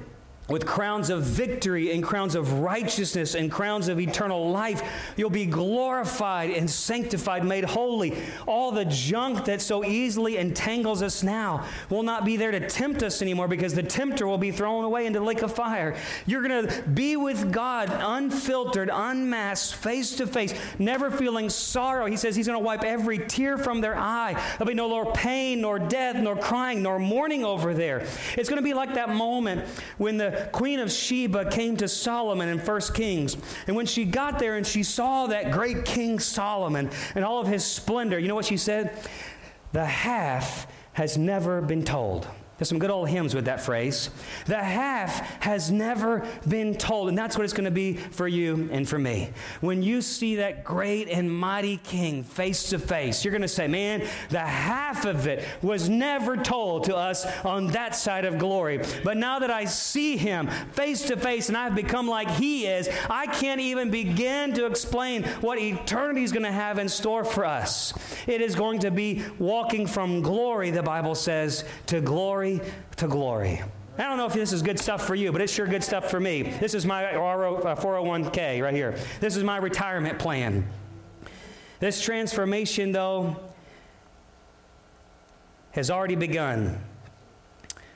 with 0.48 0.66
crowns 0.66 1.08
of 1.08 1.22
victory 1.22 1.92
and 1.92 2.02
crowns 2.02 2.34
of 2.34 2.54
righteousness 2.54 3.34
and 3.34 3.50
crowns 3.50 3.86
of 3.86 4.00
eternal 4.00 4.50
life. 4.50 4.82
You'll 5.16 5.30
be 5.30 5.46
glorified 5.46 6.50
and 6.50 6.68
sanctified, 6.68 7.44
made 7.44 7.64
holy. 7.64 8.18
All 8.46 8.72
the 8.72 8.84
junk 8.84 9.44
that 9.44 9.62
so 9.62 9.84
easily 9.84 10.38
entangles 10.38 11.00
us 11.00 11.22
now 11.22 11.64
will 11.90 12.02
not 12.02 12.24
be 12.24 12.36
there 12.36 12.50
to 12.50 12.68
tempt 12.68 13.04
us 13.04 13.22
anymore 13.22 13.46
because 13.46 13.74
the 13.74 13.84
tempter 13.84 14.26
will 14.26 14.38
be 14.38 14.50
thrown 14.50 14.84
away 14.84 15.06
into 15.06 15.20
the 15.20 15.24
lake 15.24 15.42
of 15.42 15.54
fire. 15.54 15.96
You're 16.26 16.46
going 16.46 16.66
to 16.66 16.82
be 16.88 17.16
with 17.16 17.52
God 17.52 17.88
unfiltered, 17.92 18.90
unmasked, 18.92 19.76
face 19.76 20.16
to 20.16 20.26
face, 20.26 20.54
never 20.78 21.10
feeling 21.10 21.50
sorrow. 21.50 22.06
He 22.06 22.16
says 22.16 22.34
He's 22.34 22.48
going 22.48 22.58
to 22.58 22.64
wipe 22.64 22.82
every 22.82 23.18
tear 23.18 23.58
from 23.58 23.80
their 23.80 23.96
eye. 23.96 24.32
There'll 24.58 24.66
be 24.66 24.74
no 24.74 24.88
more 24.88 25.12
pain, 25.12 25.60
nor 25.60 25.78
death, 25.78 26.16
nor 26.16 26.36
crying, 26.36 26.82
nor 26.82 26.98
mourning 26.98 27.44
over 27.44 27.74
there. 27.74 28.06
It's 28.36 28.48
going 28.48 28.60
to 28.60 28.64
be 28.64 28.74
like 28.74 28.94
that 28.94 29.10
moment 29.10 29.68
when 29.98 30.16
the 30.16 30.31
Queen 30.52 30.80
of 30.80 30.90
Sheba 30.90 31.50
came 31.50 31.76
to 31.78 31.88
Solomon 31.88 32.48
in 32.48 32.58
1 32.58 32.80
Kings. 32.94 33.36
And 33.66 33.76
when 33.76 33.86
she 33.86 34.04
got 34.04 34.38
there 34.38 34.56
and 34.56 34.66
she 34.66 34.82
saw 34.82 35.26
that 35.28 35.52
great 35.52 35.84
King 35.84 36.18
Solomon 36.18 36.90
and 37.14 37.24
all 37.24 37.40
of 37.40 37.46
his 37.46 37.64
splendor, 37.64 38.18
you 38.18 38.28
know 38.28 38.34
what 38.34 38.44
she 38.44 38.56
said? 38.56 38.96
The 39.72 39.84
half 39.84 40.66
has 40.92 41.16
never 41.16 41.60
been 41.62 41.84
told. 41.84 42.28
There's 42.62 42.68
some 42.68 42.78
good 42.78 42.92
old 42.92 43.08
hymns 43.08 43.34
with 43.34 43.46
that 43.46 43.60
phrase. 43.60 44.08
The 44.46 44.62
half 44.62 45.18
has 45.42 45.72
never 45.72 46.24
been 46.48 46.76
told. 46.76 47.08
And 47.08 47.18
that's 47.18 47.36
what 47.36 47.42
it's 47.42 47.52
going 47.52 47.64
to 47.64 47.72
be 47.72 47.94
for 47.94 48.28
you 48.28 48.68
and 48.70 48.88
for 48.88 49.00
me. 49.00 49.30
When 49.60 49.82
you 49.82 50.00
see 50.00 50.36
that 50.36 50.62
great 50.62 51.08
and 51.08 51.28
mighty 51.28 51.78
king 51.78 52.22
face 52.22 52.70
to 52.70 52.78
face, 52.78 53.24
you're 53.24 53.32
going 53.32 53.42
to 53.42 53.48
say, 53.48 53.66
man, 53.66 54.06
the 54.28 54.38
half 54.38 55.06
of 55.06 55.26
it 55.26 55.44
was 55.60 55.88
never 55.88 56.36
told 56.36 56.84
to 56.84 56.94
us 56.94 57.26
on 57.44 57.66
that 57.72 57.96
side 57.96 58.24
of 58.24 58.38
glory. 58.38 58.80
But 59.02 59.16
now 59.16 59.40
that 59.40 59.50
I 59.50 59.64
see 59.64 60.16
him 60.16 60.46
face 60.70 61.02
to 61.06 61.16
face 61.16 61.48
and 61.48 61.56
I've 61.56 61.74
become 61.74 62.06
like 62.06 62.30
he 62.30 62.68
is, 62.68 62.88
I 63.10 63.26
can't 63.26 63.60
even 63.60 63.90
begin 63.90 64.52
to 64.52 64.66
explain 64.66 65.24
what 65.40 65.58
eternity 65.58 66.22
is 66.22 66.30
going 66.30 66.44
to 66.44 66.52
have 66.52 66.78
in 66.78 66.88
store 66.88 67.24
for 67.24 67.44
us. 67.44 67.92
It 68.28 68.40
is 68.40 68.54
going 68.54 68.78
to 68.80 68.92
be 68.92 69.24
walking 69.40 69.88
from 69.88 70.22
glory, 70.22 70.70
the 70.70 70.84
Bible 70.84 71.16
says, 71.16 71.64
to 71.86 72.00
glory 72.00 72.51
to 72.96 73.06
glory. 73.06 73.62
I 73.98 74.04
don't 74.04 74.16
know 74.16 74.26
if 74.26 74.32
this 74.32 74.52
is 74.52 74.62
good 74.62 74.78
stuff 74.78 75.06
for 75.06 75.14
you, 75.14 75.32
but 75.32 75.40
it's 75.42 75.52
sure 75.52 75.66
good 75.66 75.84
stuff 75.84 76.10
for 76.10 76.18
me. 76.18 76.42
This 76.42 76.74
is 76.74 76.86
my 76.86 77.04
401k 77.04 78.58
uh, 78.58 78.64
right 78.64 78.74
here. 78.74 78.96
This 79.20 79.36
is 79.36 79.44
my 79.44 79.58
retirement 79.58 80.18
plan. 80.18 80.66
This 81.78 82.00
transformation, 82.00 82.92
though, 82.92 83.36
has 85.72 85.90
already 85.90 86.14
begun. 86.14 86.80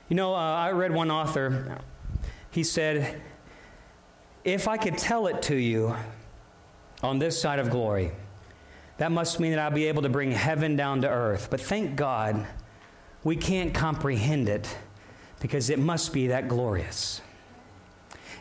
You 0.09 0.17
know, 0.17 0.35
uh, 0.35 0.39
I 0.39 0.73
read 0.73 0.93
one 0.93 1.11
author, 1.11 1.79
he 2.51 2.63
said, 2.63 3.21
If 4.45 4.69
I 4.69 4.77
could 4.77 4.99
tell 4.99 5.27
it 5.29 5.41
to 5.43 5.57
you 5.57 5.97
on 7.03 7.19
this 7.19 7.41
side 7.41 7.59
of 7.59 7.71
glory, 7.71 8.13
that 8.99 9.13
must 9.13 9.41
mean 9.41 9.53
that 9.53 9.61
I'll 9.61 9.71
be 9.71 9.87
able 9.87 10.03
to 10.03 10.09
bring 10.09 10.31
heaven 10.31 10.77
down 10.77 11.03
to 11.03 11.09
earth. 11.09 11.49
But 11.51 11.61
thank 11.61 11.97
God 11.97 12.47
we 13.25 13.37
can't 13.37 13.75
comprehend 13.75 14.49
it 14.49 14.77
because 15.41 15.71
it 15.71 15.79
must 15.79 16.13
be 16.13 16.29
that 16.29 16.49
glorious. 16.49 17.21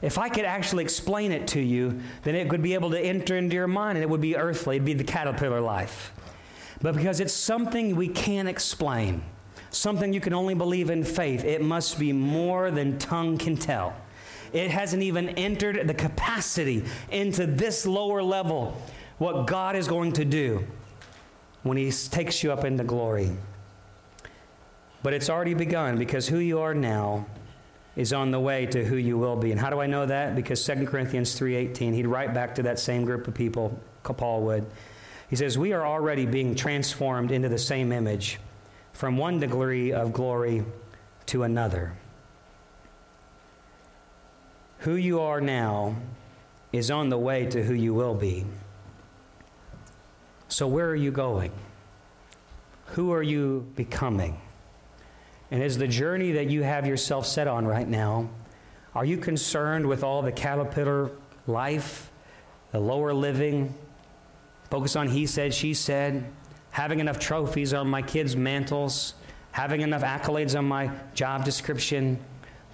If 0.02 0.18
I 0.18 0.30
could 0.30 0.46
actually 0.46 0.84
explain 0.84 1.32
it 1.32 1.48
to 1.50 1.60
you, 1.60 2.00
then 2.24 2.36
it 2.36 2.50
would 2.50 2.62
be 2.62 2.74
able 2.74 2.92
to 2.92 3.00
enter 3.00 3.38
into 3.38 3.56
your 3.56 3.68
mind 3.68 3.98
and 3.98 4.04
it 4.04 4.10
would 4.10 4.22
be 4.22 4.36
earthly. 4.36 4.76
It'd 4.76 4.86
be 4.86 4.94
the 4.94 5.04
caterpillar 5.04 5.62
life. 5.62 6.12
But 6.82 6.96
because 6.96 7.20
it's 7.20 7.34
something 7.34 7.96
we 7.96 8.10
can't 8.10 8.48
explain, 8.48 9.24
something 9.72 10.14
you 10.14 10.22
can 10.22 10.34
only 10.34 10.54
believe 10.54 10.90
in 10.90 11.04
faith, 11.04 11.44
it 11.44 11.62
must 11.62 11.98
be 11.98 12.12
more 12.12 12.72
than 12.72 12.98
tongue 13.00 13.38
can 13.38 13.56
tell. 13.56 13.96
It 14.54 14.70
hasn't 14.72 15.04
even 15.04 15.30
entered 15.30 15.88
the 15.88 15.94
capacity 15.94 16.86
into 17.12 17.46
this 17.46 17.86
lower 17.86 18.22
level, 18.22 18.80
what 19.18 19.48
God 19.48 19.76
is 19.76 19.88
going 19.88 20.14
to 20.14 20.26
do 20.26 20.66
when 21.64 21.78
He 21.78 21.92
takes 21.92 22.44
you 22.44 22.52
up 22.52 22.64
into 22.64 22.84
glory. 22.84 23.32
But 25.06 25.14
it's 25.14 25.30
already 25.30 25.54
begun 25.54 26.00
because 26.00 26.28
who 26.28 26.40
you 26.40 26.62
are 26.62 26.74
now 26.74 27.28
is 27.96 28.12
on 28.12 28.32
the 28.32 28.40
way 28.40 28.66
to 28.66 28.84
who 28.84 28.96
you 28.96 29.20
will 29.20 29.36
be. 29.36 29.52
And 29.52 29.62
how 29.62 29.70
do 29.70 29.80
I 29.80 29.86
know 29.86 30.08
that? 30.08 30.36
Because 30.36 30.60
2 30.66 30.88
Corinthians 30.88 31.36
3:18, 31.40 31.94
he'd 31.94 32.08
write 32.08 32.34
back 32.34 32.56
to 32.56 32.64
that 32.64 32.80
same 32.80 33.06
group 33.06 33.28
of 33.28 33.36
people, 33.36 33.80
Paul 34.02 34.42
would. 34.42 34.66
He 35.30 35.36
says, 35.36 35.60
"We 35.60 35.74
are 35.74 35.86
already 35.86 36.26
being 36.26 36.56
transformed 36.56 37.30
into 37.30 37.50
the 37.50 37.60
same 37.60 37.92
image 37.92 38.40
from 38.94 39.16
one 39.16 39.40
degree 39.40 39.94
of 39.94 40.12
glory 40.12 40.66
to 41.28 41.44
another." 41.44 41.94
Who 44.80 44.96
you 44.96 45.20
are 45.20 45.40
now 45.40 45.98
is 46.74 46.90
on 46.90 47.10
the 47.10 47.20
way 47.20 47.46
to 47.46 47.62
who 47.62 47.76
you 47.76 47.94
will 47.94 48.16
be. 48.16 48.48
So 50.48 50.66
where 50.68 50.90
are 50.90 50.96
you 50.96 51.12
going? 51.12 51.52
Who 52.96 53.14
are 53.14 53.22
you 53.22 53.68
becoming? 53.76 54.42
And 55.56 55.64
is 55.64 55.78
the 55.78 55.88
journey 55.88 56.34
that 56.34 56.50
you 56.50 56.64
have 56.64 56.86
yourself 56.86 57.26
set 57.26 57.48
on 57.48 57.66
right 57.66 57.88
now, 57.88 58.30
are 58.94 59.06
you 59.06 59.16
concerned 59.16 59.86
with 59.86 60.04
all 60.04 60.22
the 60.22 60.34
caterpillar 60.34 61.12
life, 61.48 62.12
the 62.74 62.80
lower 62.82 63.14
living, 63.14 63.74
focus 64.70 64.98
on 64.98 65.08
he 65.08 65.26
said, 65.26 65.54
she 65.54 65.74
said, 65.74 66.26
having 66.72 67.00
enough 67.00 67.20
trophies 67.20 67.74
on 67.74 67.90
my 67.90 68.02
kids' 68.02 68.36
mantles, 68.36 69.14
having 69.52 69.80
enough 69.80 70.02
accolades 70.02 70.58
on 70.58 70.66
my 70.66 70.92
job 71.14 71.46
description, 71.46 72.20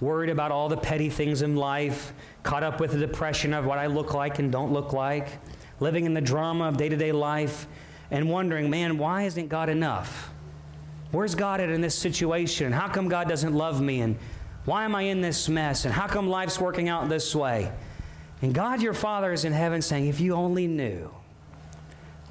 worried 0.00 0.30
about 0.30 0.50
all 0.50 0.68
the 0.68 0.76
petty 0.76 1.08
things 1.08 1.42
in 1.42 1.54
life, 1.54 2.12
caught 2.42 2.64
up 2.64 2.80
with 2.80 2.90
the 2.90 2.98
depression 2.98 3.54
of 3.54 3.64
what 3.64 3.78
I 3.78 3.86
look 3.86 4.12
like 4.12 4.40
and 4.40 4.50
don't 4.50 4.72
look 4.72 4.92
like, 4.92 5.38
living 5.78 6.04
in 6.04 6.14
the 6.14 6.20
drama 6.20 6.64
of 6.64 6.78
day 6.78 6.88
to 6.88 6.96
day 6.96 7.12
life, 7.12 7.68
and 8.10 8.28
wondering, 8.28 8.68
man, 8.70 8.98
why 8.98 9.22
isn't 9.22 9.46
God 9.46 9.68
enough? 9.68 10.31
Where's 11.12 11.34
God 11.34 11.60
at 11.60 11.68
in 11.68 11.80
this 11.80 11.94
situation? 11.94 12.72
How 12.72 12.88
come 12.88 13.08
God 13.08 13.28
doesn't 13.28 13.54
love 13.54 13.80
me? 13.80 14.00
And 14.00 14.18
why 14.64 14.84
am 14.84 14.94
I 14.94 15.02
in 15.02 15.20
this 15.20 15.48
mess? 15.48 15.84
And 15.84 15.94
how 15.94 16.06
come 16.06 16.28
life's 16.28 16.58
working 16.58 16.88
out 16.88 17.08
this 17.08 17.34
way? 17.34 17.70
And 18.40 18.52
God, 18.52 18.82
your 18.82 18.94
Father, 18.94 19.32
is 19.32 19.44
in 19.44 19.52
heaven 19.52 19.82
saying, 19.82 20.08
If 20.08 20.20
you 20.20 20.34
only 20.34 20.66
knew 20.66 21.10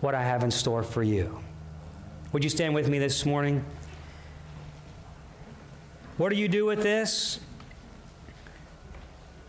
what 0.01 0.15
I 0.15 0.23
have 0.23 0.43
in 0.43 0.51
store 0.51 0.83
for 0.83 1.03
you. 1.03 1.39
Would 2.33 2.43
you 2.43 2.49
stand 2.49 2.73
with 2.73 2.89
me 2.89 2.99
this 2.99 3.25
morning? 3.25 3.63
What 6.17 6.29
do 6.29 6.35
you 6.35 6.47
do 6.47 6.65
with 6.65 6.81
this? 6.81 7.39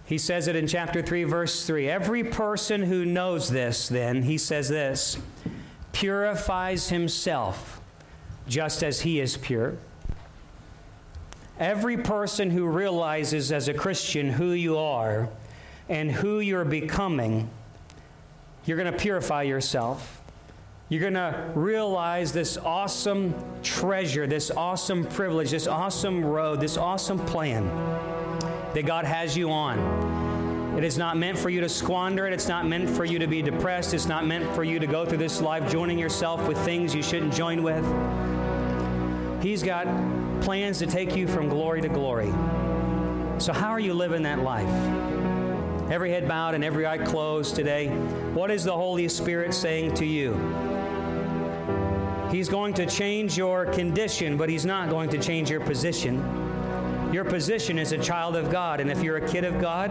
He 0.05 0.19
says 0.19 0.47
it 0.47 0.57
in 0.57 0.67
chapter 0.67 1.01
3, 1.01 1.25
verse 1.25 1.67
3. 1.67 1.89
Every 1.89 2.23
person 2.23 2.83
who 2.83 3.05
knows 3.05 3.49
this, 3.49 3.89
then, 3.89 4.23
he 4.23 4.37
says 4.37 4.69
this, 4.69 5.17
purifies 5.93 6.91
himself 6.91 7.82
just 8.47 8.83
as 8.83 9.01
he 9.01 9.21
is 9.21 9.37
pure. 9.37 9.77
Every 11.59 11.97
person 11.97 12.51
who 12.51 12.67
realizes 12.67 13.53
as 13.53 13.69
a 13.69 13.75
Christian 13.75 14.31
who 14.31 14.53
you 14.53 14.79
are 14.79 15.29
and 15.89 16.11
who 16.11 16.41
you're 16.41 16.65
becoming, 16.65 17.49
you're 18.65 18.77
going 18.77 18.93
to 18.93 18.99
purify 18.99 19.43
yourself. 19.43 20.21
You're 20.89 21.01
going 21.01 21.15
to 21.15 21.51
realize 21.55 22.33
this 22.33 22.59
awesome 22.59 23.35
treasure, 23.63 24.27
this 24.27 24.51
awesome 24.51 25.05
privilege, 25.05 25.51
this 25.51 25.67
awesome 25.67 26.25
road, 26.25 26.61
this 26.61 26.77
awesome 26.77 27.19
plan 27.19 27.67
that 28.75 28.85
God 28.85 29.05
has 29.05 29.37
you 29.37 29.51
on. 29.51 29.79
It 30.77 30.85
is 30.85 30.97
not 30.97 31.17
meant 31.17 31.39
for 31.39 31.51
you 31.51 31.61
to 31.61 31.69
squander 31.69 32.27
it. 32.27 32.33
It's 32.33 32.49
not 32.49 32.67
meant 32.67 32.89
for 32.89 33.05
you 33.05 33.19
to 33.19 33.27
be 33.27 33.43
depressed. 33.43 33.95
It's 33.95 34.07
not 34.07 34.27
meant 34.27 34.55
for 34.55 34.65
you 34.65 34.79
to 34.79 34.87
go 34.87 35.05
through 35.05 35.19
this 35.19 35.41
life 35.41 35.71
joining 35.71 35.99
yourself 35.99 36.49
with 36.49 36.59
things 36.65 36.95
you 36.95 37.03
shouldn't 37.03 37.35
join 37.35 37.63
with. 37.63 37.85
He's 39.43 39.65
got 39.65 39.87
plans 40.41 40.79
to 40.79 40.87
take 40.87 41.17
you 41.17 41.27
from 41.27 41.49
glory 41.49 41.81
to 41.81 41.89
glory. 41.89 42.31
So, 43.39 43.53
how 43.53 43.71
are 43.71 43.81
you 43.81 43.93
living 43.93 44.23
that 44.23 44.39
life? 44.39 44.69
Every 45.91 46.11
head 46.11 46.29
bowed 46.29 46.55
and 46.55 46.63
every 46.63 46.87
eye 46.87 46.99
closed 46.99 47.57
today. 47.57 47.89
What 47.89 48.53
is 48.53 48.63
the 48.63 48.73
Holy 48.73 49.09
Spirit 49.09 49.53
saying 49.53 49.95
to 49.95 50.07
you? 50.07 50.35
He's 52.31 52.49
going 52.49 52.73
to 52.75 52.87
change 52.87 53.37
your 53.37 53.67
condition, 53.67 54.37
but 54.37 54.49
He's 54.49 54.65
not 54.65 54.89
going 54.89 55.11
to 55.11 55.19
change 55.19 55.51
your 55.51 55.61
position. 55.61 57.11
Your 57.13 57.25
position 57.25 57.81
is 57.81 57.91
a 57.91 57.99
child 57.99 58.37
of 58.37 58.49
God, 58.49 58.79
and 58.79 58.91
if 58.91 59.03
you're 59.03 59.17
a 59.17 59.29
kid 59.29 59.45
of 59.45 59.61
God, 59.61 59.91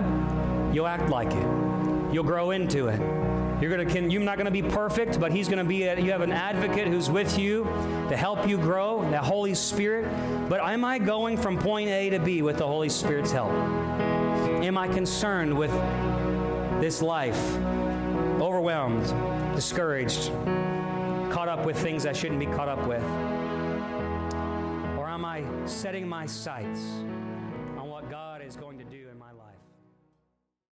you'll 0.73 0.87
act 0.87 1.09
like 1.09 1.31
it. 1.31 2.13
You'll 2.13 2.23
grow 2.23 2.51
into 2.51 2.87
it. 2.87 3.20
You're 3.61 3.69
gonna 3.69 3.85
can, 3.85 4.09
you're 4.09 4.23
not 4.23 4.37
to 4.45 4.51
be 4.51 4.63
perfect, 4.63 5.19
but 5.19 5.31
He's 5.31 5.47
to 5.59 5.63
be. 5.63 5.83
A, 5.83 5.99
you 5.99 6.11
have 6.11 6.21
an 6.21 6.31
advocate 6.31 6.87
who's 6.87 7.11
with 7.11 7.37
you 7.37 7.63
to 8.09 8.17
help 8.17 8.47
you 8.47 8.57
grow. 8.57 9.07
The 9.11 9.19
Holy 9.19 9.53
Spirit. 9.53 10.09
But 10.49 10.61
am 10.61 10.83
I 10.83 10.97
going 10.97 11.37
from 11.37 11.59
point 11.59 11.87
A 11.89 12.09
to 12.09 12.19
B 12.19 12.41
with 12.41 12.57
the 12.57 12.65
Holy 12.65 12.89
Spirit's 12.89 13.31
help? 13.31 13.51
Am 13.51 14.79
I 14.79 14.87
concerned 14.87 15.55
with 15.55 15.71
this 16.81 17.03
life? 17.03 17.39
Overwhelmed, 18.41 19.05
discouraged, 19.55 20.31
caught 21.31 21.47
up 21.47 21.63
with 21.63 21.77
things 21.77 22.07
I 22.07 22.13
shouldn't 22.13 22.39
be 22.39 22.47
caught 22.47 22.67
up 22.67 22.87
with? 22.87 23.03
Or 24.97 25.07
am 25.07 25.23
I 25.23 25.43
setting 25.65 26.07
my 26.07 26.25
sights 26.25 26.81
on 27.77 27.87
what 27.87 28.09
God 28.09 28.41
is 28.41 28.55
going 28.55 28.79
to? 28.79 28.80